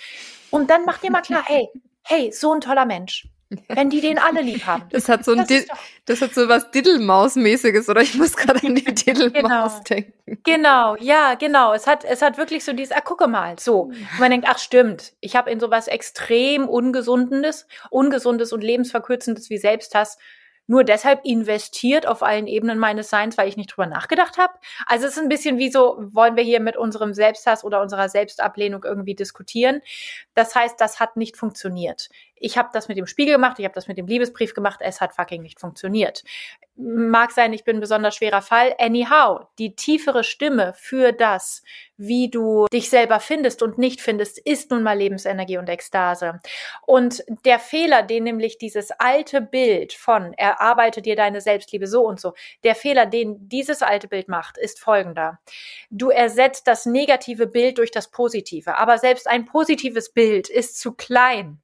und 0.52 0.70
dann 0.70 0.86
mach 0.86 1.00
dir 1.00 1.12
mal 1.12 1.22
klar, 1.22 1.44
hey, 1.46 1.70
hey, 2.04 2.32
so 2.32 2.54
ein 2.54 2.62
toller 2.62 2.86
Mensch. 2.86 3.28
Wenn 3.68 3.90
die 3.90 4.00
den 4.00 4.18
alle 4.18 4.42
lieb 4.42 4.66
haben. 4.66 4.84
Das 4.92 5.10
hat 5.10 5.26
so 5.26 5.34
ein 5.34 5.46
das, 5.46 5.66
das 6.06 6.22
hat 6.22 6.34
so 6.34 6.48
was 6.48 6.72
Diddlemaus-mäßiges, 6.72 7.90
oder 7.90 8.02
ich 8.02 8.16
muss 8.16 8.36
gerade 8.38 8.66
an 8.66 8.76
die 8.76 8.84
Diddlemaus 8.94 9.34
genau. 9.44 9.84
denken. 9.90 10.42
Genau, 10.44 10.96
ja, 10.98 11.36
genau. 11.36 11.74
Es 11.74 11.86
hat, 11.86 12.06
es 12.06 12.22
hat 12.22 12.38
wirklich 12.38 12.64
so 12.64 12.72
dieses, 12.72 12.96
ah, 12.96 13.02
gucke 13.02 13.28
mal, 13.28 13.60
so. 13.60 13.82
Und 13.82 14.20
man 14.20 14.32
denkt, 14.32 14.48
ach 14.50 14.58
stimmt, 14.58 15.14
ich 15.20 15.36
habe 15.36 15.52
in 15.52 15.60
sowas 15.60 15.88
extrem 15.88 16.70
Ungesundes, 16.70 17.68
Ungesundes 17.90 18.54
und 18.54 18.64
Lebensverkürzendes 18.64 19.50
wie 19.50 19.58
Selbsthass 19.58 20.18
nur 20.72 20.86
deshalb 20.86 21.26
investiert 21.26 22.08
auf 22.08 22.24
allen 22.24 22.48
Ebenen 22.48 22.80
meines 22.80 23.10
Seins, 23.10 23.38
weil 23.38 23.50
ich 23.50 23.58
nicht 23.58 23.76
drüber 23.76 23.88
nachgedacht 23.88 24.38
habe. 24.38 24.54
Also 24.86 25.06
es 25.06 25.18
ist 25.18 25.22
ein 25.22 25.28
bisschen 25.28 25.58
wie 25.58 25.70
so, 25.70 25.98
wollen 26.14 26.38
wir 26.38 26.46
hier 26.46 26.62
mit 26.62 26.78
unserem 26.78 27.14
Selbsthass 27.14 27.66
oder 27.66 27.82
unserer 27.82 28.08
Selbstablehnung 28.08 28.86
irgendwie 28.86 29.14
diskutieren. 29.14 29.82
Das 30.34 30.56
heißt, 30.56 30.80
das 30.80 31.02
hat 31.02 31.18
nicht 31.18 31.36
funktioniert 31.36 32.08
ich 32.42 32.58
habe 32.58 32.70
das 32.74 32.88
mit 32.88 32.98
dem 32.98 33.06
Spiegel 33.06 33.36
gemacht, 33.36 33.60
ich 33.60 33.66
habe 33.66 33.76
das 33.76 33.88
mit 33.88 33.98
dem 33.98 34.08
Liebesbrief 34.08 34.54
gemacht, 34.54 34.80
es 34.82 35.00
hat 35.00 35.14
fucking 35.14 35.42
nicht 35.42 35.60
funktioniert. 35.60 36.24
Mag 36.76 37.32
sein, 37.32 37.54
ich 37.54 37.64
bin 37.64 37.78
ein 37.78 37.82
besonders 37.82 38.16
schwerer 38.16 38.42
Fall. 38.42 38.76
Anyhow, 38.80 39.46
die 39.60 39.76
tiefere 39.76 40.24
Stimme 40.24 40.74
für 40.76 41.12
das, 41.12 41.62
wie 42.02 42.30
du 42.30 42.66
dich 42.74 42.90
selber 42.90 43.20
findest 43.20 43.62
und 43.62 43.78
nicht 43.78 44.02
findest, 44.02 44.40
ist 44.40 44.72
nun 44.72 44.82
mal 44.82 44.98
Lebensenergie 44.98 45.58
und 45.58 45.70
Ekstase. 45.70 46.40
Und 46.86 47.24
der 47.46 47.60
Fehler, 47.60 48.02
den 48.02 48.24
nämlich 48.24 48.58
dieses 48.58 48.90
alte 48.92 49.40
Bild 49.40 49.94
von 49.94 50.34
erarbeite 50.34 51.04
dir 51.04 51.16
deine 51.16 51.42
Selbstliebe 51.42 51.86
so 51.86 52.02
und 52.02 52.20
so, 52.20 52.34
der 52.64 52.74
Fehler, 52.74 53.06
den 53.06 53.48
dieses 53.48 53.84
alte 53.84 54.08
Bild 54.08 54.28
macht, 54.28 54.58
ist 54.58 54.80
folgender. 54.80 55.40
Du 55.92 56.10
ersetzt 56.10 56.68
das 56.68 56.88
negative 56.88 57.46
Bild 57.46 57.78
durch 57.78 57.92
das 57.92 58.10
positive, 58.10 58.78
aber 58.78 58.98
selbst 58.98 59.28
ein 59.28 59.46
positives 59.46 60.12
Bild 60.12 60.50
ist 60.50 60.80
zu 60.80 60.94
klein 60.94 61.62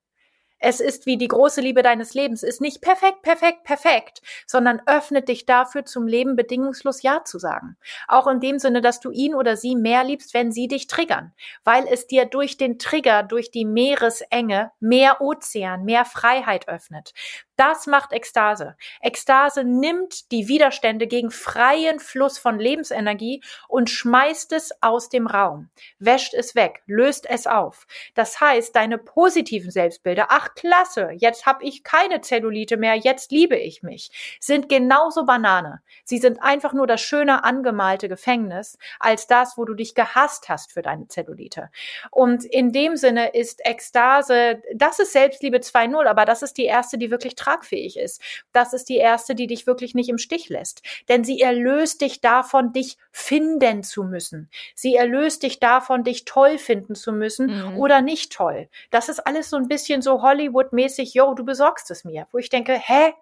es 0.59 0.79
ist 0.79 1.05
wie 1.05 1.17
die 1.17 1.27
große 1.27 1.61
Liebe 1.61 1.83
deines 1.83 2.13
Lebens, 2.13 2.43
ist 2.43 2.61
nicht 2.61 2.81
perfekt, 2.81 3.21
perfekt, 3.21 3.63
perfekt, 3.63 4.21
sondern 4.45 4.81
öffnet 4.85 5.29
dich 5.29 5.45
dafür, 5.45 5.85
zum 5.85 6.07
Leben 6.07 6.35
bedingungslos 6.35 7.03
Ja 7.03 7.23
zu 7.23 7.37
sagen. 7.39 7.77
Auch 8.07 8.27
in 8.27 8.39
dem 8.39 8.57
Sinne, 8.59 8.81
dass 8.81 8.99
du 8.99 9.11
ihn 9.11 9.35
oder 9.35 9.55
sie 9.55 9.75
mehr 9.75 10.03
liebst, 10.03 10.33
wenn 10.33 10.51
sie 10.51 10.67
dich 10.67 10.87
triggern, 10.87 11.33
weil 11.63 11.85
es 11.87 12.07
dir 12.07 12.25
durch 12.25 12.57
den 12.57 12.79
Trigger, 12.79 13.23
durch 13.23 13.51
die 13.51 13.65
Meeresenge 13.65 14.71
mehr 14.79 15.21
Ozean, 15.21 15.83
mehr 15.83 16.05
Freiheit 16.05 16.67
öffnet. 16.67 17.13
Das 17.57 17.87
macht 17.87 18.13
Ekstase. 18.13 18.77
Ekstase 19.01 19.63
nimmt 19.63 20.31
die 20.31 20.47
Widerstände 20.47 21.07
gegen 21.07 21.31
freien 21.31 21.99
Fluss 21.99 22.37
von 22.37 22.59
Lebensenergie 22.59 23.43
und 23.67 23.89
schmeißt 23.89 24.51
es 24.53 24.71
aus 24.81 25.09
dem 25.09 25.25
Raum, 25.25 25.69
wäscht 25.97 26.35
es 26.35 26.53
weg, 26.53 26.83
löst 26.85 27.27
es 27.27 27.47
auf. 27.47 27.87
Das 28.13 28.39
heißt, 28.39 28.75
deine 28.75 28.99
positiven 28.99 29.71
Selbstbilder, 29.71 30.27
ach, 30.29 30.46
ach 30.47 30.55
klasse, 30.55 31.11
jetzt 31.17 31.45
habe 31.45 31.63
ich 31.63 31.83
keine 31.83 32.21
Zellulite 32.21 32.77
mehr, 32.77 32.95
jetzt 32.95 33.31
liebe 33.31 33.55
ich 33.55 33.83
mich, 33.83 34.37
sind 34.39 34.69
genauso 34.69 35.25
Banane. 35.25 35.81
Sie 36.03 36.17
sind 36.17 36.41
einfach 36.41 36.73
nur 36.73 36.87
das 36.87 37.01
schöne 37.01 37.43
angemalte 37.43 38.09
Gefängnis 38.09 38.77
als 38.99 39.27
das, 39.27 39.57
wo 39.57 39.65
du 39.65 39.73
dich 39.73 39.95
gehasst 39.95 40.49
hast 40.49 40.71
für 40.71 40.81
deine 40.81 41.07
Zellulite. 41.07 41.69
Und 42.11 42.45
in 42.45 42.71
dem 42.71 42.95
Sinne 42.95 43.29
ist 43.33 43.65
Ekstase, 43.65 44.61
das 44.73 44.99
ist 44.99 45.13
Selbstliebe 45.13 45.57
2.0, 45.57 46.05
aber 46.05 46.25
das 46.25 46.41
ist 46.41 46.57
die 46.57 46.65
erste, 46.65 46.97
die 46.97 47.11
wirklich 47.11 47.35
tragfähig 47.35 47.97
ist. 47.97 48.21
Das 48.51 48.73
ist 48.73 48.89
die 48.89 48.97
erste, 48.97 49.35
die 49.35 49.47
dich 49.47 49.67
wirklich 49.67 49.95
nicht 49.95 50.09
im 50.09 50.17
Stich 50.17 50.49
lässt. 50.49 50.81
Denn 51.09 51.23
sie 51.23 51.41
erlöst 51.41 52.01
dich 52.01 52.21
davon, 52.21 52.73
dich 52.73 52.97
finden 53.11 53.83
zu 53.83 54.03
müssen. 54.03 54.49
Sie 54.75 54.95
erlöst 54.95 55.43
dich 55.43 55.59
davon, 55.59 56.03
dich 56.03 56.25
toll 56.25 56.57
finden 56.57 56.95
zu 56.95 57.11
müssen 57.11 57.47
mhm. 57.47 57.77
oder 57.77 58.01
nicht 58.01 58.31
toll. 58.31 58.69
Das 58.91 59.09
ist 59.09 59.19
alles 59.19 59.49
so 59.49 59.57
ein 59.57 59.67
bisschen 59.67 60.01
so 60.01 60.21
Hollywood-mäßig, 60.37 61.13
yo, 61.13 61.33
du 61.33 61.43
besorgst 61.43 61.89
es 61.91 62.03
mir. 62.03 62.27
Wo 62.31 62.37
ich 62.37 62.49
denke, 62.49 62.73
hä? 62.73 63.13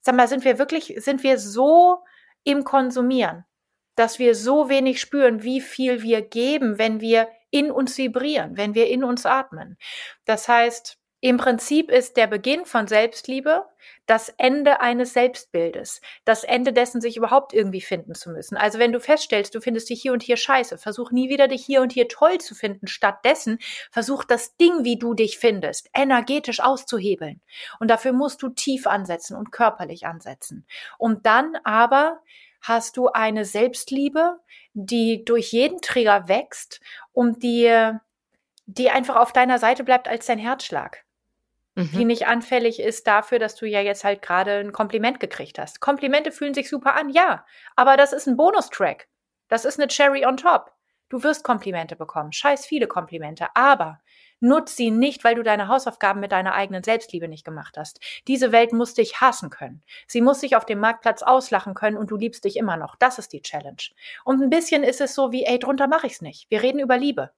Sag 0.00 0.16
mal, 0.16 0.28
sind 0.28 0.44
wir 0.44 0.58
wirklich, 0.58 0.94
sind 0.98 1.22
wir 1.22 1.38
so 1.38 1.98
im 2.42 2.64
Konsumieren, 2.64 3.44
dass 3.96 4.18
wir 4.18 4.34
so 4.34 4.68
wenig 4.68 5.00
spüren, 5.00 5.42
wie 5.42 5.60
viel 5.60 6.02
wir 6.02 6.22
geben, 6.22 6.78
wenn 6.78 7.00
wir 7.00 7.28
in 7.50 7.70
uns 7.70 7.96
vibrieren, 7.96 8.56
wenn 8.56 8.74
wir 8.74 8.88
in 8.88 9.04
uns 9.04 9.24
atmen. 9.24 9.78
Das 10.24 10.48
heißt, 10.48 10.98
im 11.24 11.38
Prinzip 11.38 11.90
ist 11.90 12.18
der 12.18 12.26
Beginn 12.26 12.66
von 12.66 12.86
Selbstliebe 12.86 13.64
das 14.04 14.28
Ende 14.36 14.82
eines 14.82 15.14
Selbstbildes, 15.14 16.02
das 16.26 16.44
Ende 16.44 16.74
dessen, 16.74 17.00
sich 17.00 17.16
überhaupt 17.16 17.54
irgendwie 17.54 17.80
finden 17.80 18.14
zu 18.14 18.28
müssen. 18.28 18.58
Also 18.58 18.78
wenn 18.78 18.92
du 18.92 19.00
feststellst, 19.00 19.54
du 19.54 19.62
findest 19.62 19.88
dich 19.88 20.02
hier 20.02 20.12
und 20.12 20.22
hier 20.22 20.36
scheiße, 20.36 20.76
versuch 20.76 21.12
nie 21.12 21.30
wieder 21.30 21.48
dich 21.48 21.64
hier 21.64 21.80
und 21.80 21.92
hier 21.92 22.08
toll 22.08 22.42
zu 22.42 22.54
finden. 22.54 22.88
Stattdessen 22.88 23.58
versuch 23.90 24.24
das 24.24 24.58
Ding, 24.58 24.84
wie 24.84 24.98
du 24.98 25.14
dich 25.14 25.38
findest, 25.38 25.88
energetisch 25.94 26.60
auszuhebeln. 26.60 27.40
Und 27.80 27.90
dafür 27.90 28.12
musst 28.12 28.42
du 28.42 28.50
tief 28.50 28.86
ansetzen 28.86 29.34
und 29.34 29.50
körperlich 29.50 30.04
ansetzen. 30.04 30.66
Und 30.98 31.24
dann 31.24 31.56
aber 31.64 32.20
hast 32.60 32.98
du 32.98 33.08
eine 33.08 33.46
Selbstliebe, 33.46 34.40
die 34.74 35.24
durch 35.24 35.52
jeden 35.52 35.80
Trigger 35.80 36.28
wächst 36.28 36.82
und 37.12 37.42
die, 37.42 37.92
die 38.66 38.90
einfach 38.90 39.16
auf 39.16 39.32
deiner 39.32 39.58
Seite 39.58 39.84
bleibt 39.84 40.06
als 40.06 40.26
dein 40.26 40.38
Herzschlag 40.38 41.03
mhm. 41.74 41.90
die 41.92 42.04
nicht 42.04 42.26
anfällig 42.26 42.80
ist 42.80 43.06
dafür, 43.06 43.38
dass 43.38 43.54
du 43.56 43.66
ja 43.66 43.80
jetzt 43.80 44.04
halt 44.04 44.22
gerade 44.22 44.58
ein 44.58 44.72
Kompliment 44.72 45.20
gekriegt 45.20 45.58
hast. 45.58 45.80
Komplimente 45.80 46.32
fühlen 46.32 46.54
sich 46.54 46.68
super 46.68 46.94
an, 46.96 47.10
ja, 47.10 47.44
aber 47.76 47.96
das 47.96 48.12
ist 48.12 48.26
ein 48.26 48.36
Bonustrack. 48.36 49.08
Das 49.48 49.64
ist 49.64 49.78
eine 49.78 49.88
Cherry 49.88 50.24
on 50.24 50.36
top. 50.36 50.72
Du 51.10 51.22
wirst 51.22 51.44
Komplimente 51.44 51.96
bekommen, 51.96 52.32
scheiß 52.32 52.66
viele 52.66 52.86
Komplimente, 52.88 53.48
aber 53.54 54.00
nutz 54.40 54.74
sie 54.74 54.90
nicht, 54.90 55.22
weil 55.22 55.34
du 55.34 55.42
deine 55.42 55.68
Hausaufgaben 55.68 56.20
mit 56.20 56.32
deiner 56.32 56.54
eigenen 56.54 56.82
Selbstliebe 56.82 57.28
nicht 57.28 57.44
gemacht 57.44 57.76
hast. 57.76 58.00
Diese 58.26 58.52
Welt 58.52 58.72
muss 58.72 58.94
dich 58.94 59.20
hassen 59.20 59.50
können. 59.50 59.82
Sie 60.06 60.20
muss 60.20 60.40
sich 60.40 60.56
auf 60.56 60.66
dem 60.66 60.80
Marktplatz 60.80 61.22
auslachen 61.22 61.74
können 61.74 61.96
und 61.96 62.10
du 62.10 62.16
liebst 62.16 62.44
dich 62.44 62.56
immer 62.56 62.76
noch. 62.76 62.96
Das 62.96 63.18
ist 63.18 63.32
die 63.32 63.42
Challenge. 63.42 63.82
Und 64.24 64.42
ein 64.42 64.50
bisschen 64.50 64.82
ist 64.82 65.00
es 65.00 65.14
so 65.14 65.30
wie, 65.30 65.44
ey, 65.44 65.58
drunter 65.58 65.86
mache 65.86 66.06
ich's 66.06 66.20
nicht. 66.22 66.50
Wir 66.50 66.62
reden 66.62 66.80
über 66.80 66.96
Liebe. 66.96 67.30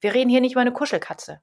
Wir 0.00 0.14
reden 0.14 0.30
hier 0.30 0.40
nicht 0.40 0.52
über 0.52 0.60
eine 0.60 0.72
Kuschelkatze. 0.72 1.40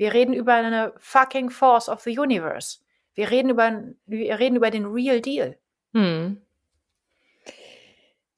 Wir 0.00 0.14
reden 0.14 0.32
über 0.32 0.54
eine 0.54 0.94
fucking 0.96 1.50
Force 1.50 1.90
of 1.90 2.00
the 2.00 2.18
Universe. 2.18 2.78
Wir 3.12 3.30
reden 3.30 3.50
über, 3.50 3.82
wir 4.06 4.38
reden 4.38 4.56
über 4.56 4.70
den 4.70 4.86
Real 4.86 5.20
Deal. 5.20 5.58
Hm. 5.92 6.40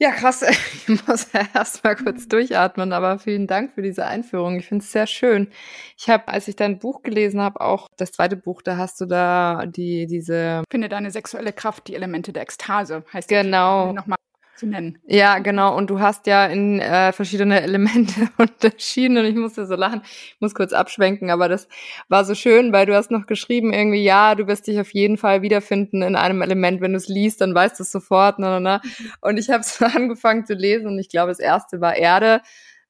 Ja, 0.00 0.10
krass. 0.10 0.42
Ich 0.88 1.06
muss 1.06 1.28
erst 1.54 1.84
mal 1.84 1.94
kurz 1.94 2.26
durchatmen, 2.26 2.92
aber 2.92 3.20
vielen 3.20 3.46
Dank 3.46 3.74
für 3.74 3.82
diese 3.82 4.04
Einführung. 4.06 4.56
Ich 4.56 4.66
finde 4.66 4.82
es 4.82 4.90
sehr 4.90 5.06
schön. 5.06 5.52
Ich 5.96 6.10
habe, 6.10 6.26
als 6.26 6.48
ich 6.48 6.56
dein 6.56 6.80
Buch 6.80 7.04
gelesen 7.04 7.40
habe, 7.40 7.60
auch 7.60 7.86
das 7.96 8.10
zweite 8.10 8.34
Buch, 8.36 8.62
da 8.62 8.76
hast 8.76 9.00
du 9.00 9.06
da 9.06 9.64
die 9.64 10.08
diese 10.08 10.64
Finde 10.68 10.88
deine 10.88 11.12
sexuelle 11.12 11.52
Kraft, 11.52 11.86
die 11.86 11.94
Elemente 11.94 12.32
der 12.32 12.42
Ekstase 12.42 13.04
heißt 13.12 13.28
genau 13.28 13.92
nochmal 13.92 14.18
zu 14.62 14.68
nennen. 14.68 14.98
Ja, 15.06 15.40
genau. 15.40 15.76
Und 15.76 15.90
du 15.90 15.98
hast 15.98 16.26
ja 16.26 16.46
in 16.46 16.78
äh, 16.78 17.12
verschiedene 17.12 17.60
Elemente 17.62 18.28
unterschieden 18.38 19.18
und 19.18 19.24
ich 19.24 19.34
musste 19.34 19.66
so 19.66 19.74
lachen. 19.74 20.02
Ich 20.04 20.36
muss 20.40 20.54
kurz 20.54 20.72
abschwenken, 20.72 21.30
aber 21.30 21.48
das 21.48 21.68
war 22.08 22.24
so 22.24 22.34
schön, 22.34 22.72
weil 22.72 22.86
du 22.86 22.94
hast 22.94 23.10
noch 23.10 23.26
geschrieben 23.26 23.72
irgendwie, 23.72 24.02
ja, 24.02 24.36
du 24.36 24.46
wirst 24.46 24.68
dich 24.68 24.78
auf 24.78 24.94
jeden 24.94 25.16
Fall 25.16 25.42
wiederfinden 25.42 26.02
in 26.02 26.14
einem 26.14 26.42
Element. 26.42 26.80
Wenn 26.80 26.92
du 26.92 26.96
es 26.96 27.08
liest, 27.08 27.40
dann 27.40 27.54
weißt 27.54 27.80
du 27.80 27.82
es 27.82 27.90
sofort. 27.90 28.38
Na, 28.38 28.60
na, 28.60 28.80
na. 28.80 28.90
Und 29.20 29.38
ich 29.38 29.50
habe 29.50 29.64
so 29.64 29.84
angefangen 29.96 30.46
zu 30.46 30.54
lesen 30.54 30.86
und 30.86 30.98
ich 30.98 31.08
glaube, 31.08 31.30
das 31.30 31.40
erste 31.40 31.80
war 31.80 31.96
Erde. 31.96 32.40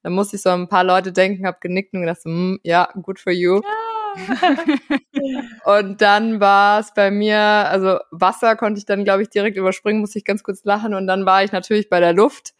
Da 0.02 0.10
musste 0.10 0.36
ich 0.36 0.42
so 0.42 0.50
an 0.50 0.62
ein 0.62 0.68
paar 0.68 0.84
Leute 0.84 1.12
denken, 1.12 1.46
habe 1.46 1.58
genickt 1.60 1.94
und 1.94 2.00
gedacht, 2.00 2.20
so, 2.20 2.28
hm, 2.28 2.58
ja, 2.64 2.88
good 3.00 3.18
for 3.18 3.32
you. 3.32 3.56
Ja. 3.56 3.91
und 5.64 6.00
dann 6.00 6.40
war 6.40 6.80
es 6.80 6.92
bei 6.94 7.10
mir, 7.10 7.38
also 7.38 7.98
Wasser 8.10 8.56
konnte 8.56 8.78
ich 8.78 8.86
dann, 8.86 9.04
glaube 9.04 9.22
ich, 9.22 9.30
direkt 9.30 9.56
überspringen, 9.56 10.00
musste 10.00 10.18
ich 10.18 10.24
ganz 10.24 10.42
kurz 10.42 10.64
lachen 10.64 10.94
und 10.94 11.06
dann 11.06 11.26
war 11.26 11.44
ich 11.44 11.52
natürlich 11.52 11.88
bei 11.88 12.00
der 12.00 12.12
Luft. 12.12 12.54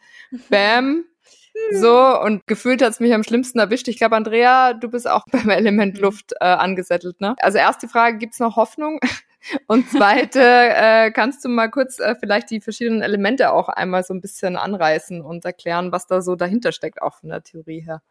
Bam. 0.49 1.05
So, 1.71 2.19
und 2.19 2.47
gefühlt 2.47 2.81
hat's 2.81 2.99
mich 2.99 3.13
am 3.13 3.23
schlimmsten 3.23 3.59
erwischt. 3.59 3.87
Ich 3.87 3.97
glaube, 3.97 4.15
Andrea, 4.15 4.73
du 4.73 4.89
bist 4.89 5.07
auch 5.07 5.23
beim 5.31 5.49
Element 5.49 5.99
Luft 5.99 6.33
äh, 6.39 6.45
angesettelt, 6.45 7.21
ne? 7.21 7.35
Also 7.39 7.59
erste 7.59 7.87
Frage, 7.87 8.17
gibt's 8.17 8.39
noch 8.39 8.55
Hoffnung? 8.55 8.99
Und 9.67 9.89
zweite, 9.89 10.41
äh, 10.41 11.11
kannst 11.11 11.43
du 11.43 11.49
mal 11.49 11.69
kurz 11.69 11.99
äh, 11.99 12.15
vielleicht 12.19 12.49
die 12.49 12.61
verschiedenen 12.61 13.01
Elemente 13.01 13.51
auch 13.51 13.69
einmal 13.69 14.03
so 14.03 14.13
ein 14.13 14.21
bisschen 14.21 14.55
anreißen 14.55 15.21
und 15.21 15.45
erklären, 15.45 15.91
was 15.91 16.07
da 16.07 16.21
so 16.21 16.35
dahinter 16.35 16.71
steckt, 16.71 17.01
auch 17.01 17.15
von 17.15 17.29
der 17.29 17.43
Theorie 17.43 17.81
her? 17.81 18.01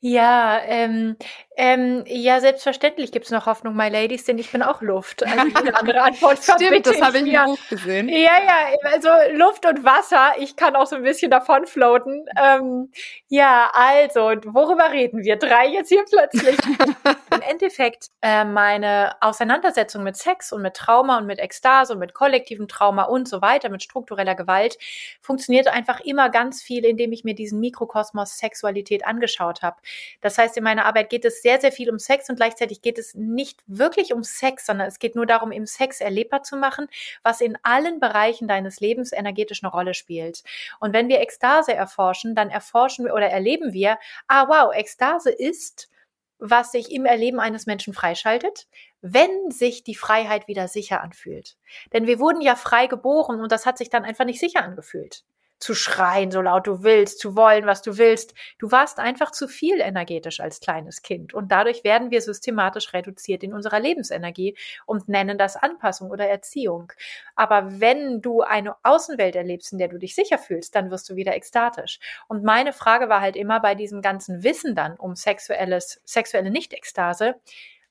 Ja, 0.00 0.60
ähm, 0.66 1.16
ähm, 1.56 2.02
ja, 2.08 2.40
selbstverständlich 2.40 3.12
gibt's 3.12 3.30
noch 3.30 3.46
Hoffnung, 3.46 3.76
my 3.76 3.88
ladies, 3.88 4.24
denn 4.24 4.38
ich 4.38 4.50
bin 4.50 4.62
auch 4.62 4.82
Luft. 4.82 5.24
Also 5.24 5.46
jede 5.46 5.74
andere 5.78 6.02
Antwort 6.02 6.42
Stimmt, 6.42 6.84
das 6.84 7.00
habe 7.00 7.18
ich 7.18 7.32
im 7.32 7.44
Buch 7.44 7.58
gesehen. 7.70 8.08
Ja, 8.08 8.16
ja, 8.44 8.90
also 8.90 9.08
Luft 9.34 9.64
und 9.64 9.84
Wasser, 9.84 10.32
ich 10.38 10.56
kann 10.56 10.74
auch 10.74 10.86
so 10.86 10.96
ein 10.96 11.04
bisschen 11.04 11.30
davon 11.30 11.66
floaten. 11.66 12.26
Ähm, 12.42 12.90
ja, 13.28 13.70
also, 13.72 14.32
worüber 14.46 14.90
reden 14.90 15.22
wir? 15.22 15.36
Drei 15.36 15.68
jetzt 15.68 15.90
hier 15.90 16.04
plötzlich. 16.10 16.56
Im 17.32 17.40
Endeffekt, 17.48 18.08
äh, 18.20 18.44
meine 18.44 19.14
Auseinandersetzung 19.20 20.02
mit 20.02 20.16
Sex 20.16 20.52
und 20.52 20.62
mit 20.62 20.74
Trauma 20.74 21.18
und 21.18 21.26
mit 21.26 21.38
Ekstase 21.38 21.92
und 21.92 22.00
mit 22.00 22.14
kollektivem 22.14 22.66
Trauma 22.66 23.04
und 23.04 23.28
so 23.28 23.42
weiter, 23.42 23.68
mit 23.68 23.82
struktureller 23.82 24.34
Gewalt, 24.34 24.76
funktioniert 25.20 25.68
einfach 25.68 26.00
immer 26.00 26.30
ganz 26.30 26.62
viel, 26.62 26.84
indem 26.84 27.12
ich 27.12 27.22
mir 27.22 27.34
diesen 27.34 27.60
Mikrokosmos 27.60 28.38
Sexualität 28.38 29.06
angeschaut 29.06 29.62
habe. 29.62 29.76
Das 30.20 30.36
heißt, 30.36 30.56
in 30.56 30.64
meiner 30.64 30.86
Arbeit 30.86 31.10
geht 31.10 31.24
es 31.24 31.43
sehr, 31.44 31.60
sehr 31.60 31.72
viel 31.72 31.90
um 31.90 31.98
Sex 31.98 32.30
und 32.30 32.36
gleichzeitig 32.36 32.80
geht 32.80 32.98
es 32.98 33.14
nicht 33.14 33.62
wirklich 33.66 34.14
um 34.14 34.22
Sex, 34.24 34.64
sondern 34.64 34.88
es 34.88 34.98
geht 34.98 35.14
nur 35.14 35.26
darum, 35.26 35.52
im 35.52 35.66
Sex 35.66 36.00
erlebbar 36.00 36.42
zu 36.42 36.56
machen, 36.56 36.88
was 37.22 37.42
in 37.42 37.58
allen 37.62 38.00
Bereichen 38.00 38.48
deines 38.48 38.80
Lebens 38.80 39.12
energetisch 39.12 39.62
eine 39.62 39.70
Rolle 39.70 39.92
spielt. 39.92 40.42
Und 40.80 40.94
wenn 40.94 41.08
wir 41.08 41.20
Ekstase 41.20 41.74
erforschen, 41.74 42.34
dann 42.34 42.48
erforschen 42.48 43.04
wir 43.04 43.12
oder 43.12 43.28
erleben 43.28 43.74
wir, 43.74 43.98
ah 44.26 44.48
wow, 44.48 44.74
Ekstase 44.74 45.30
ist 45.30 45.90
was 46.38 46.72
sich 46.72 46.90
im 46.90 47.06
Erleben 47.06 47.40
eines 47.40 47.64
Menschen 47.64 47.94
freischaltet, 47.94 48.66
wenn 49.00 49.50
sich 49.50 49.84
die 49.84 49.94
Freiheit 49.94 50.48
wieder 50.48 50.66
sicher 50.68 51.00
anfühlt. 51.00 51.56
Denn 51.92 52.06
wir 52.06 52.18
wurden 52.18 52.40
ja 52.40 52.56
frei 52.56 52.86
geboren 52.86 53.40
und 53.40 53.52
das 53.52 53.66
hat 53.66 53.78
sich 53.78 53.88
dann 53.88 54.04
einfach 54.04 54.24
nicht 54.24 54.40
sicher 54.40 54.62
angefühlt 54.62 55.24
zu 55.58 55.74
schreien, 55.74 56.30
so 56.30 56.40
laut 56.40 56.66
du 56.66 56.82
willst, 56.82 57.18
zu 57.18 57.36
wollen, 57.36 57.66
was 57.66 57.82
du 57.82 57.96
willst. 57.96 58.34
Du 58.58 58.70
warst 58.70 58.98
einfach 58.98 59.30
zu 59.30 59.48
viel 59.48 59.80
energetisch 59.80 60.40
als 60.40 60.60
kleines 60.60 61.02
Kind. 61.02 61.32
Und 61.32 61.52
dadurch 61.52 61.84
werden 61.84 62.10
wir 62.10 62.20
systematisch 62.20 62.92
reduziert 62.92 63.42
in 63.42 63.54
unserer 63.54 63.80
Lebensenergie 63.80 64.56
und 64.86 65.08
nennen 65.08 65.38
das 65.38 65.56
Anpassung 65.56 66.10
oder 66.10 66.28
Erziehung. 66.28 66.92
Aber 67.34 67.80
wenn 67.80 68.20
du 68.20 68.42
eine 68.42 68.76
Außenwelt 68.82 69.36
erlebst, 69.36 69.72
in 69.72 69.78
der 69.78 69.88
du 69.88 69.98
dich 69.98 70.14
sicher 70.14 70.38
fühlst, 70.38 70.74
dann 70.74 70.90
wirst 70.90 71.08
du 71.08 71.16
wieder 71.16 71.34
ekstatisch. 71.34 71.98
Und 72.28 72.44
meine 72.44 72.72
Frage 72.72 73.08
war 73.08 73.20
halt 73.20 73.36
immer 73.36 73.60
bei 73.60 73.74
diesem 73.74 74.02
ganzen 74.02 74.42
Wissen 74.42 74.74
dann 74.74 74.96
um 74.96 75.14
sexuelles, 75.16 76.00
sexuelle 76.04 76.50
Nicht-Ekstase, 76.50 77.36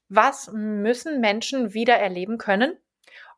was 0.10 0.52
müssen 0.54 1.22
Menschen 1.22 1.74
wieder 1.74 1.96
erleben 1.96 2.38
können, 2.38 2.78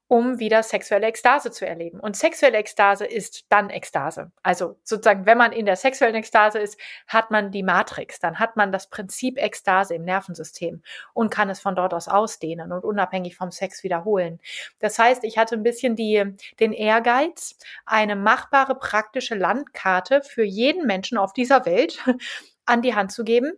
um 0.07 0.39
wieder 0.39 0.61
sexuelle 0.61 1.07
Ekstase 1.07 1.51
zu 1.51 1.65
erleben. 1.65 1.99
Und 1.99 2.15
sexuelle 2.15 2.57
Ekstase 2.57 3.05
ist 3.05 3.45
dann 3.49 3.69
Ekstase. 3.69 4.31
Also 4.43 4.77
sozusagen, 4.83 5.25
wenn 5.25 5.37
man 5.37 5.51
in 5.51 5.65
der 5.65 5.75
sexuellen 5.75 6.15
Ekstase 6.15 6.59
ist, 6.59 6.79
hat 7.07 7.31
man 7.31 7.51
die 7.51 7.63
Matrix, 7.63 8.19
dann 8.19 8.37
hat 8.37 8.55
man 8.55 8.71
das 8.71 8.89
Prinzip 8.89 9.37
Ekstase 9.37 9.95
im 9.95 10.03
Nervensystem 10.03 10.83
und 11.13 11.31
kann 11.31 11.49
es 11.49 11.59
von 11.59 11.75
dort 11.75 11.93
aus 11.93 12.07
ausdehnen 12.07 12.71
und 12.71 12.83
unabhängig 12.83 13.35
vom 13.35 13.51
Sex 13.51 13.83
wiederholen. 13.83 14.39
Das 14.79 14.99
heißt, 14.99 15.23
ich 15.23 15.39
hatte 15.39 15.55
ein 15.55 15.63
bisschen 15.63 15.95
die, 15.95 16.23
den 16.59 16.71
Ehrgeiz, 16.71 17.57
eine 17.85 18.15
machbare, 18.15 18.75
praktische 18.75 19.35
Landkarte 19.35 20.21
für 20.21 20.43
jeden 20.43 20.85
Menschen 20.85 21.17
auf 21.17 21.33
dieser 21.33 21.65
Welt 21.65 21.99
an 22.65 22.83
die 22.83 22.93
Hand 22.93 23.11
zu 23.11 23.23
geben, 23.23 23.53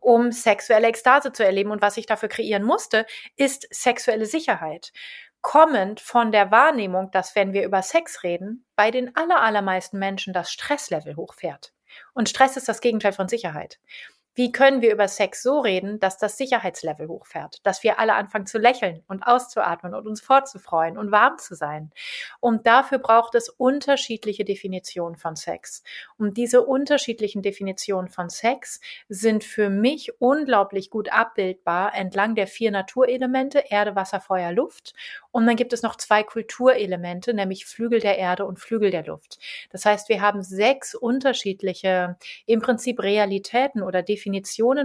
um 0.00 0.30
sexuelle 0.30 0.86
Ekstase 0.86 1.32
zu 1.32 1.44
erleben. 1.44 1.70
Und 1.70 1.82
was 1.82 1.96
ich 1.96 2.06
dafür 2.06 2.28
kreieren 2.28 2.62
musste, 2.62 3.06
ist 3.36 3.66
sexuelle 3.70 4.26
Sicherheit 4.26 4.92
kommend 5.44 6.00
von 6.00 6.32
der 6.32 6.50
Wahrnehmung, 6.50 7.10
dass 7.10 7.36
wenn 7.36 7.52
wir 7.52 7.64
über 7.64 7.82
Sex 7.82 8.22
reden, 8.22 8.64
bei 8.76 8.90
den 8.90 9.14
allermeisten 9.14 9.98
Menschen 9.98 10.32
das 10.32 10.50
Stresslevel 10.50 11.16
hochfährt. 11.16 11.74
Und 12.14 12.30
Stress 12.30 12.56
ist 12.56 12.66
das 12.66 12.80
Gegenteil 12.80 13.12
von 13.12 13.28
Sicherheit. 13.28 13.78
Wie 14.34 14.50
können 14.50 14.82
wir 14.82 14.92
über 14.92 15.06
Sex 15.06 15.42
so 15.42 15.60
reden, 15.60 16.00
dass 16.00 16.18
das 16.18 16.36
Sicherheitslevel 16.36 17.06
hochfährt, 17.08 17.64
dass 17.64 17.84
wir 17.84 18.00
alle 18.00 18.14
anfangen 18.14 18.46
zu 18.46 18.58
lächeln 18.58 19.02
und 19.06 19.22
auszuatmen 19.22 19.94
und 19.94 20.06
uns 20.06 20.20
vorzufreuen 20.20 20.98
und 20.98 21.12
warm 21.12 21.38
zu 21.38 21.54
sein. 21.54 21.92
Und 22.40 22.66
dafür 22.66 22.98
braucht 22.98 23.36
es 23.36 23.48
unterschiedliche 23.48 24.44
Definitionen 24.44 25.16
von 25.16 25.36
Sex. 25.36 25.84
Und 26.18 26.36
diese 26.36 26.62
unterschiedlichen 26.62 27.42
Definitionen 27.42 28.08
von 28.08 28.28
Sex 28.28 28.80
sind 29.08 29.44
für 29.44 29.70
mich 29.70 30.20
unglaublich 30.20 30.90
gut 30.90 31.12
abbildbar 31.12 31.94
entlang 31.94 32.34
der 32.34 32.48
vier 32.48 32.72
Naturelemente 32.72 33.64
Erde, 33.68 33.94
Wasser, 33.94 34.20
Feuer, 34.20 34.50
Luft. 34.52 34.94
Und 35.30 35.46
dann 35.46 35.56
gibt 35.56 35.72
es 35.72 35.82
noch 35.82 35.96
zwei 35.96 36.24
Kulturelemente, 36.24 37.34
nämlich 37.34 37.66
Flügel 37.66 38.00
der 38.00 38.18
Erde 38.18 38.46
und 38.46 38.58
Flügel 38.58 38.90
der 38.90 39.04
Luft. 39.04 39.38
Das 39.70 39.84
heißt, 39.84 40.08
wir 40.08 40.20
haben 40.20 40.42
sechs 40.42 40.94
unterschiedliche, 40.94 42.16
im 42.46 42.60
Prinzip 42.60 43.00
Realitäten 43.00 43.82
oder 43.82 44.02
Definitionen 44.02 44.23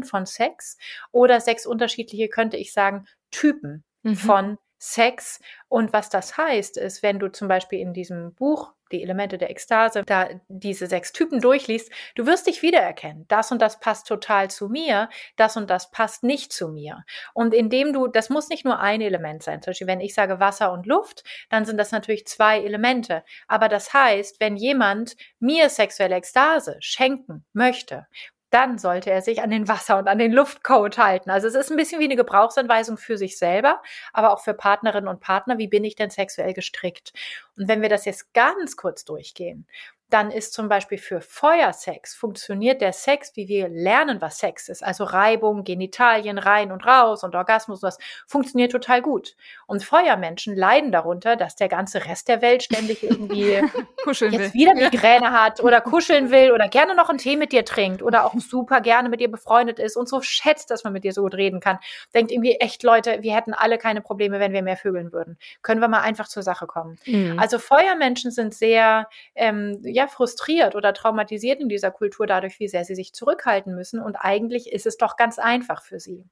von 0.03 0.25
Sex 0.25 0.77
oder 1.11 1.39
sechs 1.41 1.65
unterschiedliche, 1.65 2.29
könnte 2.29 2.57
ich 2.57 2.73
sagen, 2.73 3.05
Typen 3.31 3.83
mhm. 4.03 4.15
von 4.15 4.57
Sex. 4.79 5.39
Und 5.67 5.93
was 5.93 6.09
das 6.09 6.37
heißt, 6.37 6.77
ist, 6.77 7.03
wenn 7.03 7.19
du 7.19 7.31
zum 7.31 7.47
Beispiel 7.47 7.79
in 7.79 7.93
diesem 7.93 8.33
Buch 8.33 8.73
die 8.91 9.03
Elemente 9.03 9.37
der 9.37 9.51
Ekstase, 9.51 10.03
da 10.03 10.29
diese 10.47 10.87
sechs 10.87 11.11
Typen 11.11 11.41
durchliest, 11.41 11.91
du 12.15 12.25
wirst 12.25 12.47
dich 12.47 12.61
wiedererkennen. 12.61 13.25
Das 13.27 13.51
und 13.51 13.61
das 13.61 13.79
passt 13.79 14.07
total 14.07 14.49
zu 14.49 14.67
mir, 14.69 15.09
das 15.35 15.57
und 15.57 15.69
das 15.69 15.91
passt 15.91 16.23
nicht 16.23 16.51
zu 16.51 16.69
mir. 16.69 17.03
Und 17.33 17.53
indem 17.53 17.93
du, 17.93 18.07
das 18.07 18.29
muss 18.29 18.49
nicht 18.49 18.65
nur 18.65 18.79
ein 18.79 19.01
Element 19.01 19.43
sein. 19.43 19.61
Zum 19.61 19.71
Beispiel, 19.71 19.87
wenn 19.87 20.01
ich 20.01 20.13
sage 20.13 20.39
Wasser 20.39 20.71
und 20.71 20.87
Luft, 20.87 21.23
dann 21.49 21.65
sind 21.65 21.77
das 21.77 21.91
natürlich 21.91 22.25
zwei 22.25 22.59
Elemente. 22.63 23.23
Aber 23.47 23.69
das 23.69 23.93
heißt, 23.93 24.39
wenn 24.39 24.55
jemand 24.55 25.15
mir 25.39 25.69
sexuelle 25.69 26.15
Ekstase 26.15 26.77
schenken 26.79 27.45
möchte 27.53 28.07
dann 28.49 28.77
sollte 28.77 29.11
er 29.11 29.21
sich 29.21 29.41
an 29.41 29.49
den 29.49 29.67
Wasser- 29.67 29.97
und 29.99 30.07
an 30.07 30.17
den 30.17 30.31
Luftcode 30.31 30.97
halten. 30.97 31.29
Also 31.29 31.47
es 31.47 31.55
ist 31.55 31.71
ein 31.71 31.77
bisschen 31.77 31.99
wie 31.99 32.05
eine 32.05 32.15
Gebrauchsanweisung 32.15 32.97
für 32.97 33.17
sich 33.17 33.37
selber, 33.37 33.81
aber 34.13 34.33
auch 34.33 34.41
für 34.41 34.53
Partnerinnen 34.53 35.07
und 35.07 35.19
Partner. 35.19 35.57
Wie 35.57 35.67
bin 35.67 35.83
ich 35.83 35.95
denn 35.95 36.09
sexuell 36.09 36.53
gestrickt? 36.53 37.13
Und 37.57 37.67
wenn 37.67 37.81
wir 37.81 37.89
das 37.89 38.05
jetzt 38.05 38.33
ganz 38.33 38.75
kurz 38.75 39.05
durchgehen, 39.05 39.67
dann 40.09 40.31
ist 40.31 40.53
zum 40.53 40.69
Beispiel 40.69 40.97
für 40.97 41.21
Feuersex 41.21 42.15
funktioniert 42.15 42.81
der 42.81 42.93
Sex, 42.93 43.35
wie 43.35 43.47
wir 43.47 43.69
lernen, 43.69 44.21
was 44.21 44.39
Sex 44.39 44.67
ist. 44.67 44.83
Also 44.83 45.03
Reibung, 45.03 45.63
Genitalien 45.63 46.37
rein 46.37 46.71
und 46.71 46.85
raus 46.85 47.23
und 47.23 47.35
Orgasmus, 47.35 47.79
das 47.79 47.97
funktioniert 48.25 48.71
total 48.71 49.01
gut. 49.01 49.35
Und 49.67 49.83
Feuermenschen 49.83 50.55
leiden 50.55 50.91
darunter, 50.91 51.35
dass 51.35 51.55
der 51.55 51.69
ganze 51.69 52.05
Rest 52.05 52.27
der 52.27 52.41
Welt 52.41 52.63
ständig 52.63 53.03
irgendwie 53.03 53.61
kuscheln 54.03 54.33
jetzt 54.33 54.53
will. 54.53 54.61
wieder 54.61 54.73
Migräne 54.73 55.31
hat 55.31 55.59
oder 55.59 55.79
kuscheln 55.81 56.31
will 56.31 56.51
oder 56.51 56.67
gerne 56.67 56.95
noch 56.95 57.09
einen 57.09 57.19
Tee 57.19 57.37
mit 57.37 57.51
dir 57.51 57.63
trinkt 57.63 58.01
oder 58.01 58.25
auch 58.25 58.33
super 58.39 58.81
gerne 58.81 59.09
mit 59.09 59.19
dir 59.19 59.29
befreundet 59.29 59.77
ist 59.77 59.95
und 59.95 60.09
so 60.09 60.21
schätzt, 60.21 60.71
dass 60.71 60.83
man 60.83 60.93
mit 60.93 61.03
dir 61.03 61.13
so 61.13 61.21
gut 61.21 61.35
reden 61.35 61.59
kann. 61.59 61.77
Denkt 62.15 62.31
irgendwie 62.31 62.55
echt, 62.55 62.81
Leute, 62.83 63.19
wir 63.21 63.35
hätten 63.35 63.53
alle 63.53 63.77
keine 63.77 64.01
Probleme, 64.01 64.39
wenn 64.39 64.53
wir 64.53 64.63
mehr 64.63 64.77
vögeln 64.77 65.11
würden. 65.11 65.37
Können 65.61 65.81
wir 65.81 65.87
mal 65.87 66.01
einfach 66.01 66.27
zur 66.27 66.41
Sache 66.41 66.65
kommen. 66.65 66.97
Mhm. 67.05 67.37
Also 67.37 67.59
Feuermenschen 67.59 68.31
sind 68.31 68.55
sehr, 68.55 69.07
ähm, 69.35 69.79
ja, 69.83 69.98
frustriert 70.07 70.75
oder 70.75 70.93
traumatisiert 70.93 71.59
in 71.59 71.69
dieser 71.69 71.91
Kultur 71.91 72.27
dadurch, 72.27 72.59
wie 72.59 72.67
sehr 72.67 72.85
sie 72.85 72.95
sich 72.95 73.13
zurückhalten 73.13 73.75
müssen. 73.75 73.99
Und 73.99 74.15
eigentlich 74.15 74.71
ist 74.71 74.85
es 74.85 74.97
doch 74.97 75.17
ganz 75.17 75.39
einfach 75.39 75.83
für 75.83 75.99
sie. 75.99 76.25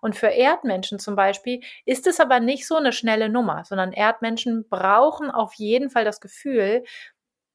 Und 0.00 0.16
für 0.16 0.28
Erdmenschen 0.28 0.98
zum 0.98 1.14
Beispiel 1.14 1.60
ist 1.84 2.06
es 2.06 2.20
aber 2.20 2.40
nicht 2.40 2.66
so 2.66 2.76
eine 2.76 2.92
schnelle 2.92 3.28
Nummer, 3.28 3.64
sondern 3.64 3.92
Erdmenschen 3.92 4.68
brauchen 4.68 5.30
auf 5.30 5.54
jeden 5.54 5.90
Fall 5.90 6.04
das 6.04 6.20
Gefühl, 6.20 6.84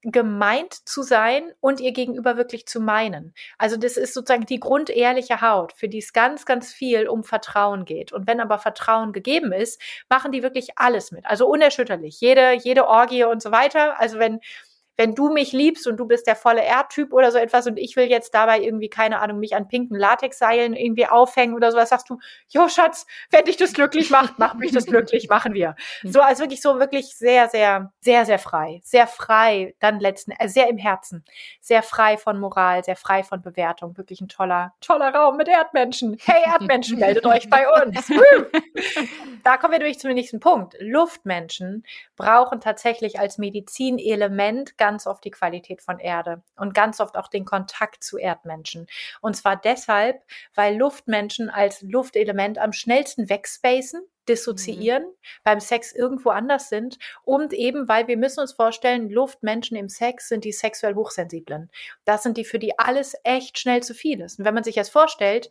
gemeint 0.03 0.88
zu 0.88 1.01
sein 1.01 1.51
und 1.60 1.80
ihr 1.80 1.91
gegenüber 1.91 2.38
wirklich 2.38 2.68
zu 2.68 2.80
meinen. 2.80 3.34
Also 3.58 3.78
das 3.78 3.97
ist 3.97 4.14
sozusagen 4.14 4.45
die 4.45 4.60
grundehrliche 4.60 5.41
Haut, 5.41 5.74
für 5.74 5.89
die 5.89 5.97
es 5.97 6.14
ganz, 6.14 6.45
ganz 6.45 6.72
viel 6.72 7.08
um 7.08 7.24
Vertrauen 7.24 7.84
geht. 7.84 8.14
Und 8.14 8.28
wenn 8.28 8.39
aber 8.39 8.60
Vertrauen 8.60 9.12
gegeben 9.12 9.51
ist, 9.51 9.82
machen 10.10 10.32
die 10.32 10.43
wirklich 10.43 10.78
alles 10.78 11.12
mit. 11.12 11.26
Also 11.26 11.47
unerschütterlich. 11.47 12.22
Jede, 12.22 12.53
jede 12.53 12.88
Orgie 12.88 13.24
und 13.26 13.41
so 13.41 13.51
weiter. 13.51 13.99
Also 13.99 14.20
wenn, 14.20 14.39
wenn 14.98 15.14
du 15.14 15.30
mich 15.30 15.54
liebst 15.54 15.88
und 15.88 15.98
du 15.98 16.06
bist 16.06 16.26
der 16.26 16.36
volle 16.36 16.64
Erdtyp 16.64 17.14
oder 17.14 17.32
so 17.32 17.38
etwas 17.38 17.68
und 17.68 17.78
ich 17.78 17.95
will 17.95 18.06
jetzt 18.06 18.34
dabei 18.34 18.60
irgendwie, 18.60 18.89
keine 18.89 19.20
Ahnung, 19.20 19.39
mich 19.39 19.56
an 19.56 19.68
pinken 19.68 19.95
Latexseilen 19.95 20.76
irgendwie 20.76 21.06
aufhängen 21.06 21.56
oder 21.56 21.72
sowas, 21.72 21.89
sagst 21.89 22.10
du, 22.10 22.18
jo 22.50 22.68
Schatz, 22.68 23.06
wenn 23.30 23.45
dich 23.45 23.58
das 23.58 23.74
glücklich 23.74 24.10
macht, 24.10 24.39
mach 24.39 24.56
mich 24.56 24.72
das 24.72 24.88
glücklich, 24.88 25.30
machen 25.30 25.54
wir. 25.54 25.76
Mhm. 26.02 26.12
So, 26.12 26.22
also 26.22 26.43
wirklich 26.43 26.62
so 26.62 26.80
wirklich 26.80 27.16
sehr, 27.16 27.48
sehr, 27.48 27.93
sehr, 28.02 28.26
sehr 28.26 28.39
frei. 28.39 28.82
Sehr 28.84 29.06
frei, 29.06 29.76
dann 29.80 30.00
letzten, 30.00 30.32
äh, 30.32 30.50
sehr 30.50 30.68
im 30.68 30.78
Herzen. 30.78 31.24
Sehr 31.62 31.84
frei 31.84 32.18
von 32.18 32.39
Moral, 32.39 32.84
sehr 32.84 32.95
frei 32.95 33.24
von 33.24 33.41
Bewertung. 33.41 33.98
Wirklich 33.98 34.20
ein 34.22 34.30
toller, 34.30 34.74
toller 34.82 35.14
Raum 35.14 35.38
mit 35.38 35.48
Erdmenschen. 35.48 36.18
Hey 36.26 36.43
Erdmenschen, 36.45 36.98
meldet 37.00 37.26
euch 37.26 37.48
bei 37.50 37.66
uns. 37.84 38.12
da 39.43 39.58
kommen 39.58 39.74
wir 39.74 39.80
durch 39.80 40.00
zum 40.00 40.12
nächsten 40.12 40.39
Punkt. 40.39 40.76
Luftmenschen 40.80 41.84
brauchen 42.18 42.59
tatsächlich 42.59 43.20
als 43.20 43.38
Medizinelement 43.38 44.78
ganz 44.78 45.07
oft 45.07 45.24
die 45.24 45.32
Qualität 45.32 45.82
von 45.82 45.99
Erde 45.99 46.41
und 46.57 46.74
ganz 46.74 46.99
oft 46.99 47.15
auch 47.15 47.30
den 47.30 47.45
Kontakt 47.45 48.03
zu 48.03 48.18
Erdmenschen. 48.18 48.88
Und 49.22 49.38
zwar 49.38 49.55
deshalb, 49.55 50.22
weil 50.53 50.76
Luftmenschen 50.76 51.49
als 51.49 51.82
Luftelement 51.82 52.57
am 52.57 52.74
schnellsten 52.74 53.30
wegspacen, 53.30 54.01
dissoziieren, 54.28 55.03
mhm. 55.03 55.15
beim 55.43 55.59
Sex 55.61 55.93
irgendwo 55.93 56.32
anders 56.32 56.68
sind 56.68 56.97
und 57.24 57.53
eben, 57.53 57.88
weil 57.88 58.07
wir 58.07 58.18
müssen 58.18 58.41
uns 58.41 58.51
vorstellen, 58.51 59.09
Luftmenschen 59.09 59.78
im 59.78 59.88
Sex 59.88 60.28
sind 60.28 60.43
die 60.43 60.51
sexuell 60.51 60.95
hochsensiblen. 60.95 61.70
Das 62.03 62.24
sind 62.24 62.36
die, 62.36 62.43
für 62.43 62.59
die 62.59 62.78
alles 62.78 63.15
echt 63.24 63.57
schnell 63.57 63.84
zu 63.84 63.93
viel 63.93 64.20
ist. 64.20 64.39
Und 64.39 64.45
wenn 64.45 64.53
man 64.53 64.65
sich 64.65 64.76
jetzt 64.76 64.89
vorstellt, 64.89 65.49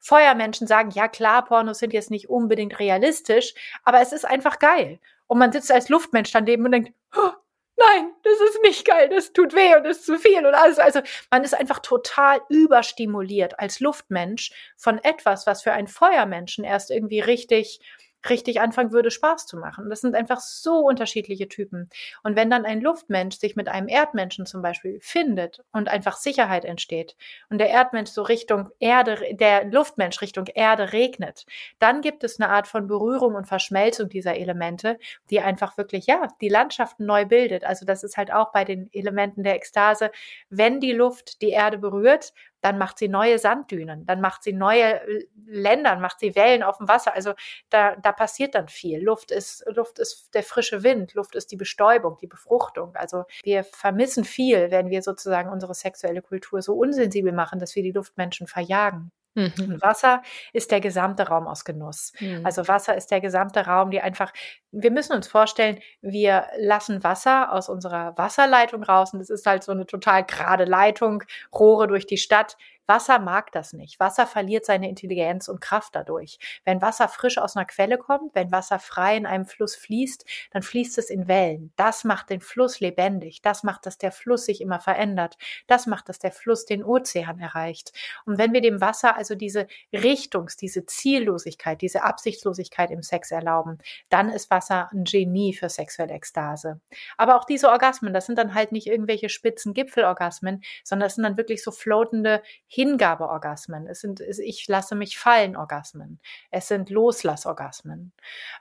Feuermenschen 0.00 0.66
sagen, 0.66 0.90
ja 0.90 1.08
klar, 1.08 1.44
Pornos 1.44 1.78
sind 1.78 1.92
jetzt 1.92 2.10
nicht 2.10 2.28
unbedingt 2.28 2.78
realistisch, 2.78 3.54
aber 3.84 4.00
es 4.00 4.12
ist 4.12 4.24
einfach 4.24 4.58
geil. 4.58 5.00
Und 5.28 5.38
man 5.38 5.52
sitzt 5.52 5.70
als 5.70 5.88
Luftmensch 5.88 6.32
daneben 6.32 6.64
und 6.64 6.72
denkt, 6.72 6.92
oh, 7.16 7.30
nein, 7.76 8.12
das 8.22 8.40
ist 8.40 8.62
nicht 8.62 8.84
geil, 8.84 9.08
das 9.08 9.32
tut 9.32 9.54
weh 9.54 9.76
und 9.76 9.86
ist 9.86 10.04
zu 10.04 10.18
viel 10.18 10.44
und 10.44 10.54
alles. 10.54 10.78
Also 10.78 11.00
man 11.30 11.44
ist 11.44 11.54
einfach 11.54 11.78
total 11.78 12.40
überstimuliert 12.48 13.58
als 13.58 13.80
Luftmensch 13.80 14.52
von 14.76 14.98
etwas, 14.98 15.46
was 15.46 15.62
für 15.62 15.72
einen 15.72 15.86
Feuermenschen 15.86 16.64
erst 16.64 16.90
irgendwie 16.90 17.20
richtig 17.20 17.80
richtig 18.28 18.60
anfangen 18.60 18.92
würde, 18.92 19.10
Spaß 19.10 19.46
zu 19.46 19.56
machen. 19.56 19.88
Das 19.90 20.00
sind 20.00 20.14
einfach 20.14 20.40
so 20.40 20.80
unterschiedliche 20.80 21.48
Typen. 21.48 21.88
Und 22.22 22.36
wenn 22.36 22.50
dann 22.50 22.64
ein 22.64 22.80
Luftmensch 22.80 23.36
sich 23.38 23.56
mit 23.56 23.68
einem 23.68 23.88
Erdmenschen 23.88 24.46
zum 24.46 24.62
Beispiel 24.62 24.98
findet 25.00 25.62
und 25.72 25.88
einfach 25.88 26.16
Sicherheit 26.16 26.64
entsteht 26.64 27.16
und 27.48 27.58
der 27.58 27.68
Erdmensch 27.68 28.10
so 28.10 28.22
Richtung 28.22 28.70
Erde, 28.78 29.18
der 29.34 29.64
Luftmensch 29.64 30.20
Richtung 30.20 30.46
Erde 30.46 30.92
regnet, 30.92 31.46
dann 31.78 32.00
gibt 32.00 32.24
es 32.24 32.40
eine 32.40 32.50
Art 32.50 32.66
von 32.66 32.86
Berührung 32.86 33.34
und 33.34 33.46
Verschmelzung 33.46 34.08
dieser 34.08 34.36
Elemente, 34.36 34.98
die 35.30 35.40
einfach 35.40 35.76
wirklich, 35.76 36.06
ja, 36.06 36.28
die 36.40 36.48
Landschaften 36.48 37.06
neu 37.06 37.24
bildet. 37.24 37.64
Also 37.64 37.86
das 37.86 38.02
ist 38.02 38.16
halt 38.16 38.32
auch 38.32 38.52
bei 38.52 38.64
den 38.64 38.88
Elementen 38.92 39.42
der 39.42 39.54
Ekstase, 39.54 40.10
wenn 40.50 40.80
die 40.80 40.92
Luft 40.92 41.40
die 41.42 41.50
Erde 41.50 41.78
berührt, 41.78 42.32
dann 42.60 42.78
macht 42.78 42.98
sie 42.98 43.08
neue 43.08 43.38
Sanddünen, 43.38 44.04
dann 44.06 44.20
macht 44.20 44.42
sie 44.42 44.52
neue 44.52 45.00
äh, 45.00 45.26
Länder, 45.46 45.96
macht 45.96 46.20
sie 46.20 46.34
Wellen 46.34 46.62
auf 46.62 46.78
dem 46.78 46.88
Wasser. 46.88 47.14
Also 47.14 47.34
da, 47.70 47.96
da 47.96 48.12
passiert 48.12 48.54
dann 48.54 48.68
viel. 48.68 49.02
Luft 49.02 49.30
ist, 49.30 49.64
Luft 49.68 49.98
ist 49.98 50.34
der 50.34 50.42
frische 50.42 50.82
Wind, 50.82 51.14
Luft 51.14 51.34
ist 51.34 51.50
die 51.52 51.56
Bestäubung, 51.56 52.18
die 52.20 52.26
Befruchtung. 52.26 52.94
Also 52.94 53.24
wir 53.42 53.64
vermissen 53.64 54.24
viel, 54.24 54.70
wenn 54.70 54.90
wir 54.90 55.02
sozusagen 55.02 55.50
unsere 55.50 55.74
sexuelle 55.74 56.22
Kultur 56.22 56.62
so 56.62 56.74
unsensibel 56.74 57.32
machen, 57.32 57.58
dass 57.58 57.74
wir 57.74 57.82
die 57.82 57.92
Luftmenschen 57.92 58.46
verjagen. 58.46 59.12
Mhm. 59.34 59.78
Wasser 59.80 60.22
ist 60.52 60.70
der 60.70 60.80
gesamte 60.80 61.28
Raum 61.28 61.46
aus 61.46 61.64
Genuss. 61.64 62.12
Mhm. 62.20 62.44
Also 62.44 62.66
Wasser 62.66 62.96
ist 62.96 63.10
der 63.10 63.20
gesamte 63.20 63.66
Raum, 63.66 63.90
die 63.90 64.00
einfach, 64.00 64.32
wir 64.72 64.90
müssen 64.90 65.12
uns 65.12 65.28
vorstellen, 65.28 65.80
wir 66.00 66.46
lassen 66.58 67.04
Wasser 67.04 67.52
aus 67.52 67.68
unserer 67.68 68.16
Wasserleitung 68.16 68.82
raus 68.82 69.12
und 69.12 69.20
das 69.20 69.30
ist 69.30 69.46
halt 69.46 69.62
so 69.62 69.72
eine 69.72 69.86
total 69.86 70.24
gerade 70.24 70.64
Leitung, 70.64 71.22
Rohre 71.52 71.86
durch 71.86 72.06
die 72.06 72.18
Stadt. 72.18 72.56
Wasser 72.88 73.18
mag 73.18 73.52
das 73.52 73.74
nicht. 73.74 74.00
Wasser 74.00 74.26
verliert 74.26 74.64
seine 74.64 74.88
Intelligenz 74.88 75.48
und 75.48 75.60
Kraft 75.60 75.94
dadurch. 75.94 76.38
Wenn 76.64 76.80
Wasser 76.80 77.06
frisch 77.06 77.36
aus 77.36 77.54
einer 77.54 77.66
Quelle 77.66 77.98
kommt, 77.98 78.34
wenn 78.34 78.50
Wasser 78.50 78.78
frei 78.78 79.16
in 79.16 79.26
einem 79.26 79.44
Fluss 79.44 79.76
fließt, 79.76 80.24
dann 80.52 80.62
fließt 80.62 80.96
es 80.96 81.10
in 81.10 81.28
Wellen. 81.28 81.72
Das 81.76 82.04
macht 82.04 82.30
den 82.30 82.40
Fluss 82.40 82.80
lebendig. 82.80 83.42
Das 83.42 83.62
macht, 83.62 83.84
dass 83.84 83.98
der 83.98 84.10
Fluss 84.10 84.46
sich 84.46 84.62
immer 84.62 84.80
verändert. 84.80 85.36
Das 85.66 85.86
macht, 85.86 86.08
dass 86.08 86.18
der 86.18 86.32
Fluss 86.32 86.64
den 86.64 86.82
Ozean 86.82 87.38
erreicht. 87.38 87.92
Und 88.24 88.38
wenn 88.38 88.54
wir 88.54 88.62
dem 88.62 88.80
Wasser 88.80 89.16
also 89.16 89.34
diese 89.34 89.66
Richtungs-, 89.92 90.56
diese 90.56 90.86
Ziellosigkeit, 90.86 91.82
diese 91.82 92.04
Absichtslosigkeit 92.04 92.90
im 92.90 93.02
Sex 93.02 93.30
erlauben, 93.30 93.78
dann 94.08 94.30
ist 94.30 94.50
Wasser 94.50 94.88
ein 94.92 95.04
Genie 95.04 95.52
für 95.52 95.68
sexuelle 95.68 96.14
Ekstase. 96.14 96.80
Aber 97.18 97.36
auch 97.36 97.44
diese 97.44 97.68
Orgasmen, 97.68 98.14
das 98.14 98.24
sind 98.24 98.38
dann 98.38 98.54
halt 98.54 98.72
nicht 98.72 98.86
irgendwelche 98.86 99.28
spitzen 99.28 99.74
Gipfelorgasmen, 99.74 100.62
sondern 100.84 101.06
das 101.06 101.16
sind 101.16 101.24
dann 101.24 101.36
wirklich 101.36 101.62
so 101.62 101.70
floatende 101.70 102.42
Hingabeorgasmen, 102.78 103.88
es 103.88 104.02
sind 104.02 104.20
ich 104.20 104.68
lasse 104.68 104.94
mich 104.94 105.18
fallen 105.18 105.56
Orgasmen, 105.56 106.20
es 106.52 106.68
sind 106.68 106.90
Loslassorgasmen. 106.90 108.12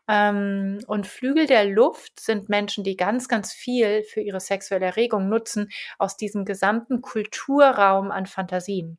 Ähm, 0.08 0.80
und 0.88 1.06
Flügel 1.06 1.46
der 1.46 1.66
Luft 1.66 2.20
sind 2.20 2.50
Menschen, 2.50 2.84
die 2.84 2.98
ganz, 2.98 3.28
ganz 3.28 3.54
viel 3.54 4.02
für 4.02 4.22
ihre 4.22 4.40
sexuelle 4.40 4.88
Erregung 4.88 5.30
nutzen 5.30 5.70
aus 6.00 6.18
diesem 6.18 6.46
gesamten 6.46 7.02
Kulturraum 7.02 8.10
an 8.10 8.26
Fantasien. 8.26 8.98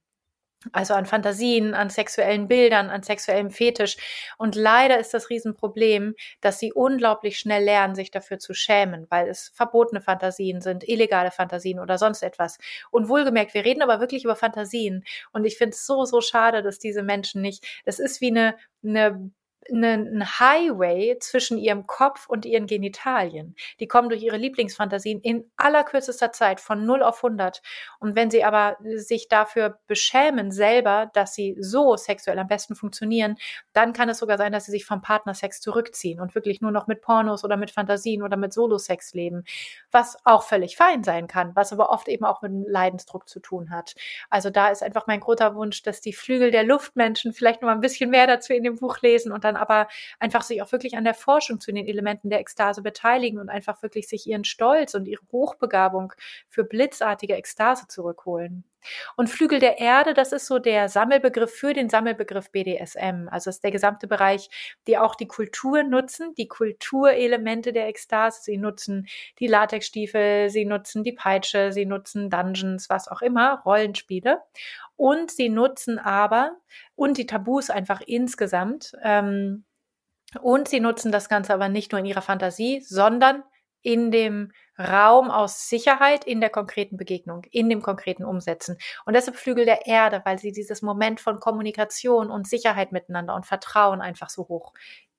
Also 0.73 0.95
an 0.95 1.07
Fantasien, 1.07 1.73
an 1.73 1.89
sexuellen 1.89 2.49
Bildern, 2.49 2.91
an 2.91 3.05
sexuellem 3.05 3.51
Fetisch. 3.51 3.97
Und 4.39 4.57
leider 4.57 4.99
ist 4.99 5.15
das 5.15 5.31
Riesenproblem, 5.31 6.15
dass 6.41 6.59
sie 6.59 6.73
unglaublich 6.73 7.39
schnell 7.39 7.63
lernen, 7.63 7.95
sich 7.95 8.11
dafür 8.11 8.41
zu 8.41 8.55
schämen, 8.55 9.07
weil 9.09 9.29
es 9.29 9.53
verbotene 9.55 10.01
Fantasien 10.01 10.61
sind, 10.61 10.89
illegale 10.89 11.31
Fantasien 11.31 11.79
oder 11.79 11.97
sonst 11.97 12.23
etwas. 12.23 12.59
Und 12.91 13.09
wohlgemerkt, 13.09 13.55
wir 13.55 13.65
reden 13.65 13.83
aber 13.83 14.01
wirklich 14.01 14.25
über 14.25 14.35
Fantasien. 14.35 15.05
Und 15.33 15.45
ich 15.45 15.57
finde 15.57 15.75
es 15.75 15.87
so, 15.87 16.05
so 16.05 16.21
schade, 16.21 16.63
dass 16.63 16.81
diese 16.81 17.05
Menschen 17.05 17.41
nicht, 17.41 17.65
das 17.85 18.01
ist 18.01 18.21
wie 18.21 18.31
eine, 18.31 18.57
eine 18.83 19.31
ein 19.71 20.25
Highway 20.41 21.19
zwischen 21.21 21.59
ihrem 21.59 21.87
Kopf 21.87 22.29
und 22.29 22.47
ihren 22.47 22.67
Genitalien. 22.67 23.55
Die 23.81 23.89
kommen 23.89 24.09
durch 24.09 24.23
ihre 24.23 24.37
Lieblingsfantasien 24.37 25.21
in 25.21 25.51
allerkürzester 25.57 26.33
Zeit 26.33 26.61
von 26.61 26.85
0 26.85 27.03
auf 27.03 27.23
100. 27.23 27.63
Und 27.99 28.17
wenn 28.17 28.31
sie 28.31 28.45
aber 28.45 28.77
sich 28.97 29.29
dafür 29.29 29.79
beschämen 29.87 30.51
selber, 30.51 31.11
dass 31.13 31.35
sie 31.35 31.57
so 31.61 31.97
sexuell 31.97 32.39
am 32.39 32.49
besten 32.49 32.75
funktionieren, 32.75 33.37
dann 33.73 33.93
kann 33.93 34.09
es 34.09 34.19
sogar 34.19 34.39
sein, 34.39 34.53
dass 34.53 34.65
sie 34.65 34.73
sich 34.73 34.85
vom 34.85 35.03
Partnersex 35.03 35.61
zurückziehen 35.61 36.21
und 36.21 36.35
wirklich 36.35 36.61
nur 36.61 36.71
noch 36.71 36.87
mit 36.87 37.01
Pornos 37.01 37.45
oder 37.45 37.57
mit 37.57 37.71
Fantasien 37.71 38.23
oder 38.23 38.37
mit 38.37 38.53
Solo-Sex 38.53 39.15
leben. 39.15 39.45
Was 39.91 40.17
auch 40.25 40.43
völlig 40.43 40.77
fein 40.77 41.05
sein 41.05 41.27
kann, 41.27 41.55
was 41.55 41.73
aber 41.73 41.91
oft 41.91 42.09
eben 42.09 42.25
auch 42.25 42.43
mit 42.43 42.51
einem 42.51 42.65
Leidensdruck 42.67 43.29
zu 43.29 43.41
tun 43.41 43.71
hat. 43.71 43.95
Also 44.31 44.51
da 44.51 44.69
ist 44.69 44.83
einfach 44.83 45.07
mein 45.07 45.21
großer 45.21 45.55
Wunsch, 45.55 45.83
dass 45.83 46.01
die 46.01 46.13
Flügel 46.13 46.51
der 46.51 46.65
Luftmenschen 46.65 47.33
vielleicht 47.33 47.63
noch 47.63 47.69
mal 47.69 47.75
ein 47.75 47.81
bisschen 47.81 48.11
mehr 48.11 48.27
dazu 48.27 48.53
in 48.53 48.63
dem 48.63 48.77
Buch 48.77 49.01
lesen 49.01 49.33
und 49.33 49.45
dann 49.45 49.57
aber 49.59 49.89
einfach 50.19 50.43
sich 50.43 50.63
auch 50.63 50.73
wirklich 50.73 50.97
an 50.97 51.05
der 51.05 51.15
Forschung 51.15 51.61
zu 51.61 51.73
den 51.73 51.87
Elementen 51.87 52.31
der 52.31 52.41
Ekstase 52.41 52.83
beteiligen 52.83 53.39
und 53.39 53.49
einfach 53.49 53.83
wirklich 53.83 54.09
sich 54.09 54.27
ihren 54.27 54.45
Stolz 54.45 54.95
und 54.95 55.07
ihre 55.07 55.23
Hochbegabung 55.33 56.13
für 56.49 56.65
blitzartige 56.65 57.35
Ekstase 57.35 57.87
zurückholen. 57.89 58.65
Und 59.17 59.29
Flügel 59.29 59.59
der 59.59 59.79
Erde, 59.79 60.15
das 60.15 60.33
ist 60.33 60.47
so 60.47 60.59
der 60.59 60.89
Sammelbegriff 60.89 61.53
für 61.53 61.73
den 61.73 61.89
Sammelbegriff 61.89 62.51
BDSM. 62.51 63.29
Also 63.31 63.51
ist 63.51 63.63
der 63.65 63.71
gesamte 63.71 64.07
Bereich, 64.07 64.49
die 64.87 64.99
auch 64.99 65.15
die 65.15 65.29
Kultur 65.29 65.83
nutzen, 65.83 66.35
die 66.37 66.49
Kulturelemente 66.49 67.73
der 67.73 67.89
Ekstase. 67.89 68.41
Sie 68.43 68.57
nutzen 68.57 69.07
die 69.39 69.47
Latexstiefel, 69.47 70.51
sie 70.51 70.65
nutzen 70.65 71.05
die 71.05 71.13
Peitsche, 71.13 71.73
sie 71.73 71.87
nutzen 71.87 72.31
Dungeons, 72.31 72.89
was 72.89 73.09
auch 73.09 73.23
immer, 73.23 73.63
Rollenspiele. 73.65 74.41
Und 74.97 75.31
sie 75.31 75.49
nutzen 75.49 75.99
aber, 75.99 76.57
und 76.95 77.19
die 77.19 77.27
Tabus 77.27 77.71
einfach 77.71 78.01
insgesamt, 78.01 78.93
ähm, 79.03 79.65
und 80.43 80.69
sie 80.69 80.81
nutzen 80.81 81.11
das 81.11 81.29
Ganze 81.29 81.55
aber 81.55 81.69
nicht 81.69 81.93
nur 81.93 82.01
in 82.01 82.05
ihrer 82.05 82.21
Fantasie, 82.21 82.81
sondern 82.81 83.43
in 83.89 84.11
dem 84.11 84.53
Raum 84.79 85.31
aus 85.31 85.71
Sicherheit 85.71 86.25
in 86.25 86.43
der 86.43 86.51
konkreten 86.51 86.99
Begegnung, 86.99 87.47
in 87.51 87.71
dem 87.71 87.81
konkreten 87.81 88.23
Umsetzen. 88.23 88.77
Und 89.07 89.15
deshalb 89.17 89.39
Flügel 89.39 89.65
der 89.65 89.87
Erde, 89.87 90.21
weil 90.27 90.39
sie 90.39 90.53
dieses 90.53 90.83
Moment 90.83 91.21
von 91.21 91.41
Kommunikation 91.41 92.31
und 92.31 92.47
Sicherheit 92.47 92.93
miteinander 92.93 93.35
und 93.35 93.47
Vertrauen 93.47 94.03
einfach 94.03 94.29
so 94.29 94.47
hoch 94.49 94.75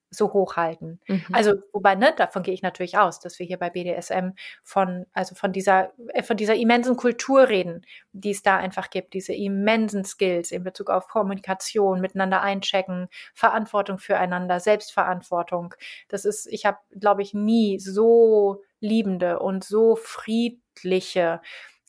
so 0.10 0.34
hochhalten. 0.34 1.00
Mhm. 1.08 1.26
Also, 1.32 1.54
wobei, 1.72 1.96
ne, 1.96 2.14
davon 2.16 2.44
gehe 2.44 2.54
ich 2.54 2.62
natürlich 2.62 2.98
aus, 2.98 3.20
dass 3.20 3.40
wir 3.40 3.46
hier 3.46 3.58
bei 3.58 3.70
BDSM 3.70 4.32
von, 4.64 5.06
also 5.14 5.36
von 5.36 5.52
dieser, 5.52 5.92
äh, 6.14 6.24
von 6.24 6.38
dieser 6.38 6.56
immensen 6.56 6.96
Kultur 6.96 7.50
reden, 7.50 7.86
die 8.12 8.32
es 8.32 8.42
da 8.42 8.58
einfach 8.58 8.90
gibt, 8.90 9.14
diese 9.14 9.34
immensen 9.34 10.04
Skills 10.04 10.52
in 10.52 10.64
Bezug 10.64 10.90
auf 10.90 11.08
Kommunikation, 11.08 12.02
miteinander 12.02 12.42
einchecken, 12.42 13.08
Verantwortung 13.34 14.00
füreinander, 14.00 14.60
Selbstverantwortung. 14.60 15.76
Das 16.08 16.26
ist, 16.26 16.48
ich 16.48 16.66
habe, 16.66 16.80
glaube 17.00 17.22
ich, 17.22 17.34
nie 17.34 17.80
so 17.80 18.62
liebende 18.80 19.40
und 19.40 19.64
so 19.64 19.96
friedliche 19.96 21.42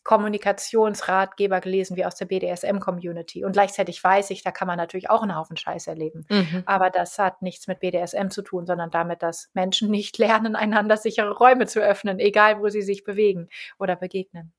Kommunikationsratgeber 0.03 1.61
gelesen 1.61 1.97
wie 1.97 2.05
aus 2.05 2.15
der 2.15 2.27
BDSM-Community. 2.27 3.45
Und 3.45 3.53
gleichzeitig 3.53 4.03
weiß 4.03 4.31
ich, 4.31 4.43
da 4.43 4.51
kann 4.51 4.67
man 4.67 4.79
natürlich 4.79 5.11
auch 5.11 5.23
einen 5.23 5.37
Haufen 5.37 5.57
Scheiß 5.57 5.87
erleben. 5.87 6.27
Mhm. 6.31 6.63
Aber 6.67 6.91
das 6.91 7.19
hat 7.19 7.43
nichts 7.43 7.67
mit 7.67 7.81
BDSM 7.81 8.29
zu 8.29 8.43
tun, 8.43 8.67
sondern 8.67 8.91
damit, 8.91 9.23
dass 9.23 9.51
Menschen 9.53 9.91
nicht 9.91 10.19
lernen, 10.19 10.57
einander 10.57 10.97
sichere 10.97 11.33
Räume 11.33 11.67
zu 11.67 11.81
öffnen, 11.81 12.19
egal 12.19 12.61
wo 12.61 12.69
sie 12.69 12.83
sich 12.83 13.05
bewegen 13.05 13.49
oder 13.79 13.97
begegnen. 13.97 14.53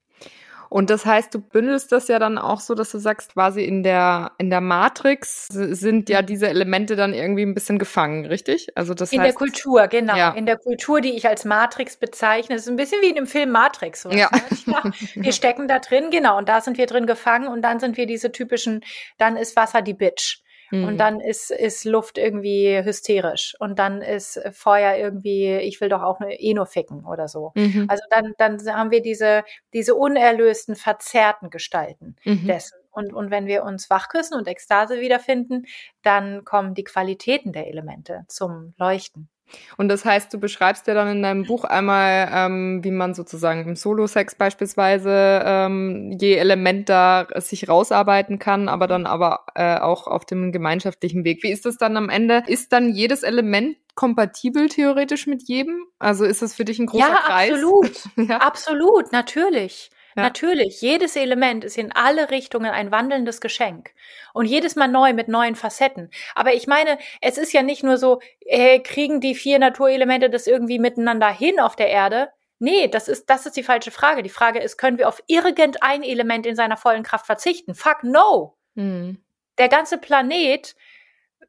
Und 0.72 0.90
das 0.90 1.06
heißt, 1.06 1.36
du 1.36 1.42
bündelst 1.42 1.92
das 1.92 2.08
ja 2.08 2.18
dann 2.18 2.38
auch 2.38 2.62
so, 2.62 2.76
dass 2.76 2.92
du 2.92 2.98
sagst, 2.98 3.34
quasi 3.34 3.62
in 3.62 3.84
der, 3.84 4.32
in 4.38 4.50
der 4.50 4.62
Matrix 4.62 5.48
sind 5.50 6.08
ja 6.08 6.22
diese 6.22 6.48
Elemente 6.48 6.96
dann 6.96 7.14
irgendwie 7.14 7.42
ein 7.42 7.54
bisschen 7.54 7.78
gefangen, 7.78 8.26
richtig? 8.26 8.70
Also 8.76 8.94
das 8.94 9.12
in 9.12 9.20
heißt, 9.20 9.32
der 9.32 9.36
Kultur, 9.36 9.88
genau. 9.90 10.16
Ja. 10.16 10.32
In 10.32 10.46
der 10.46 10.58
Kultur, 10.58 11.02
die 11.02 11.10
ich 11.10 11.28
als 11.28 11.44
Matrix 11.44 11.98
bezeichne. 11.98 12.56
Das 12.56 12.64
ist 12.64 12.70
ein 12.70 12.78
bisschen 12.78 13.02
wie 13.02 13.10
in 13.10 13.16
dem 13.16 13.28
Film 13.28 13.52
Matrix. 13.52 14.08
Ja. 14.12 14.30
Ne? 14.66 14.94
Wir 15.16 15.34
stecken 15.34 15.68
da 15.68 15.80
drin, 15.80 16.12
genau. 16.12 16.38
Und 16.38 16.48
da 16.48 16.62
sind 16.62 16.78
wir 16.78 16.86
drin 16.86 17.08
gefangen. 17.08 17.48
Und 17.48 17.64
dann 17.64 17.80
sind 17.80 17.98
wir 17.98 18.06
diese 18.06 18.32
typischen, 18.32 18.82
dann 19.18 19.36
ist 19.36 19.56
Wasser 19.56 19.82
die 19.82 19.96
Bitch. 19.96 20.41
Mhm. 20.72 20.86
Und 20.86 20.98
dann 20.98 21.20
ist, 21.20 21.52
ist 21.52 21.86
Luft 21.86 22.18
irgendwie 22.18 22.84
hysterisch. 22.84 23.56
Und 23.60 23.78
dann 23.78 24.02
ist 24.02 24.42
Feuer 24.52 24.96
irgendwie, 24.96 25.58
ich 25.58 25.80
will 25.82 25.90
doch 25.90 26.02
auch 26.02 26.20
eh 26.22 26.54
nur 26.54 26.66
ficken 26.66 27.06
oder 27.06 27.28
so. 27.28 27.52
Mhm. 27.56 27.86
Also 27.90 28.04
dann, 28.10 28.34
dann 28.38 28.60
haben 28.74 28.92
wir 28.92 29.02
diese, 29.02 29.44
diese 29.74 29.96
unerlösten, 29.96 30.76
verzerrten 30.76 31.50
Gestalten 31.50 32.16
mhm. 32.24 32.48
dessen. 32.48 32.78
Und, 32.92 33.14
und 33.14 33.32
wenn 33.32 33.48
wir 33.48 33.64
uns 33.64 33.90
wachküssen 33.90 34.38
und 34.38 34.48
Ekstase 34.48 35.00
wiederfinden, 35.00 35.66
dann 36.02 36.44
kommen 36.44 36.74
die 36.74 36.84
Qualitäten 36.84 37.54
der 37.54 37.68
Elemente 37.68 38.26
zum 38.28 38.74
Leuchten. 38.78 39.30
Und 39.78 39.90
das 39.90 40.06
heißt, 40.06 40.34
du 40.34 40.40
beschreibst 40.40 40.88
ja 40.88 40.94
dann 40.94 41.08
in 41.10 41.24
deinem 41.24 41.44
Buch 41.44 41.64
einmal, 41.64 42.30
ähm, 42.34 42.84
wie 42.84 42.92
man 42.92 43.14
sozusagen 43.14 43.68
im 43.68 43.76
Solo-Sex 43.76 44.36
beispielsweise 44.36 45.42
ähm, 45.46 46.18
je 46.20 46.36
Element 46.36 46.90
da 46.90 47.28
sich 47.36 47.68
rausarbeiten 47.68 48.40
kann, 48.40 48.70
aber 48.70 48.88
dann 48.88 49.06
aber 49.06 49.46
äh, 49.56 49.78
auch 49.78 50.08
auf 50.08 50.26
dem 50.26 50.52
gemeinschaftlichen 50.52 51.24
Weg. 51.24 51.44
Wie 51.44 51.52
ist 51.52 51.66
das 51.66 51.78
dann 51.78 51.98
am 51.98 52.10
Ende? 52.10 52.44
Ist 52.48 52.74
dann 52.74 52.94
jedes 52.94 53.24
Element 53.24 53.78
kompatibel 53.96 54.70
theoretisch 54.70 55.28
mit 55.28 55.44
jedem? 55.48 55.86
Also 56.00 56.26
ist 56.26 56.42
das 56.42 56.56
für 56.56 56.66
dich 56.66 56.80
ein 56.80 56.86
großer 56.86 57.08
ja, 57.08 57.16
Kreis? 57.16 57.52
Absolut. 57.52 57.92
ja, 58.30 58.38
absolut, 58.38 59.12
natürlich. 59.12 59.90
Ja. 60.16 60.24
Natürlich, 60.24 60.82
jedes 60.82 61.16
Element 61.16 61.64
ist 61.64 61.78
in 61.78 61.92
alle 61.92 62.32
Richtungen 62.32 62.72
ein 62.72 62.92
wandelndes 62.92 63.40
Geschenk. 63.40 63.92
Und 64.34 64.46
jedes 64.46 64.76
Mal 64.76 64.88
neu 64.88 65.14
mit 65.14 65.28
neuen 65.28 65.56
Facetten. 65.56 66.10
Aber 66.36 66.54
ich 66.54 66.68
meine, 66.68 66.98
es 67.22 67.38
ist 67.38 67.54
ja 67.54 67.62
nicht 67.62 67.84
nur 67.84 67.98
so, 67.98 68.20
äh, 68.42 68.80
kriegen 68.80 69.22
die 69.22 69.36
vier 69.36 69.60
Naturelemente 69.60 70.30
das 70.30 70.48
irgendwie 70.48 70.80
miteinander 70.80 71.30
hin 71.30 71.60
auf 71.60 71.76
der 71.76 71.90
Erde? 71.90 72.30
Nee, 72.60 72.88
das 72.90 73.08
ist, 73.08 73.30
das 73.30 73.46
ist 73.46 73.56
die 73.56 73.64
falsche 73.64 73.92
Frage. 73.92 74.22
Die 74.22 74.30
Frage 74.30 74.60
ist, 74.60 74.78
können 74.78 74.98
wir 74.98 75.08
auf 75.08 75.24
irgendein 75.28 76.04
Element 76.04 76.46
in 76.46 76.56
seiner 76.56 76.78
vollen 76.78 77.04
Kraft 77.04 77.26
verzichten? 77.26 77.74
Fuck 77.74 78.04
no! 78.04 78.58
Hm. 78.76 79.18
Der 79.58 79.70
ganze 79.70 79.98
Planet, 79.98 80.76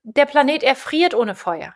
der 0.02 0.26
Planet 0.26 0.62
erfriert 0.62 1.14
ohne 1.14 1.34
Feuer. 1.34 1.74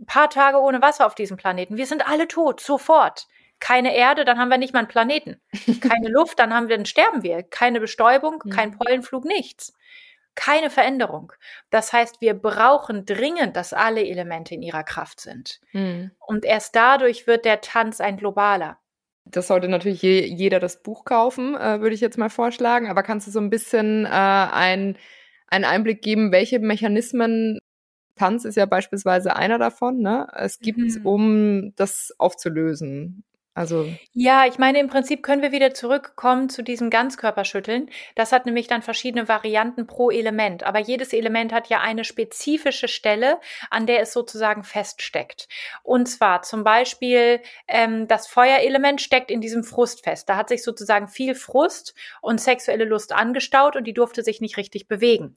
Ein 0.00 0.06
paar 0.06 0.30
Tage 0.30 0.58
ohne 0.58 0.80
Wasser 0.80 1.06
auf 1.06 1.14
diesem 1.14 1.36
Planeten. 1.36 1.76
Wir 1.76 1.86
sind 1.86 2.08
alle 2.08 2.26
tot, 2.26 2.60
sofort 2.60 3.26
keine 3.60 3.94
Erde, 3.94 4.24
dann 4.24 4.38
haben 4.38 4.48
wir 4.48 4.58
nicht 4.58 4.72
mal 4.72 4.80
einen 4.80 4.88
Planeten. 4.88 5.40
Keine 5.80 6.08
Luft, 6.08 6.38
dann 6.38 6.52
haben 6.52 6.68
wir, 6.68 6.76
dann 6.76 6.86
sterben 6.86 7.22
wir. 7.22 7.42
Keine 7.42 7.78
Bestäubung, 7.78 8.38
kein 8.50 8.72
Pollenflug, 8.72 9.24
nichts. 9.24 9.74
Keine 10.34 10.70
Veränderung. 10.70 11.32
Das 11.68 11.92
heißt, 11.92 12.20
wir 12.20 12.34
brauchen 12.34 13.04
dringend, 13.04 13.56
dass 13.56 13.72
alle 13.72 14.06
Elemente 14.06 14.54
in 14.54 14.62
ihrer 14.62 14.84
Kraft 14.84 15.20
sind. 15.20 15.60
Mhm. 15.72 16.12
Und 16.18 16.44
erst 16.44 16.74
dadurch 16.74 17.26
wird 17.26 17.44
der 17.44 17.60
Tanz 17.60 18.00
ein 18.00 18.16
globaler. 18.16 18.78
Das 19.26 19.48
sollte 19.48 19.68
natürlich 19.68 20.02
je, 20.02 20.24
jeder 20.24 20.60
das 20.60 20.82
Buch 20.82 21.04
kaufen, 21.04 21.54
äh, 21.54 21.80
würde 21.80 21.94
ich 21.94 22.00
jetzt 22.00 22.18
mal 22.18 22.30
vorschlagen. 22.30 22.88
Aber 22.88 23.02
kannst 23.02 23.26
du 23.26 23.30
so 23.30 23.40
ein 23.40 23.50
bisschen 23.50 24.06
äh, 24.06 24.08
ein, 24.08 24.96
einen 25.48 25.64
Einblick 25.64 26.00
geben, 26.00 26.32
welche 26.32 26.58
Mechanismen 26.58 27.58
Tanz 28.16 28.44
ist 28.44 28.56
ja 28.56 28.66
beispielsweise 28.66 29.36
einer 29.36 29.58
davon, 29.58 29.98
ne? 29.98 30.28
Es 30.34 30.58
gibt, 30.58 30.78
mhm. 30.78 31.06
um 31.06 31.74
das 31.76 32.14
aufzulösen. 32.18 33.24
Also 33.52 33.92
ja, 34.12 34.46
ich 34.46 34.58
meine, 34.58 34.78
im 34.78 34.86
Prinzip 34.86 35.24
können 35.24 35.42
wir 35.42 35.50
wieder 35.50 35.74
zurückkommen 35.74 36.48
zu 36.48 36.62
diesem 36.62 36.88
Ganzkörperschütteln. 36.88 37.90
Das 38.14 38.30
hat 38.30 38.46
nämlich 38.46 38.68
dann 38.68 38.80
verschiedene 38.80 39.26
Varianten 39.26 39.88
pro 39.88 40.10
Element. 40.10 40.62
Aber 40.62 40.78
jedes 40.78 41.12
Element 41.12 41.52
hat 41.52 41.68
ja 41.68 41.80
eine 41.80 42.04
spezifische 42.04 42.86
Stelle, 42.86 43.40
an 43.68 43.86
der 43.86 44.00
es 44.02 44.12
sozusagen 44.12 44.62
feststeckt. 44.62 45.48
Und 45.82 46.06
zwar 46.06 46.42
zum 46.42 46.62
Beispiel 46.62 47.40
ähm, 47.66 48.06
das 48.06 48.28
Feuerelement 48.28 49.00
steckt 49.00 49.32
in 49.32 49.40
diesem 49.40 49.64
Frust 49.64 50.04
fest. 50.04 50.28
Da 50.28 50.36
hat 50.36 50.48
sich 50.48 50.62
sozusagen 50.62 51.08
viel 51.08 51.34
Frust 51.34 51.94
und 52.20 52.40
sexuelle 52.40 52.84
Lust 52.84 53.12
angestaut 53.12 53.74
und 53.74 53.84
die 53.84 53.94
durfte 53.94 54.22
sich 54.22 54.40
nicht 54.40 54.58
richtig 54.58 54.86
bewegen. 54.86 55.36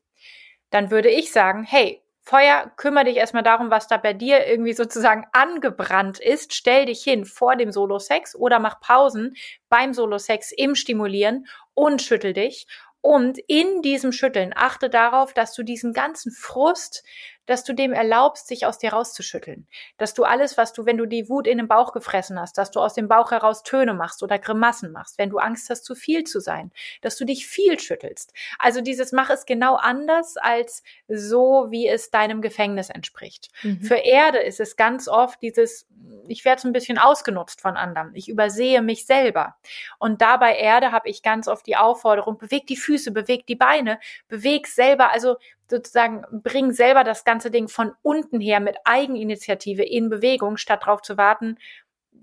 Dann 0.70 0.92
würde 0.92 1.10
ich 1.10 1.32
sagen, 1.32 1.64
hey, 1.64 2.03
Feuer, 2.26 2.72
kümmere 2.78 3.06
dich 3.06 3.18
erstmal 3.18 3.44
darum, 3.44 3.70
was 3.70 3.88
da 3.88 3.98
bei 3.98 4.14
dir 4.14 4.48
irgendwie 4.48 4.74
sozusagen 4.74 5.26
angebrannt 5.34 6.20
ist. 6.20 6.54
Stell 6.54 6.86
dich 6.86 7.04
hin 7.04 7.26
vor 7.26 7.58
dem 7.58 7.72
Solo-Sex 7.72 8.36
oder 8.36 8.60
mach 8.60 8.80
Pausen 8.80 9.36
beim 9.68 9.94
Solo-Sex 9.94 10.54
im 10.54 10.76
Stimulieren 10.76 11.48
und 11.74 12.02
schüttel 12.02 12.32
dich. 12.32 12.66
Und 13.02 13.38
in 13.48 13.82
diesem 13.82 14.14
Schütteln 14.14 14.54
achte 14.56 14.90
darauf, 14.90 15.34
dass 15.34 15.54
du 15.54 15.64
diesen 15.64 15.92
ganzen 15.92 16.32
Frust, 16.32 17.04
dass 17.46 17.64
du 17.64 17.74
dem 17.74 17.94
erlaubst, 17.94 18.48
sich 18.48 18.66
aus 18.66 18.78
dir 18.78 18.94
rauszuschütteln. 18.94 19.68
Dass 19.98 20.14
du 20.14 20.24
alles, 20.24 20.58
was 20.58 20.74
du, 20.74 20.86
wenn 20.86 20.98
du 20.98 21.06
die 21.06 21.30
Wut 21.30 21.48
in 21.48 21.58
den 21.58 21.68
Bauch 21.68 21.92
gefressen 21.92 22.40
hast, 22.40 22.58
dass 22.58 22.72
du 22.72 22.80
aus 22.80 22.94
dem 22.94 23.08
Bauch 23.08 23.32
heraus 23.32 23.64
Töne 23.64 23.94
machst 23.94 24.24
oder 24.24 24.40
Grimassen 24.40 24.92
machst, 24.92 25.18
wenn 25.18 25.30
du 25.30 25.38
Angst 25.38 25.70
hast, 25.70 25.84
zu 25.84 25.96
viel 25.96 26.24
zu 26.24 26.40
sein, 26.40 26.72
dass 27.02 27.18
du 27.18 27.26
dich 27.26 27.48
viel 27.48 27.80
schüttelst. 27.80 28.34
Also 28.60 28.82
dieses 28.82 29.12
Mach 29.12 29.30
es 29.30 29.46
genau 29.46 29.76
anders 29.76 30.38
als 30.38 30.84
so, 31.08 31.68
wie 31.70 31.88
es 31.88 32.12
deinem 32.12 32.42
Gefängnis 32.42 32.90
entspricht. 32.90 33.50
Mhm. 33.64 33.82
Für 33.82 33.96
Erde 33.96 34.40
ist 34.40 34.60
es 34.60 34.76
ganz 34.76 35.08
oft 35.08 35.42
dieses, 35.42 35.88
ich 36.28 36.46
werde 36.46 36.62
so 36.62 36.68
ein 36.68 36.74
bisschen 36.74 36.98
ausgenutzt 36.98 37.62
von 37.62 37.76
anderen. 37.76 38.12
Ich 38.16 38.30
übersehe 38.30 38.82
mich 38.82 39.06
selber. 39.06 39.56
Und 40.00 40.22
da 40.22 40.38
bei 40.38 40.56
Erde 40.56 40.92
habe 40.92 41.10
ich 41.10 41.24
ganz 41.24 41.48
oft 41.48 41.66
die 41.68 41.76
Aufforderung, 41.76 42.38
beweg 42.38 42.68
die 42.68 42.78
Füße, 42.78 43.12
beweg 43.12 43.46
die 43.48 43.56
Beine, 43.56 44.00
beweg 44.28 44.68
selber, 44.68 45.12
also 45.12 45.38
sozusagen 45.74 46.24
bring 46.32 46.72
selber 46.72 47.04
das 47.04 47.24
ganze 47.24 47.50
Ding 47.50 47.68
von 47.68 47.94
unten 48.04 48.40
her 48.40 48.60
mit 48.60 48.78
Eigeninitiative 48.86 49.84
in 49.84 50.10
Bewegung, 50.10 50.58
statt 50.58 50.84
darauf 50.84 51.02
zu 51.02 51.18
warten, 51.18 51.58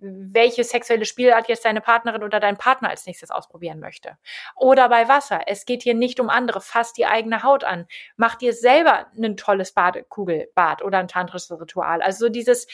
welche 0.00 0.62
sexuelle 0.62 1.04
Spielart 1.04 1.48
jetzt 1.48 1.64
deine 1.64 1.80
Partnerin 1.80 2.22
oder 2.22 2.38
dein 2.38 2.56
Partner 2.56 2.90
als 2.90 3.06
nächstes 3.06 3.30
ausprobieren 3.30 3.80
möchte. 3.80 4.16
Oder 4.56 4.88
bei 4.88 5.08
Wasser. 5.08 5.40
Es 5.46 5.66
geht 5.66 5.82
hier 5.82 5.94
nicht 5.94 6.20
um 6.20 6.30
andere. 6.30 6.60
Fass 6.60 6.92
die 6.92 7.06
eigene 7.06 7.42
Haut 7.42 7.64
an. 7.64 7.86
Mach 8.16 8.36
dir 8.36 8.52
selber 8.52 9.08
ein 9.16 9.36
tolles 9.36 9.72
Badekugelbad 9.72 10.82
oder 10.82 10.98
ein 10.98 11.08
tantrisches 11.08 11.50
Ritual. 11.60 12.02
Also 12.02 12.26
so 12.26 12.28
dieses, 12.30 12.68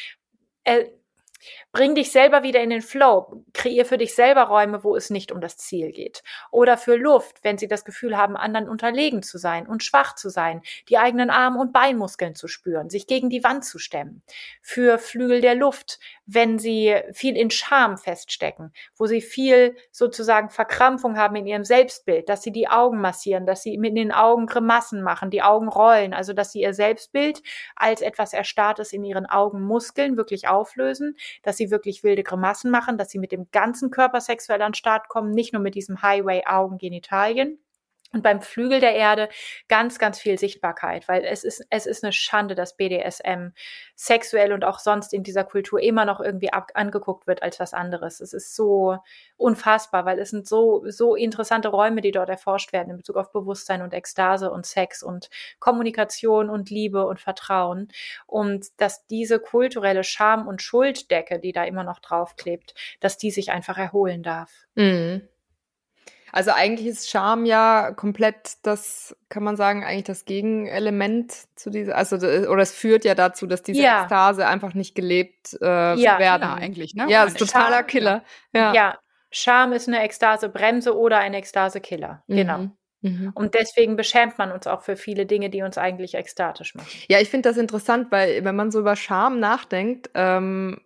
äh, 0.65 0.85
Bring 1.73 1.95
dich 1.95 2.11
selber 2.13 2.43
wieder 2.43 2.63
in 2.63 2.71
den 2.71 2.83
Flow. 2.83 3.45
Kreier 3.53 3.85
für 3.85 3.99
dich 3.99 4.15
selber 4.15 4.45
Räume, 4.45 4.85
wo 4.85 4.97
es 4.97 5.11
nicht 5.11 5.33
um 5.33 5.41
das 5.41 5.57
Ziel 5.57 5.93
geht. 5.93 6.23
Oder 6.51 6.77
für 6.77 6.97
Luft, 6.97 7.43
wenn 7.43 7.59
sie 7.59 7.69
das 7.69 7.85
Gefühl 7.85 8.17
haben, 8.17 8.37
anderen 8.37 8.69
unterlegen 8.69 9.23
zu 9.23 9.39
sein 9.39 9.67
und 9.67 9.85
schwach 9.85 10.15
zu 10.15 10.29
sein, 10.29 10.63
die 10.89 10.99
eigenen 10.99 11.31
Arm- 11.31 11.57
und 11.57 11.73
Beinmuskeln 11.73 12.35
zu 12.35 12.49
spüren, 12.49 12.91
sich 12.91 13.07
gegen 13.07 13.31
die 13.31 13.45
Wand 13.45 13.65
zu 13.65 13.79
stemmen. 13.79 14.23
Für 14.63 14.99
Flügel 14.99 15.41
der 15.41 15.55
Luft, 15.55 15.99
wenn 16.27 16.59
sie 16.59 16.97
viel 17.13 17.37
in 17.37 17.51
Scham 17.51 17.97
feststecken, 17.97 18.73
wo 18.97 19.07
sie 19.07 19.21
viel 19.21 19.77
sozusagen 19.93 20.51
Verkrampfung 20.51 21.17
haben 21.17 21.37
in 21.37 21.47
ihrem 21.47 21.65
Selbstbild, 21.65 22.29
dass 22.29 22.43
sie 22.43 22.53
die 22.53 22.69
Augen 22.69 23.01
massieren, 23.01 23.47
dass 23.47 23.63
sie 23.63 23.79
mit 23.79 23.97
den 23.97 24.13
Augen 24.13 24.47
Grimassen 24.47 25.03
machen, 25.03 25.31
die 25.31 25.43
Augen 25.43 25.69
rollen, 25.69 26.13
also 26.13 26.33
dass 26.33 26.53
sie 26.53 26.63
ihr 26.63 26.75
Selbstbild 26.75 27.43
als 27.77 28.03
etwas 28.03 28.33
Erstarrtes 28.33 28.93
in 28.93 29.05
ihren 29.05 29.27
Augenmuskeln 29.27 30.17
wirklich 30.17 30.49
auflösen, 30.49 31.17
dass 31.43 31.57
sie 31.57 31.71
wirklich 31.71 32.03
wilde 32.03 32.25
Grimassen 32.25 32.71
machen, 32.71 32.99
dass 32.99 33.11
sie 33.11 33.19
mit 33.19 33.33
dem 33.33 33.51
ganzen 33.53 33.91
Körper 33.91 34.21
sexuell 34.21 34.63
an 34.63 34.73
den 34.73 34.75
Start 34.75 35.09
kommen, 35.09 35.31
nicht 35.31 35.53
nur 35.53 35.63
mit 35.63 35.77
diesem 35.77 36.03
Highway 36.03 36.45
Augen, 36.45 36.79
Genitalien. 36.79 37.59
Und 38.13 38.23
beim 38.23 38.41
Flügel 38.41 38.79
der 38.81 38.95
Erde 38.95 39.29
ganz, 39.69 39.99
ganz 39.99 40.21
viel 40.21 40.39
Sichtbarkeit, 40.39 41.09
weil 41.09 41.25
es 41.25 41.43
ist, 41.43 41.67
es 41.71 41.87
ist 41.87 42.05
eine 42.05 42.13
Schande, 42.13 42.55
dass 42.55 42.77
BDSM 42.77 43.49
sexuell 43.97 44.53
und 44.53 44.65
auch 44.65 44.79
sonst 44.79 45.13
in 45.13 45.25
dieser 45.25 45.43
Kultur 45.43 45.81
immer 45.81 46.05
noch 46.05 46.21
irgendwie 46.21 46.53
ab, 46.53 46.71
angeguckt 46.75 47.27
wird 47.27 47.43
als 47.43 47.59
was 47.59 47.75
anderes. 47.75 48.21
Es 48.21 48.33
ist 48.33 48.55
so 48.55 48.99
unfassbar, 49.37 50.05
weil 50.07 50.21
es 50.21 50.31
sind 50.31 50.47
so, 50.47 50.85
so 50.87 51.17
interessante 51.17 51.69
Räume, 51.69 52.01
die 52.01 52.13
dort 52.13 52.29
erforscht 52.29 52.73
werden 52.73 52.91
in 52.91 52.97
Bezug 52.99 53.17
auf 53.17 53.33
Bewusstsein 53.33 53.83
und 53.83 53.93
Ekstase 53.93 54.53
und 54.53 54.67
Sex 54.67 55.03
und 55.03 55.29
Kommunikation 55.59 56.49
und 56.49 56.71
Liebe 56.71 57.07
und 57.07 57.21
Vertrauen. 57.21 57.89
Und 58.27 58.67
dass 58.81 59.07
diese 59.07 59.41
kulturelle 59.41 60.05
Scham- 60.05 60.47
und 60.47 60.63
Schulddecke, 60.63 61.41
die 61.41 61.53
da 61.53 61.65
immer 61.65 61.83
noch 61.83 61.99
draufklebt, 61.99 62.75
dass 63.01 63.19
die 63.19 63.33
sich 63.33 63.51
einfach 63.51 63.79
erholen 63.79 64.23
darf. 64.23 64.67
Mhm. 64.77 65.29
Also 66.37 66.51
eigentlich 66.51 66.87
ist 66.87 67.09
Charme 67.09 67.47
ja 67.47 67.93
komplett 67.93 68.59
das, 68.63 69.17
kann 69.31 69.43
man 69.43 69.57
sagen, 69.57 69.85
eigentlich 69.85 70.05
das 70.05 70.27
Gegenelement 70.27 71.33
zu 71.55 71.71
dieser, 71.71 71.97
also 71.97 72.17
oder 72.17 72.61
es 72.61 72.73
führt 72.73 73.07
ja 73.07 73.15
dazu, 73.15 73.47
dass 73.47 73.63
diese 73.63 73.81
ja. 73.81 74.03
Ekstase 74.03 74.47
einfach 74.47 74.75
nicht 74.75 74.95
gelebt 74.95 75.57
äh, 75.63 75.95
ja, 75.95 76.19
werden. 76.19 76.43
Killer 76.43 76.55
eigentlich, 76.57 76.95
ne? 76.95 77.07
Ja, 77.09 77.25
ist 77.25 77.39
totaler 77.39 77.77
Charme, 77.77 77.87
Killer. 77.87 78.25
Ja. 78.53 78.75
ja, 78.75 78.99
Charme 79.31 79.73
ist 79.73 79.89
eine 79.89 80.03
Ekstasebremse 80.03 80.95
oder 80.95 81.21
ein 81.21 81.33
Ekstasekiller. 81.33 82.23
Genau. 82.29 82.59
Mhm. 82.59 82.73
Mhm. 83.01 83.33
Und 83.35 83.55
deswegen 83.55 83.97
beschämt 83.97 84.37
man 84.37 84.53
uns 84.53 84.67
auch 84.67 84.83
für 84.83 84.97
viele 84.97 85.25
Dinge, 85.25 85.49
die 85.49 85.63
uns 85.63 85.79
eigentlich 85.79 86.17
ekstatisch 86.17 86.75
machen. 86.75 86.89
Ja, 87.09 87.19
ich 87.19 87.31
finde 87.31 87.49
das 87.49 87.57
interessant, 87.57 88.09
weil 88.11 88.45
wenn 88.45 88.57
man 88.57 88.71
so 88.71 88.81
über 88.81 88.95
Scham 88.95 89.41
nachdenkt, 89.41 90.11
ähm, 90.15 90.83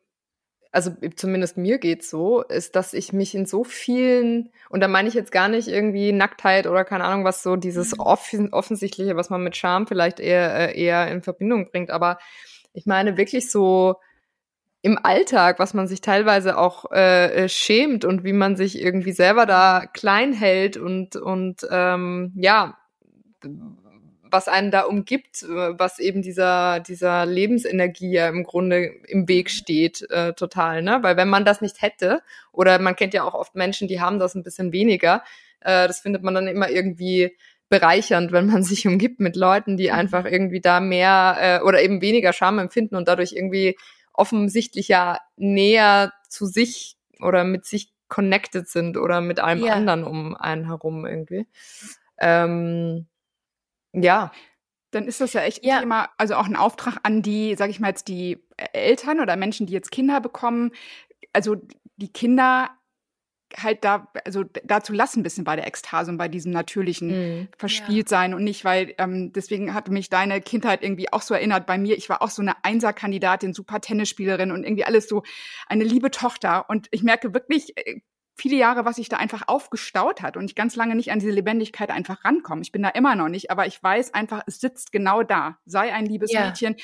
also 0.73 0.93
zumindest 1.17 1.57
mir 1.57 1.79
geht's 1.79 2.11
so, 2.11 2.43
ist, 2.43 2.77
dass 2.77 2.93
ich 2.93 3.13
mich 3.13 3.35
in 3.35 3.47
so 3.47 3.65
vielen, 3.65 4.51
und 4.69 4.81
da 4.81 4.89
meine 4.89 5.09
ich 5.09 5.15
jetzt 5.15 5.33
gar 5.33 5.49
nicht 5.49 5.69
irgendwie 5.69 6.13
Nacktheit 6.13 6.67
oder 6.67 6.85
keine 6.85 7.05
Ahnung, 7.05 7.25
was 7.25 7.43
so 7.43 7.57
dieses 7.57 7.97
mhm. 7.97 8.01
offen, 8.01 8.53
offensichtliche, 8.53 9.17
was 9.17 9.31
man 9.31 9.43
mit 9.43 9.57
Scham 9.57 9.87
vielleicht 9.87 10.21
eher, 10.21 10.71
äh, 10.71 10.81
eher 10.81 11.09
in 11.09 11.23
Verbindung 11.23 11.71
bringt, 11.71 11.91
aber 11.91 12.19
ich 12.73 12.87
meine 12.87 13.17
wirklich 13.17 13.51
so 13.51 13.97
im 14.83 14.99
Alltag, 15.03 15.59
was 15.59 15.75
man 15.75 15.89
sich 15.89 16.01
teilweise 16.01 16.57
auch 16.57 16.91
äh, 16.93 17.45
äh 17.45 17.49
schämt 17.49 18.05
und 18.05 18.25
wie 18.25 18.33
man 18.33 18.57
sich 18.57 18.81
irgendwie 18.81 19.13
selber 19.13 19.47
da 19.47 19.87
klein 19.93 20.33
hält 20.33 20.77
und, 20.77 21.17
und 21.17 21.67
ähm, 21.71 22.33
ja, 22.37 22.79
was 24.31 24.49
einen 24.49 24.71
da 24.71 24.83
umgibt, 24.83 25.43
äh, 25.43 25.79
was 25.79 25.99
eben 25.99 26.23
dieser, 26.23 26.81
dieser 26.81 27.27
Lebensenergie 27.27 28.13
ja 28.13 28.29
im 28.29 28.45
Grunde 28.45 28.85
im 29.07 29.29
Weg 29.29 29.51
steht, 29.51 30.09
äh, 30.11 30.33
total, 30.35 30.83
ne? 30.83 30.99
Weil 31.03 31.17
wenn 31.17 31.29
man 31.29 31.45
das 31.45 31.61
nicht 31.61 31.83
hätte, 31.83 32.23
oder 32.53 32.79
man 32.79 32.97
kennt 32.97 33.15
ja 33.15 33.25
auch 33.25 33.35
oft 33.35 33.55
Menschen, 33.55 33.89
die 33.89 34.01
haben 34.01 34.19
das 34.19 34.35
ein 34.35 34.43
bisschen 34.43 34.73
weniger, 34.73 35.23
äh, 35.61 35.87
das 35.87 36.01
findet 36.01 36.23
man 36.23 36.35
dann 36.35 36.49
immer 36.49 36.71
irgendwie 36.71 37.37
bereichernd, 37.69 38.33
wenn 38.33 38.47
man 38.47 38.63
sich 38.63 38.87
umgibt 38.87 39.21
mit 39.21 39.37
Leuten, 39.37 39.77
die 39.77 39.89
mhm. 39.89 39.95
einfach 39.95 40.25
irgendwie 40.27 40.61
da 40.61 40.81
mehr 40.81 41.37
äh, 41.41 41.65
oder 41.65 41.83
eben 41.83 42.03
weniger 42.03 42.33
Scham 42.33 42.59
empfinden 42.59 42.97
und 42.97 43.09
dadurch 43.09 43.33
irgendwie 43.33 43.79
offensichtlich 44.13 44.89
ja 44.89 45.19
näher 45.37 46.13
zu 46.29 46.47
sich 46.47 46.97
oder 47.21 47.45
mit 47.45 47.65
sich 47.65 47.93
connected 48.09 48.69
sind 48.69 48.97
oder 48.99 49.21
mit 49.21 49.41
einem 49.41 49.65
ja. 49.65 49.73
anderen 49.73 50.05
um 50.05 50.35
einen 50.35 50.67
herum 50.67 51.07
irgendwie. 51.07 51.47
Ähm, 52.19 53.07
ja. 53.93 54.33
Dann 54.93 55.07
ist 55.07 55.21
das 55.21 55.35
ja 55.35 55.43
echt 55.43 55.65
ja. 55.65 55.79
Thema, 55.79 56.09
also 56.19 56.35
auch 56.35 56.47
ein 56.47 56.57
Auftrag 56.57 56.99
an 57.05 57.23
die, 57.23 57.55
sag 57.55 57.71
ich 57.71 57.79
mal 57.79 57.89
jetzt, 57.89 58.09
die 58.09 58.45
Eltern 58.73 59.21
oder 59.21 59.37
Menschen, 59.37 59.67
die 59.67 59.73
jetzt 59.73 59.93
Kinder 59.93 60.21
bekommen, 60.21 60.73
also 61.33 61.57
die 61.97 62.13
Kinder 62.13 62.71
halt 63.57 63.85
da, 63.85 64.09
also 64.25 64.45
dazu 64.65 64.93
lassen 64.93 65.21
ein 65.21 65.23
bisschen 65.23 65.45
bei 65.45 65.57
der 65.57 65.67
Ekstase 65.67 66.11
und 66.11 66.19
bei 66.19 66.29
diesem 66.29 66.53
natürlichen 66.53 67.43
mm, 67.43 67.49
Verspieltsein 67.57 68.31
ja. 68.31 68.37
und 68.37 68.45
nicht, 68.45 68.65
weil 68.65 68.95
ähm, 68.99 69.33
deswegen 69.33 69.75
hat 69.75 69.89
mich 69.89 70.09
deine 70.09 70.41
Kindheit 70.41 70.83
irgendwie 70.83 71.13
auch 71.13 71.23
so 71.23 71.35
erinnert 71.35 71.67
bei 71.67 71.79
mir. 71.79 71.97
Ich 71.97 72.09
war 72.09 72.23
auch 72.23 72.31
so 72.31 72.43
eine 72.43 72.65
Einserkandidatin, 72.65 73.55
super 73.55 73.81
Tennisspielerin 73.81 74.53
und 74.53 74.65
irgendwie 74.65 74.85
alles 74.85 75.09
so 75.09 75.23
eine 75.67 75.85
liebe 75.85 76.11
Tochter. 76.11 76.69
Und 76.69 76.89
ich 76.91 77.03
merke 77.03 77.35
wirklich, 77.35 77.77
äh, 77.77 78.01
viele 78.41 78.57
Jahre, 78.57 78.85
was 78.85 78.97
sich 78.97 79.09
da 79.09 79.19
einfach 79.19 79.43
aufgestaut 79.47 80.23
hat 80.23 80.37
und 80.37 80.47
ich 80.47 80.55
ganz 80.55 80.75
lange 80.75 80.97
nicht 80.97 81.13
an 81.13 81.19
diese 81.19 81.31
Lebendigkeit 81.31 81.91
einfach 81.91 82.25
rankomme. 82.25 82.63
Ich 82.63 82.73
bin 82.73 82.83
da 82.83 82.89
immer 82.89 83.15
noch 83.15 83.29
nicht, 83.29 83.51
aber 83.51 83.67
ich 83.67 83.83
weiß 83.83 84.15
einfach, 84.15 84.43
es 84.47 84.61
sitzt 84.61 84.93
genau 84.93 85.23
da. 85.23 85.59
Sei 85.67 85.93
ein 85.93 86.07
liebes 86.07 86.33
ja. 86.33 86.47
Mädchen, 86.47 86.77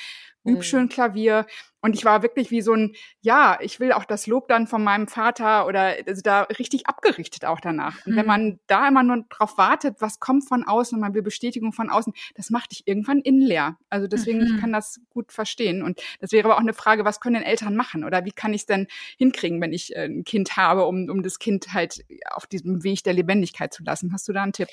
üb 0.47 0.59
mhm. 0.59 0.63
schön 0.63 0.89
Klavier. 0.89 1.47
Und 1.81 1.95
ich 1.95 2.05
war 2.05 2.23
wirklich 2.23 2.51
wie 2.51 2.63
so 2.63 2.73
ein, 2.73 2.95
ja, 3.21 3.59
ich 3.61 3.79
will 3.79 3.93
auch 3.93 4.05
das 4.05 4.27
Lob 4.27 4.49
dann 4.49 4.67
von 4.67 4.83
meinem 4.83 5.07
Vater 5.07 5.67
oder 5.67 5.95
also 6.07 6.21
da 6.21 6.43
richtig 6.43 6.89
abgerichtet 6.89 7.45
auch 7.45 7.61
danach. 7.61 8.05
Und 8.07 8.17
wenn 8.17 8.25
mhm. 8.25 8.27
man 8.27 8.61
da 8.67 8.89
immer 8.89 9.05
nur 9.05 9.25
drauf 9.29 9.57
wartet, 9.57 9.97
was 10.01 10.19
kommt 10.19 10.49
von 10.49 10.65
außen 10.67 10.97
und 10.97 11.01
man 11.01 11.15
will 11.15 11.23
Bestätigung 11.23 11.73
von 11.73 11.89
außen, 11.89 12.13
das 12.35 12.51
macht 12.51 12.73
dich 12.73 12.89
irgendwann 12.89 13.21
innen 13.21 13.43
leer. 13.43 13.79
Also 13.89 14.09
deswegen, 14.09 14.41
mhm. 14.41 14.47
ich 14.47 14.61
kann 14.61 14.73
das 14.73 15.01
gut 15.11 15.31
verstehen. 15.31 15.83
Und 15.83 16.01
das 16.21 16.33
wäre 16.33 16.47
aber 16.47 16.57
auch 16.57 16.61
eine 16.61 16.75
Frage, 16.75 17.05
was 17.05 17.21
können 17.21 17.35
denn 17.35 17.45
Eltern 17.45 17.77
machen? 17.77 18.03
Oder 18.03 18.25
wie 18.25 18.33
kann 18.33 18.53
ich 18.53 18.63
es 18.63 18.67
denn 18.67 18.89
hinkriegen, 19.17 19.61
wenn 19.61 19.73
ich 19.73 19.95
äh, 19.95 20.07
ein 20.07 20.25
Kind 20.25 20.57
habe, 20.57 20.87
um, 20.87 21.09
um 21.09 21.23
das 21.23 21.39
Kind 21.39 21.73
halt 21.73 22.05
auf 22.31 22.47
diesem 22.47 22.83
Weg 22.83 23.05
der 23.05 23.13
Lebendigkeit 23.13 23.73
zu 23.73 23.85
lassen? 23.85 24.13
Hast 24.13 24.27
du 24.27 24.33
da 24.33 24.43
einen 24.43 24.53
Tipp? 24.53 24.69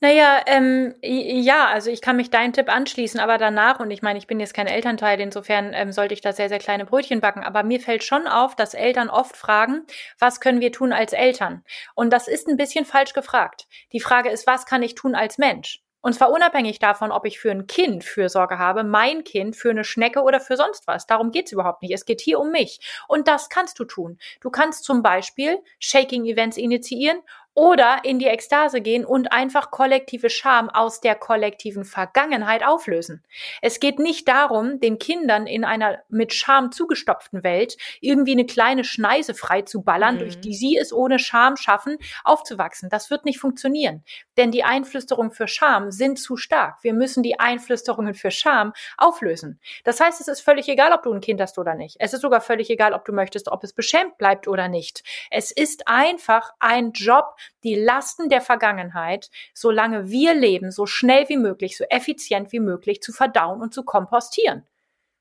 Naja, 0.00 0.42
ähm, 0.46 0.94
ja, 1.02 1.68
also 1.68 1.90
ich 1.90 2.02
kann 2.02 2.16
mich 2.16 2.28
deinen 2.28 2.52
Tipp 2.52 2.68
anschließen, 2.68 3.18
aber 3.18 3.38
danach, 3.38 3.80
und 3.80 3.90
ich 3.90 4.02
meine, 4.02 4.18
ich 4.18 4.26
bin 4.26 4.38
jetzt 4.40 4.52
kein 4.52 4.66
Elternteil, 4.66 5.18
insofern 5.20 5.72
ähm, 5.72 5.90
sollte 5.90 6.12
ich 6.12 6.20
da 6.20 6.34
sehr, 6.34 6.50
sehr 6.50 6.58
kleine 6.58 6.84
Brötchen 6.84 7.20
backen, 7.22 7.42
aber 7.42 7.62
mir 7.62 7.80
fällt 7.80 8.04
schon 8.04 8.26
auf, 8.26 8.54
dass 8.54 8.74
Eltern 8.74 9.08
oft 9.08 9.34
fragen, 9.34 9.86
was 10.18 10.40
können 10.40 10.60
wir 10.60 10.70
tun 10.70 10.92
als 10.92 11.14
Eltern? 11.14 11.64
Und 11.94 12.12
das 12.12 12.28
ist 12.28 12.46
ein 12.46 12.58
bisschen 12.58 12.84
falsch 12.84 13.14
gefragt. 13.14 13.66
Die 13.92 14.00
Frage 14.00 14.28
ist, 14.28 14.46
was 14.46 14.66
kann 14.66 14.82
ich 14.82 14.94
tun 14.96 15.14
als 15.14 15.38
Mensch? 15.38 15.80
Und 16.02 16.12
zwar 16.12 16.30
unabhängig 16.30 16.78
davon, 16.78 17.10
ob 17.10 17.24
ich 17.24 17.40
für 17.40 17.50
ein 17.50 17.66
Kind 17.66 18.04
Fürsorge 18.04 18.58
habe, 18.58 18.84
mein 18.84 19.24
Kind 19.24 19.56
für 19.56 19.70
eine 19.70 19.82
Schnecke 19.82 20.22
oder 20.22 20.38
für 20.40 20.56
sonst 20.56 20.86
was. 20.86 21.06
Darum 21.06 21.32
geht's 21.32 21.50
überhaupt 21.50 21.82
nicht. 21.82 21.92
Es 21.92 22.04
geht 22.04 22.20
hier 22.20 22.38
um 22.38 22.52
mich. 22.52 22.78
Und 23.08 23.26
das 23.26 23.48
kannst 23.48 23.80
du 23.80 23.84
tun. 23.84 24.18
Du 24.40 24.50
kannst 24.50 24.84
zum 24.84 25.02
Beispiel 25.02 25.58
Shaking-Events 25.80 26.58
initiieren 26.58 27.18
oder 27.56 28.00
in 28.04 28.18
die 28.18 28.26
Ekstase 28.26 28.82
gehen 28.82 29.06
und 29.06 29.32
einfach 29.32 29.70
kollektive 29.70 30.28
Scham 30.28 30.68
aus 30.68 31.00
der 31.00 31.14
kollektiven 31.14 31.84
Vergangenheit 31.84 32.62
auflösen. 32.62 33.24
Es 33.62 33.80
geht 33.80 33.98
nicht 33.98 34.28
darum, 34.28 34.78
den 34.78 34.98
Kindern 34.98 35.46
in 35.46 35.64
einer 35.64 35.98
mit 36.10 36.34
Scham 36.34 36.70
zugestopften 36.70 37.42
Welt 37.42 37.78
irgendwie 38.02 38.32
eine 38.32 38.44
kleine 38.44 38.84
Schneise 38.84 39.32
frei 39.32 39.62
zu 39.62 39.82
ballern, 39.82 40.16
mhm. 40.16 40.18
durch 40.18 40.38
die 40.38 40.54
sie 40.54 40.76
es 40.76 40.92
ohne 40.92 41.18
Scham 41.18 41.56
schaffen, 41.56 41.96
aufzuwachsen. 42.24 42.90
Das 42.90 43.10
wird 43.10 43.24
nicht 43.24 43.40
funktionieren. 43.40 44.04
Denn 44.36 44.50
die 44.50 44.62
Einflüsterungen 44.62 45.32
für 45.32 45.48
Scham 45.48 45.90
sind 45.90 46.18
zu 46.18 46.36
stark. 46.36 46.84
Wir 46.84 46.92
müssen 46.92 47.22
die 47.22 47.40
Einflüsterungen 47.40 48.12
für 48.12 48.30
Scham 48.30 48.74
auflösen. 48.98 49.60
Das 49.82 49.98
heißt, 49.98 50.20
es 50.20 50.28
ist 50.28 50.42
völlig 50.42 50.68
egal, 50.68 50.92
ob 50.92 51.02
du 51.04 51.12
ein 51.12 51.22
Kind 51.22 51.40
hast 51.40 51.56
oder 51.56 51.74
nicht. 51.74 51.96
Es 52.00 52.12
ist 52.12 52.20
sogar 52.20 52.42
völlig 52.42 52.68
egal, 52.68 52.92
ob 52.92 53.06
du 53.06 53.14
möchtest, 53.14 53.48
ob 53.48 53.64
es 53.64 53.72
beschämt 53.72 54.18
bleibt 54.18 54.46
oder 54.46 54.68
nicht. 54.68 55.02
Es 55.30 55.50
ist 55.50 55.88
einfach 55.88 56.50
ein 56.60 56.92
Job, 56.92 57.34
die 57.64 57.74
Lasten 57.74 58.28
der 58.28 58.40
Vergangenheit, 58.40 59.30
solange 59.54 60.08
wir 60.08 60.34
leben, 60.34 60.70
so 60.70 60.86
schnell 60.86 61.28
wie 61.28 61.36
möglich, 61.36 61.76
so 61.76 61.84
effizient 61.84 62.52
wie 62.52 62.60
möglich 62.60 63.00
zu 63.02 63.12
verdauen 63.12 63.60
und 63.60 63.74
zu 63.74 63.84
kompostieren. 63.84 64.66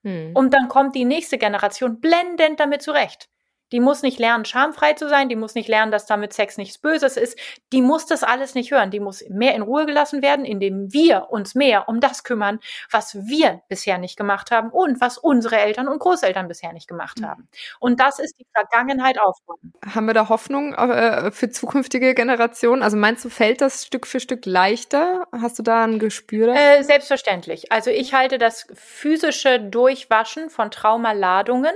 Hm. 0.04 0.32
Und 0.34 0.54
dann 0.54 0.68
kommt 0.68 0.96
die 0.96 1.06
nächste 1.06 1.38
Generation 1.38 2.00
blendend 2.00 2.60
damit 2.60 2.82
zurecht. 2.82 3.30
Die 3.72 3.80
muss 3.80 4.02
nicht 4.02 4.20
lernen, 4.20 4.46
schamfrei 4.46 4.94
zu 4.94 5.10
sein, 5.10 5.30
die 5.30 5.36
muss 5.36 5.56
nicht 5.56 5.68
lernen, 5.68 5.92
dass 5.92 6.06
damit 6.06 6.34
Sex 6.34 6.58
nichts 6.58 6.78
Böses 6.78 7.18
ist, 7.18 7.38
die 7.72 7.82
muss 7.82 8.06
das 8.06 8.24
alles 8.24 8.56
nicht 8.56 8.72
hören, 8.72 8.92
die 8.92 9.00
muss 9.00 9.24
mehr 9.30 9.56
in 9.56 9.62
Ruhe 9.62 9.86
gelassen 9.86 10.22
werden, 10.22 10.46
indem 10.46 10.94
wir 10.94 11.28
uns 11.30 11.56
mehr 11.56 11.90
um 11.90 12.00
das 12.00 12.24
kümmern, 12.24 12.60
was 12.92 13.16
wir 13.16 13.62
bisher 13.68 13.98
nicht 13.98 14.18
gemacht 14.18 14.52
haben 14.52 14.70
und 14.70 15.02
was 15.02 15.18
unsere 15.18 15.58
Eltern 15.58 15.88
und 15.88 16.00
Großeltern 16.00 16.48
bisher 16.48 16.74
nicht 16.74 16.88
gemacht 16.88 17.20
mhm. 17.20 17.28
haben. 17.28 17.50
Und 17.80 18.00
das 18.00 18.20
ist 18.20 18.40
die 18.40 18.48
Vergangenheit 18.54 19.20
aufräumen. 19.20 19.74
Haben 19.94 20.06
wir 20.06 20.14
da 20.14 20.30
Hoffnung 20.30 20.74
äh, 20.74 21.32
für 21.32 21.50
zukünftige 21.50 22.14
Generationen? 22.14 22.84
Also 22.84 22.98
meinst 22.98 23.26
du, 23.26 23.30
fällt 23.30 23.62
das 23.62 23.86
Stück 23.86 24.08
für 24.08 24.20
Stück 24.20 24.46
leichter? 24.46 25.28
Hast 25.32 25.60
du 25.60 25.64
da 25.64 25.84
ein 25.84 26.00
Gespür? 26.00 26.54
Äh, 26.56 26.84
selbstverständlich. 26.84 27.72
Also 27.72 27.90
ich 27.90 28.14
halte 28.14 28.38
das 28.38 28.68
physische 28.74 29.60
Durchwaschen 29.60 30.50
von 30.50 30.72
Traumaladungen 30.72 31.74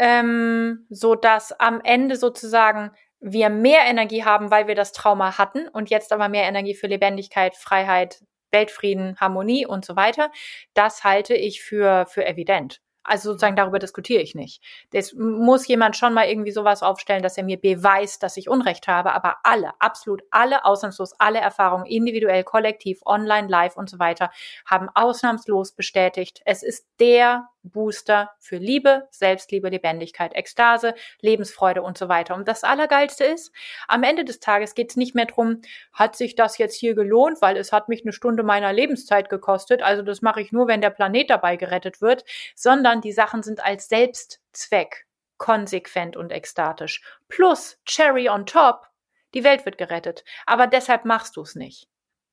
ähm, 0.00 0.86
so 0.88 1.14
dass 1.14 1.52
am 1.60 1.80
Ende 1.82 2.16
sozusagen 2.16 2.90
wir 3.20 3.50
mehr 3.50 3.82
Energie 3.86 4.24
haben, 4.24 4.50
weil 4.50 4.66
wir 4.66 4.74
das 4.74 4.92
Trauma 4.92 5.36
hatten 5.36 5.68
und 5.68 5.90
jetzt 5.90 6.10
aber 6.12 6.30
mehr 6.30 6.44
Energie 6.44 6.74
für 6.74 6.86
Lebendigkeit, 6.86 7.54
Freiheit, 7.54 8.24
Weltfrieden, 8.50 9.16
Harmonie 9.20 9.66
und 9.66 9.84
so 9.84 9.96
weiter. 9.96 10.32
Das 10.72 11.04
halte 11.04 11.34
ich 11.34 11.62
für, 11.62 12.06
für 12.06 12.24
evident. 12.26 12.80
Also 13.02 13.30
sozusagen 13.30 13.56
darüber 13.56 13.78
diskutiere 13.78 14.22
ich 14.22 14.34
nicht. 14.34 14.62
Das 14.92 15.14
muss 15.14 15.66
jemand 15.66 15.96
schon 15.96 16.14
mal 16.14 16.28
irgendwie 16.28 16.50
sowas 16.50 16.82
aufstellen, 16.82 17.22
dass 17.22 17.36
er 17.36 17.44
mir 17.44 17.58
beweist, 17.60 18.22
dass 18.22 18.36
ich 18.36 18.48
Unrecht 18.48 18.88
habe. 18.88 19.12
Aber 19.12 19.36
alle, 19.42 19.72
absolut 19.80 20.22
alle, 20.30 20.64
ausnahmslos 20.64 21.14
alle 21.18 21.40
Erfahrungen, 21.40 21.86
individuell, 21.86 22.44
kollektiv, 22.44 23.00
online, 23.04 23.48
live 23.48 23.76
und 23.76 23.88
so 23.88 23.98
weiter, 23.98 24.30
haben 24.66 24.88
ausnahmslos 24.94 25.72
bestätigt, 25.72 26.40
es 26.44 26.62
ist 26.62 26.86
der 27.00 27.48
Booster 27.62 28.30
für 28.38 28.56
Liebe, 28.56 29.08
Selbstliebe, 29.10 29.68
Lebendigkeit, 29.68 30.34
Ekstase, 30.34 30.94
Lebensfreude 31.20 31.82
und 31.82 31.98
so 31.98 32.08
weiter. 32.08 32.34
Und 32.34 32.48
das 32.48 32.64
Allergeilste 32.64 33.24
ist, 33.24 33.52
am 33.88 34.02
Ende 34.02 34.24
des 34.24 34.40
Tages 34.40 34.74
geht 34.74 34.90
es 34.90 34.96
nicht 34.96 35.14
mehr 35.14 35.26
drum, 35.26 35.60
hat 35.92 36.16
sich 36.16 36.34
das 36.34 36.58
jetzt 36.58 36.74
hier 36.74 36.94
gelohnt, 36.94 37.42
weil 37.42 37.56
es 37.56 37.72
hat 37.72 37.88
mich 37.88 38.02
eine 38.02 38.12
Stunde 38.12 38.42
meiner 38.42 38.72
Lebenszeit 38.72 39.28
gekostet, 39.28 39.82
also 39.82 40.02
das 40.02 40.22
mache 40.22 40.40
ich 40.40 40.52
nur, 40.52 40.66
wenn 40.68 40.80
der 40.80 40.90
Planet 40.90 41.30
dabei 41.30 41.56
gerettet 41.56 42.00
wird, 42.00 42.24
sondern 42.54 43.00
die 43.00 43.12
Sachen 43.12 43.42
sind 43.42 43.64
als 43.64 43.88
Selbstzweck 43.88 45.06
konsequent 45.38 46.16
und 46.16 46.30
ekstatisch. 46.30 47.02
Plus 47.28 47.78
Cherry 47.84 48.28
on 48.28 48.46
top, 48.46 48.86
die 49.34 49.42
Welt 49.42 49.64
wird 49.64 49.78
gerettet. 49.78 50.24
Aber 50.46 50.66
deshalb 50.66 51.04
machst 51.04 51.36
du 51.36 51.42
es 51.42 51.54
nicht. 51.54 51.88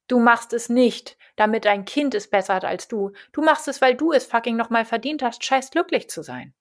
Du 0.07 0.19
machst 0.19 0.53
es 0.53 0.69
nicht, 0.69 1.17
damit 1.35 1.65
dein 1.65 1.85
Kind 1.85 2.15
es 2.15 2.29
besser 2.29 2.55
hat 2.55 2.65
als 2.65 2.87
du. 2.87 3.11
Du 3.31 3.41
machst 3.41 3.67
es, 3.67 3.81
weil 3.81 3.95
du 3.95 4.11
es 4.11 4.25
fucking 4.25 4.55
nochmal 4.55 4.85
verdient 4.85 5.21
hast, 5.21 5.43
scheiß 5.43 5.71
glücklich 5.71 6.09
zu 6.09 6.23
sein. 6.23 6.53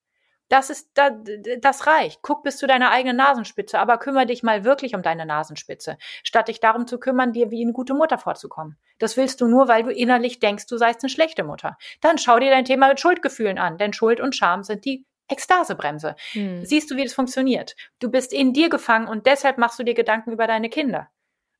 Das 0.49 0.69
ist, 0.69 0.91
das, 0.93 1.11
das 1.59 1.87
reicht. 1.87 2.21
Guck 2.21 2.43
bis 2.43 2.57
zu 2.57 2.67
deiner 2.67 2.91
eigenen 2.91 3.17
Nasenspitze, 3.17 3.79
aber 3.79 3.97
kümmere 3.97 4.25
dich 4.25 4.43
mal 4.43 4.63
wirklich 4.63 4.95
um 4.95 5.01
deine 5.01 5.25
Nasenspitze, 5.25 5.97
statt 6.23 6.47
dich 6.47 6.61
darum 6.61 6.87
zu 6.87 6.99
kümmern, 6.99 7.33
dir 7.33 7.51
wie 7.51 7.61
eine 7.61 7.73
gute 7.73 7.93
Mutter 7.93 8.17
vorzukommen. 8.17 8.77
Das 8.97 9.17
willst 9.17 9.41
du 9.41 9.47
nur, 9.47 9.67
weil 9.67 9.83
du 9.83 9.91
innerlich 9.91 10.39
denkst, 10.39 10.67
du 10.67 10.77
seist 10.77 11.03
eine 11.03 11.09
schlechte 11.09 11.43
Mutter. 11.43 11.77
Dann 12.01 12.17
schau 12.17 12.39
dir 12.39 12.49
dein 12.49 12.65
Thema 12.65 12.87
mit 12.87 12.99
Schuldgefühlen 12.99 13.57
an, 13.57 13.77
denn 13.77 13.91
Schuld 13.91 14.21
und 14.21 14.35
Scham 14.35 14.63
sind 14.63 14.85
die 14.85 15.05
Ekstasebremse. 15.27 16.15
Hm. 16.31 16.65
Siehst 16.65 16.89
du, 16.89 16.95
wie 16.95 17.03
das 17.03 17.13
funktioniert? 17.13 17.75
Du 17.99 18.09
bist 18.09 18.31
in 18.31 18.53
dir 18.53 18.69
gefangen 18.69 19.09
und 19.09 19.25
deshalb 19.25 19.57
machst 19.57 19.77
du 19.77 19.83
dir 19.83 19.93
Gedanken 19.93 20.31
über 20.31 20.47
deine 20.47 20.69
Kinder. 20.69 21.09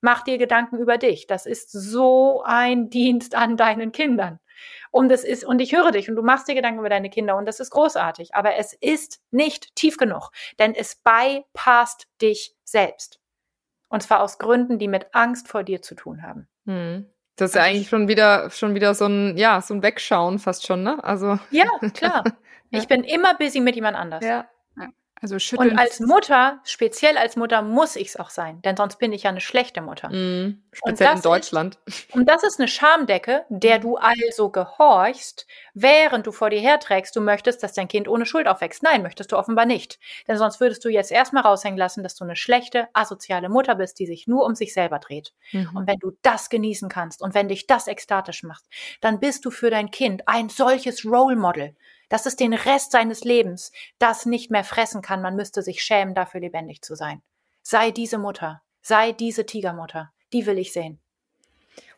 Mach 0.02 0.24
dir 0.24 0.38
Gedanken 0.38 0.78
über 0.78 0.98
dich. 0.98 1.28
Das 1.28 1.46
ist 1.46 1.72
so 1.72 2.44
ein 2.46 2.90
Dienst 2.90 3.36
an 3.36 3.58
deinen 3.58 3.92
Kindern. 3.92 4.40
Und 4.92 5.12
es 5.12 5.24
ist, 5.24 5.44
und 5.46 5.60
ich 5.60 5.76
höre 5.76 5.92
dich 5.92 6.10
und 6.10 6.16
du 6.16 6.22
machst 6.22 6.48
dir 6.48 6.56
Gedanken 6.56 6.80
über 6.80 6.90
deine 6.90 7.10
Kinder 7.10 7.36
und 7.36 7.46
das 7.46 7.60
ist 7.60 7.72
großartig. 7.72 8.36
Aber 8.36 8.56
es 8.56 8.74
ist 8.74 9.22
nicht 9.32 9.76
tief 9.76 9.98
genug, 9.98 10.32
denn 10.60 10.74
es 10.74 10.96
bypasst 10.96 12.08
dich 12.22 12.56
selbst. 12.64 13.20
Und 13.90 14.04
zwar 14.04 14.22
aus 14.22 14.38
Gründen, 14.38 14.80
die 14.80 14.88
mit 14.88 15.08
Angst 15.14 15.48
vor 15.48 15.64
dir 15.64 15.82
zu 15.82 15.96
tun 15.96 16.24
haben. 16.24 16.48
Hm. 16.66 17.10
Das 17.36 17.52
ist 17.52 17.56
ja 17.56 17.62
also 17.62 17.72
eigentlich 17.72 17.90
schon 17.90 18.08
wieder, 18.08 18.50
schon 18.50 18.74
wieder 18.74 18.96
so 18.96 19.06
ein, 19.06 19.38
ja, 19.38 19.62
so 19.62 19.76
ein 19.76 19.84
Wegschauen 19.84 20.40
fast 20.40 20.66
schon, 20.66 20.84
ne? 20.84 21.04
Also. 21.04 21.40
Ja, 21.52 21.66
klar. 21.94 22.24
Ich 22.70 22.90
bin 22.90 23.06
immer 23.06 23.34
busy 23.36 23.62
mit 23.62 23.76
jemand 23.76 23.96
anders. 23.96 24.26
Ja. 24.26 24.46
Also 25.22 25.40
schütteln. 25.40 25.72
Und 25.72 25.80
als 25.80 26.00
Mutter, 26.00 26.60
speziell 26.64 27.18
als 27.18 27.36
Mutter, 27.36 27.62
muss 27.62 27.96
ich 27.96 28.10
es 28.10 28.18
auch 28.18 28.30
sein, 28.30 28.62
denn 28.62 28.78
sonst 28.78 29.00
bin 29.00 29.12
ich 29.14 29.24
ja 29.24 29.32
eine 29.32 29.42
schlechte 29.42 29.82
Mutter. 29.82 30.10
Mm, 30.10 30.62
speziell 30.72 31.16
in 31.16 31.22
Deutschland. 31.22 31.80
Ist, 31.86 32.14
und 32.14 32.30
das 32.30 32.44
ist 32.44 32.60
eine 32.60 32.68
Schamdecke, 32.68 33.46
der 33.50 33.80
du 33.80 33.98
also 33.98 34.50
gehorchst, 34.50 35.48
während 35.74 36.28
du 36.28 36.32
vor 36.32 36.52
dir 36.52 36.60
herträgst, 36.60 37.16
du 37.16 37.22
möchtest, 37.22 37.64
dass 37.64 37.74
dein 37.74 37.88
Kind 37.88 38.08
ohne 38.08 38.26
Schuld 38.28 38.48
aufwächst. 38.48 38.84
Nein, 38.84 39.02
möchtest 39.02 39.32
du 39.32 39.38
offenbar 39.38 39.66
nicht. 39.66 40.00
Denn 40.28 40.38
sonst 40.38 40.60
würdest 40.60 40.86
du 40.86 40.90
jetzt 40.90 41.12
erstmal 41.12 41.44
raushängen 41.44 41.80
lassen, 41.80 42.04
dass 42.04 42.16
du 42.16 42.24
eine 42.24 42.36
schlechte, 42.36 42.88
asoziale 42.94 43.50
Mutter 43.50 43.76
bist, 43.76 43.98
die 44.00 44.06
sich 44.06 44.28
nur 44.28 44.46
um 44.46 44.54
sich 44.54 44.74
selber 44.74 45.00
dreht. 45.00 45.34
Mhm. 45.52 45.70
Und 45.74 45.88
wenn 45.88 45.98
du 46.00 46.12
das 46.22 46.50
genießen 46.50 46.90
kannst 46.90 47.24
und 47.24 47.34
wenn 47.34 47.48
dich 47.48 47.66
das 47.66 47.88
ekstatisch 47.88 48.44
macht, 48.44 48.66
dann 49.02 49.20
bist 49.20 49.46
du 49.46 49.52
für 49.52 49.72
dein 49.72 49.90
Kind 49.90 50.28
ein 50.28 50.50
solches 50.50 51.06
Role 51.06 51.36
Model 51.36 51.76
dass 52.10 52.26
es 52.26 52.36
den 52.36 52.54
Rest 52.54 52.92
seines 52.92 53.24
Lebens 53.24 53.72
das 54.00 54.26
nicht 54.26 54.52
mehr 54.52 54.64
fressen 54.64 55.02
kann. 55.02 55.22
Man 55.22 55.36
müsste 55.36 55.62
sich 55.62 55.84
schämen, 55.84 56.16
dafür 56.16 56.42
lebendig 56.42 56.82
zu 56.82 56.96
sein. 56.96 57.22
Sei 57.62 57.92
diese 57.92 58.18
Mutter, 58.18 58.62
sei 58.82 59.12
diese 59.12 59.46
Tigermutter. 59.46 60.12
Die 60.34 60.46
will 60.46 60.58
ich 60.58 60.74
sehen. 60.74 61.00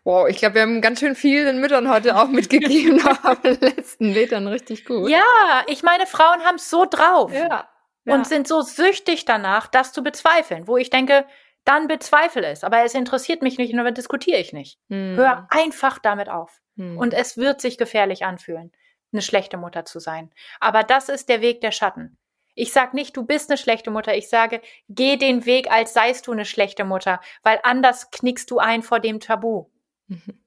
Wow, 0.03 0.27
ich 0.29 0.37
glaube, 0.37 0.55
wir 0.55 0.61
haben 0.61 0.81
ganz 0.81 0.99
schön 0.99 1.15
viel 1.15 1.45
den 1.45 1.59
Müttern 1.59 1.89
heute 1.89 2.15
auch 2.15 2.29
mitgegeben 2.29 3.05
auf 3.23 3.41
den 3.41 3.59
letzten 3.59 4.13
Metern. 4.13 4.47
Richtig 4.47 4.85
gut. 4.85 5.09
Ja, 5.09 5.63
ich 5.67 5.83
meine, 5.83 6.07
Frauen 6.07 6.43
haben 6.43 6.55
es 6.55 6.69
so 6.69 6.85
drauf. 6.85 7.33
Ja, 7.33 7.69
ja. 8.05 8.15
Und 8.15 8.25
sind 8.25 8.47
so 8.47 8.61
süchtig 8.61 9.25
danach, 9.25 9.67
das 9.67 9.91
zu 9.91 10.01
bezweifeln, 10.03 10.67
wo 10.67 10.77
ich 10.77 10.89
denke, 10.89 11.25
dann 11.65 11.87
bezweifle 11.87 12.47
es. 12.47 12.63
Aber 12.63 12.83
es 12.83 12.93
interessiert 12.93 13.41
mich 13.41 13.57
nicht 13.57 13.73
und 13.73 13.83
dann 13.83 13.93
diskutiere 13.93 14.39
ich 14.39 14.53
nicht. 14.53 14.79
Hm. 14.89 15.15
Hör 15.15 15.47
einfach 15.49 15.99
damit 15.99 16.29
auf. 16.29 16.59
Hm. 16.77 16.97
Und 16.97 17.13
es 17.13 17.37
wird 17.37 17.61
sich 17.61 17.77
gefährlich 17.77 18.25
anfühlen 18.25 18.71
eine 19.11 19.21
schlechte 19.21 19.57
Mutter 19.57 19.85
zu 19.85 19.99
sein. 19.99 20.31
Aber 20.59 20.83
das 20.83 21.09
ist 21.09 21.29
der 21.29 21.41
Weg 21.41 21.61
der 21.61 21.71
Schatten. 21.71 22.17
Ich 22.55 22.73
sage 22.73 22.95
nicht, 22.95 23.15
du 23.15 23.25
bist 23.25 23.49
eine 23.49 23.57
schlechte 23.57 23.91
Mutter. 23.91 24.15
Ich 24.17 24.27
sage, 24.27 24.61
geh 24.89 25.15
den 25.15 25.45
Weg, 25.45 25.71
als 25.71 25.93
seist 25.93 26.27
du 26.27 26.33
eine 26.33 26.45
schlechte 26.45 26.83
Mutter, 26.83 27.21
weil 27.41 27.59
anders 27.63 28.11
knickst 28.11 28.51
du 28.51 28.59
ein 28.59 28.83
vor 28.83 28.99
dem 28.99 29.19
Tabu. 29.19 29.67
Mhm. 30.07 30.39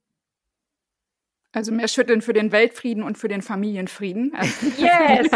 Also 1.55 1.71
mehr 1.71 1.89
schütteln 1.89 2.23
für 2.23 2.33
den 2.33 2.51
Weltfrieden 2.51 3.03
und 3.03 3.19
für 3.19 3.29
den 3.29 3.43
Familienfrieden. 3.43 4.33
Yes, 4.79 5.29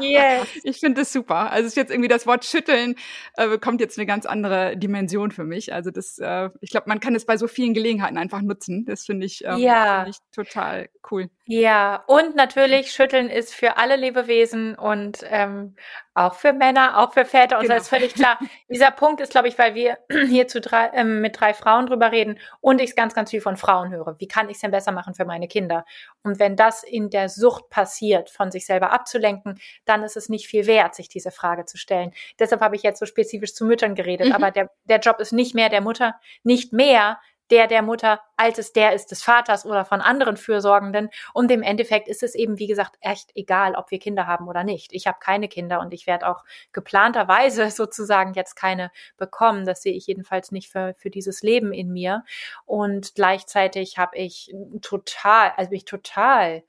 yes. 0.00 0.48
Ich 0.62 0.78
finde 0.78 1.00
das 1.00 1.12
super. 1.12 1.50
Also 1.50 1.66
ist 1.66 1.76
jetzt 1.76 1.90
irgendwie 1.90 2.08
das 2.08 2.26
Wort 2.26 2.44
schütteln 2.44 2.94
äh, 3.34 3.48
bekommt 3.48 3.80
jetzt 3.80 3.98
eine 3.98 4.06
ganz 4.06 4.24
andere 4.24 4.76
Dimension 4.76 5.32
für 5.32 5.44
mich. 5.44 5.72
Also 5.72 5.90
das, 5.90 6.18
äh, 6.18 6.50
ich 6.60 6.70
glaube, 6.70 6.88
man 6.88 7.00
kann 7.00 7.14
es 7.16 7.26
bei 7.26 7.36
so 7.36 7.48
vielen 7.48 7.74
Gelegenheiten 7.74 8.18
einfach 8.18 8.40
nutzen. 8.40 8.84
Das 8.86 9.04
finde 9.04 9.26
ich, 9.26 9.44
ähm, 9.44 9.58
ja. 9.58 10.04
find 10.04 10.16
ich 10.16 10.34
total 10.34 10.88
cool. 11.10 11.28
Ja, 11.50 12.04
und 12.06 12.36
natürlich 12.36 12.92
schütteln 12.92 13.30
ist 13.30 13.54
für 13.54 13.78
alle 13.78 13.96
Lebewesen 13.96 14.74
und 14.74 15.24
ähm, 15.30 15.76
auch 16.12 16.34
für 16.34 16.52
Männer, 16.52 16.98
auch 16.98 17.14
für 17.14 17.24
Väter. 17.24 17.56
Und 17.56 17.62
genau. 17.62 17.76
das 17.76 17.84
ist 17.84 17.88
völlig 17.88 18.12
klar. 18.12 18.38
Dieser 18.68 18.90
Punkt 18.90 19.22
ist, 19.22 19.32
glaube 19.32 19.48
ich, 19.48 19.58
weil 19.58 19.74
wir 19.74 19.96
hier 20.28 20.46
zu 20.46 20.60
drei, 20.60 20.90
ähm, 20.92 21.22
mit 21.22 21.40
drei 21.40 21.54
Frauen 21.54 21.86
drüber 21.86 22.12
reden 22.12 22.38
und 22.60 22.82
ich 22.82 22.94
ganz, 22.94 23.14
ganz 23.14 23.30
viel 23.30 23.40
von 23.40 23.56
Frauen 23.56 23.88
höre. 23.88 24.16
Wie 24.18 24.28
kann 24.28 24.50
ich 24.50 24.56
es 24.56 24.60
denn 24.60 24.72
besser 24.72 24.92
machen 24.92 25.14
für 25.14 25.24
meine 25.24 25.48
Kinder? 25.48 25.86
Und 26.22 26.38
wenn 26.38 26.54
das 26.54 26.82
in 26.82 27.08
der 27.08 27.30
Sucht 27.30 27.70
passiert, 27.70 28.28
von 28.28 28.50
sich 28.50 28.66
selber 28.66 28.92
abzulenken, 28.92 29.58
dann 29.86 30.02
ist 30.02 30.18
es 30.18 30.28
nicht 30.28 30.48
viel 30.48 30.66
wert, 30.66 30.94
sich 30.94 31.08
diese 31.08 31.30
Frage 31.30 31.64
zu 31.64 31.78
stellen. 31.78 32.12
Deshalb 32.38 32.60
habe 32.60 32.76
ich 32.76 32.82
jetzt 32.82 33.00
so 33.00 33.06
spezifisch 33.06 33.54
zu 33.54 33.64
Müttern 33.64 33.94
geredet. 33.94 34.26
Mhm. 34.28 34.34
Aber 34.34 34.50
der, 34.50 34.70
der 34.84 34.98
Job 34.98 35.18
ist 35.18 35.32
nicht 35.32 35.54
mehr 35.54 35.70
der 35.70 35.80
Mutter, 35.80 36.16
nicht 36.42 36.74
mehr 36.74 37.18
der 37.50 37.66
der 37.66 37.82
Mutter, 37.82 38.20
als 38.36 38.58
es 38.58 38.72
der 38.72 38.92
ist 38.92 39.10
des 39.10 39.22
Vaters 39.22 39.64
oder 39.64 39.84
von 39.84 40.00
anderen 40.00 40.36
Fürsorgenden. 40.36 41.10
Und 41.32 41.50
im 41.50 41.62
Endeffekt 41.62 42.08
ist 42.08 42.22
es 42.22 42.34
eben, 42.34 42.58
wie 42.58 42.66
gesagt, 42.66 42.96
echt 43.00 43.30
egal, 43.34 43.74
ob 43.74 43.90
wir 43.90 43.98
Kinder 43.98 44.26
haben 44.26 44.48
oder 44.48 44.64
nicht. 44.64 44.92
Ich 44.92 45.06
habe 45.06 45.18
keine 45.20 45.48
Kinder 45.48 45.80
und 45.80 45.92
ich 45.92 46.06
werde 46.06 46.28
auch 46.28 46.44
geplanterweise 46.72 47.70
sozusagen 47.70 48.34
jetzt 48.34 48.54
keine 48.54 48.90
bekommen. 49.16 49.64
Das 49.64 49.82
sehe 49.82 49.94
ich 49.94 50.06
jedenfalls 50.06 50.52
nicht 50.52 50.70
für, 50.70 50.94
für 50.98 51.10
dieses 51.10 51.42
Leben 51.42 51.72
in 51.72 51.92
mir. 51.92 52.24
Und 52.64 53.14
gleichzeitig 53.14 53.98
habe 53.98 54.16
ich 54.16 54.54
total, 54.82 55.52
also 55.56 55.70
mich 55.70 55.84
total 55.84 56.62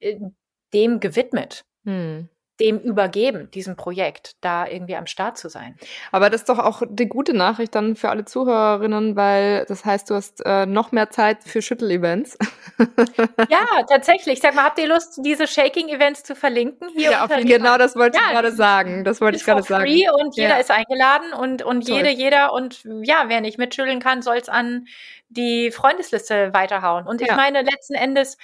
äh, 0.00 0.18
dem 0.72 1.00
gewidmet. 1.00 1.64
Hm 1.84 2.28
dem 2.60 2.78
übergeben, 2.78 3.50
diesem 3.50 3.76
Projekt, 3.76 4.36
da 4.40 4.66
irgendwie 4.66 4.94
am 4.96 5.06
Start 5.06 5.38
zu 5.38 5.48
sein. 5.48 5.76
Aber 6.10 6.28
das 6.28 6.42
ist 6.42 6.48
doch 6.48 6.58
auch 6.58 6.82
die 6.86 7.08
gute 7.08 7.34
Nachricht 7.34 7.74
dann 7.74 7.96
für 7.96 8.10
alle 8.10 8.24
Zuhörerinnen, 8.24 9.16
weil 9.16 9.64
das 9.66 9.84
heißt, 9.84 10.10
du 10.10 10.14
hast 10.14 10.44
äh, 10.44 10.66
noch 10.66 10.92
mehr 10.92 11.10
Zeit 11.10 11.42
für 11.44 11.62
Schüttel-Events. 11.62 12.38
ja, 13.48 13.66
tatsächlich. 13.88 14.40
Sag 14.40 14.54
mal, 14.54 14.64
habt 14.64 14.78
ihr 14.78 14.86
Lust, 14.86 15.20
diese 15.24 15.46
Shaking-Events 15.46 16.24
zu 16.24 16.34
verlinken? 16.34 16.88
Hier 16.94 17.12
ja, 17.12 17.26
genau, 17.26 17.78
das 17.78 17.96
wollte 17.96 18.18
ja, 18.18 18.24
ich 18.26 18.32
gerade 18.32 18.52
sagen. 18.52 19.04
Das 19.04 19.20
wollte 19.20 19.38
ich 19.38 19.44
gerade 19.44 19.62
sagen. 19.62 19.84
Free 19.84 20.08
und 20.10 20.36
jeder 20.36 20.50
ja. 20.50 20.56
ist 20.58 20.70
eingeladen 20.70 21.32
und, 21.32 21.62
und 21.62 21.88
jede, 21.88 22.10
jeder 22.10 22.52
und 22.52 22.84
ja, 23.02 23.24
wer 23.28 23.40
nicht 23.40 23.58
mitschütteln 23.58 24.00
kann, 24.00 24.22
soll 24.22 24.36
es 24.36 24.48
an 24.48 24.86
die 25.30 25.70
Freundesliste 25.70 26.52
weiterhauen. 26.52 27.06
Und 27.06 27.20
ich 27.22 27.28
ja. 27.28 27.36
meine, 27.36 27.62
letzten 27.62 27.94
Endes, 27.94 28.36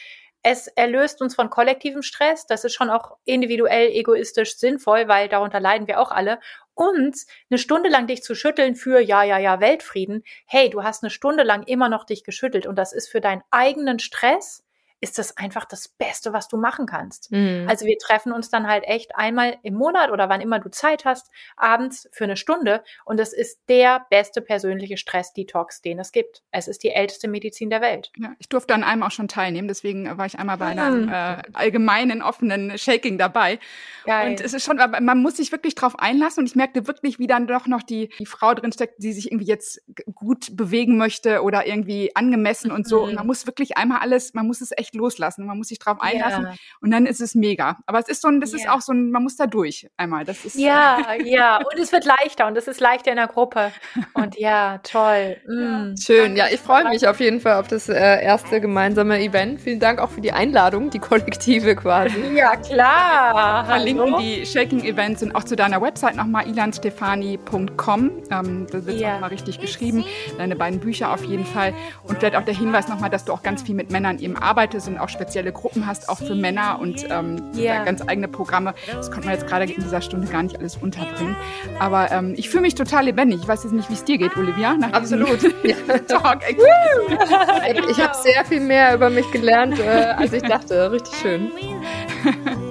es 0.42 0.68
erlöst 0.68 1.20
uns 1.20 1.34
von 1.34 1.50
kollektivem 1.50 2.02
Stress. 2.02 2.46
Das 2.46 2.64
ist 2.64 2.74
schon 2.74 2.90
auch 2.90 3.16
individuell 3.24 3.88
egoistisch 3.88 4.56
sinnvoll, 4.56 5.08
weil 5.08 5.28
darunter 5.28 5.60
leiden 5.60 5.86
wir 5.86 6.00
auch 6.00 6.10
alle. 6.10 6.40
Und 6.74 7.16
eine 7.50 7.58
Stunde 7.58 7.88
lang 7.88 8.06
dich 8.06 8.22
zu 8.22 8.34
schütteln 8.34 8.76
für 8.76 9.00
ja, 9.00 9.24
ja, 9.24 9.38
ja, 9.38 9.60
Weltfrieden. 9.60 10.22
Hey, 10.46 10.70
du 10.70 10.84
hast 10.84 11.02
eine 11.02 11.10
Stunde 11.10 11.42
lang 11.42 11.64
immer 11.64 11.88
noch 11.88 12.04
dich 12.04 12.22
geschüttelt 12.24 12.66
und 12.66 12.76
das 12.76 12.92
ist 12.92 13.08
für 13.08 13.20
deinen 13.20 13.42
eigenen 13.50 13.98
Stress 13.98 14.62
ist 15.00 15.18
das 15.18 15.36
einfach 15.36 15.64
das 15.64 15.88
Beste, 15.88 16.32
was 16.32 16.48
du 16.48 16.56
machen 16.56 16.86
kannst. 16.86 17.30
Mhm. 17.30 17.66
Also 17.68 17.86
wir 17.86 17.98
treffen 17.98 18.32
uns 18.32 18.50
dann 18.50 18.66
halt 18.66 18.84
echt 18.84 19.14
einmal 19.16 19.56
im 19.62 19.74
Monat 19.74 20.10
oder 20.10 20.28
wann 20.28 20.40
immer 20.40 20.58
du 20.58 20.70
Zeit 20.70 21.04
hast, 21.04 21.30
abends 21.56 22.08
für 22.12 22.24
eine 22.24 22.36
Stunde. 22.36 22.82
Und 23.04 23.18
das 23.18 23.32
ist 23.32 23.60
der 23.68 24.06
beste 24.10 24.40
persönliche 24.40 24.96
Stress-Detox, 24.96 25.82
den 25.82 26.00
es 26.00 26.10
gibt. 26.10 26.42
Es 26.50 26.66
ist 26.66 26.82
die 26.82 26.90
älteste 26.90 27.28
Medizin 27.28 27.70
der 27.70 27.80
Welt. 27.80 28.10
Ja, 28.16 28.34
ich 28.38 28.48
durfte 28.48 28.74
an 28.74 28.82
einem 28.82 29.02
auch 29.02 29.10
schon 29.10 29.28
teilnehmen, 29.28 29.68
deswegen 29.68 30.18
war 30.18 30.26
ich 30.26 30.38
einmal 30.38 30.58
bei 30.58 30.66
einem 30.66 31.06
mhm. 31.06 31.12
äh, 31.12 31.42
allgemeinen 31.52 32.22
offenen 32.22 32.76
Shaking 32.76 33.18
dabei. 33.18 33.60
Geil. 34.04 34.30
Und 34.30 34.40
es 34.40 34.52
ist 34.52 34.64
schon, 34.64 34.78
man 34.78 35.22
muss 35.22 35.36
sich 35.36 35.52
wirklich 35.52 35.74
drauf 35.74 35.98
einlassen. 35.98 36.40
Und 36.40 36.46
ich 36.46 36.56
merkte 36.56 36.86
wirklich, 36.86 37.18
wie 37.18 37.26
dann 37.26 37.46
doch 37.46 37.66
noch 37.66 37.82
die, 37.82 38.10
die 38.18 38.26
Frau 38.26 38.54
drin 38.54 38.72
steckt, 38.72 39.02
die 39.02 39.12
sich 39.12 39.30
irgendwie 39.30 39.46
jetzt 39.46 39.80
gut 40.14 40.56
bewegen 40.56 40.96
möchte 40.96 41.42
oder 41.42 41.66
irgendwie 41.66 42.14
angemessen 42.16 42.72
und 42.72 42.88
so. 42.88 43.02
Mhm. 43.02 43.08
Und 43.08 43.14
man 43.14 43.26
muss 43.26 43.46
wirklich 43.46 43.76
einmal 43.76 44.00
alles, 44.00 44.34
man 44.34 44.46
muss 44.46 44.60
es 44.60 44.72
echt 44.76 44.87
echt 44.88 44.94
loslassen. 44.94 45.46
Man 45.46 45.58
muss 45.58 45.68
sich 45.68 45.78
drauf 45.78 45.98
einlassen 46.00 46.44
ja. 46.44 46.54
und 46.80 46.90
dann 46.90 47.06
ist 47.06 47.20
es 47.20 47.34
mega. 47.34 47.78
Aber 47.86 47.98
es 47.98 48.08
ist 48.08 48.22
so 48.22 48.28
ein, 48.28 48.40
das 48.40 48.52
ja. 48.52 48.58
ist 48.58 48.68
auch 48.68 48.80
so 48.80 48.92
ein, 48.92 49.10
man 49.10 49.22
muss 49.22 49.36
da 49.36 49.46
durch 49.46 49.88
einmal. 49.96 50.24
Das 50.24 50.44
ist 50.44 50.56
ja, 50.56 50.98
ja. 51.24 51.58
Und 51.58 51.78
es 51.78 51.92
wird 51.92 52.04
leichter 52.04 52.46
und 52.46 52.56
es 52.56 52.68
ist 52.68 52.80
leichter 52.80 53.10
in 53.10 53.16
der 53.16 53.26
Gruppe. 53.26 53.72
Und 54.14 54.36
ja, 54.38 54.78
toll. 54.78 55.36
Mm. 55.48 55.96
Schön. 55.96 56.36
Ja, 56.36 56.46
ich 56.52 56.60
freue 56.60 56.88
mich 56.88 57.08
auf 57.08 57.20
jeden 57.20 57.40
Fall 57.40 57.54
auf 57.54 57.68
das 57.68 57.88
äh, 57.88 57.94
erste 58.22 58.60
gemeinsame 58.60 59.18
Event. 59.20 59.60
Vielen 59.60 59.80
Dank 59.80 59.98
auch 59.98 60.10
für 60.10 60.20
die 60.20 60.32
Einladung, 60.32 60.90
die 60.90 60.98
kollektive 60.98 61.74
quasi. 61.74 62.16
Ja, 62.34 62.54
klar. 62.56 63.64
Verlinken 63.64 64.18
die 64.18 64.46
Shaking 64.46 64.84
Events 64.84 65.22
und 65.22 65.34
auch 65.34 65.44
zu 65.44 65.56
deiner 65.56 65.80
Website 65.80 66.16
nochmal 66.16 66.46
ilanstefani.com. 66.48 68.10
Ähm, 68.30 68.66
da 68.70 68.86
wird 68.86 69.00
ja. 69.00 69.14
nochmal 69.14 69.30
richtig 69.30 69.58
geschrieben. 69.58 70.04
Deine 70.36 70.54
beiden 70.54 70.80
Bücher 70.80 71.12
auf 71.12 71.24
jeden 71.24 71.46
Fall. 71.46 71.72
Und 72.04 72.18
vielleicht 72.18 72.36
auch 72.36 72.44
der 72.44 72.54
Hinweis 72.54 72.88
nochmal, 72.88 73.10
dass 73.10 73.24
du 73.24 73.32
auch 73.32 73.42
ganz 73.42 73.62
viel 73.62 73.74
mit 73.74 73.90
Männern 73.90 74.18
eben 74.18 74.36
arbeitest 74.36 74.77
Seite 74.78 74.80
sind, 74.80 74.98
auch 74.98 75.08
spezielle 75.08 75.52
Gruppen 75.52 75.86
hast, 75.86 76.08
auch 76.08 76.18
für 76.18 76.34
Männer 76.34 76.78
und 76.80 77.06
ähm, 77.10 77.42
yeah. 77.56 77.84
ganz 77.84 78.02
eigene 78.06 78.28
Programme. 78.28 78.74
Das 78.92 79.10
konnte 79.10 79.26
man 79.26 79.36
jetzt 79.36 79.46
gerade 79.46 79.64
in 79.64 79.82
dieser 79.82 80.00
Stunde 80.00 80.26
gar 80.28 80.42
nicht 80.42 80.58
alles 80.58 80.76
unterbringen. 80.76 81.36
Aber 81.78 82.10
ähm, 82.10 82.34
ich 82.36 82.48
fühle 82.48 82.62
mich 82.62 82.74
total 82.74 83.04
lebendig. 83.04 83.40
Ich 83.42 83.48
weiß 83.48 83.64
jetzt 83.64 83.72
nicht, 83.72 83.88
wie 83.90 83.94
es 83.94 84.04
dir 84.04 84.18
geht, 84.18 84.36
Olivia. 84.36 84.76
Absolut. 84.92 85.40
Talk. 86.08 86.40
ich 86.48 88.00
habe 88.00 88.14
sehr 88.14 88.44
viel 88.44 88.60
mehr 88.60 88.94
über 88.94 89.10
mich 89.10 89.30
gelernt, 89.30 89.78
äh, 89.78 90.14
als 90.16 90.32
ich 90.32 90.42
dachte. 90.42 90.90
Richtig 90.92 91.14
schön. 91.20 91.50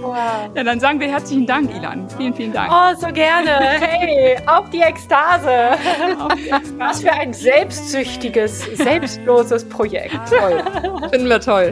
Wow. 0.02 0.16
Ja, 0.56 0.64
dann 0.64 0.80
sagen 0.80 1.00
wir 1.00 1.08
herzlichen 1.08 1.46
Dank, 1.46 1.74
Ilan. 1.76 2.08
Vielen, 2.18 2.34
vielen 2.34 2.54
Dank. 2.54 2.72
Oh, 2.72 3.00
so 3.00 3.08
gerne. 3.14 3.50
Hey, 3.50 4.38
auf 4.48 4.70
die 4.70 4.80
Ekstase. 4.80 5.74
Auf 6.20 6.34
die 6.34 6.50
Ekstase. 6.50 6.80
Was 6.80 7.02
für 7.02 7.12
ein 7.12 7.34
selbstsüchtiges, 7.34 8.62
selbstloses 8.78 9.68
Projekt. 9.68 10.18
Toll. 10.30 10.64
Finden 11.12 11.30
wir 11.30 11.40
toll. 11.40 11.72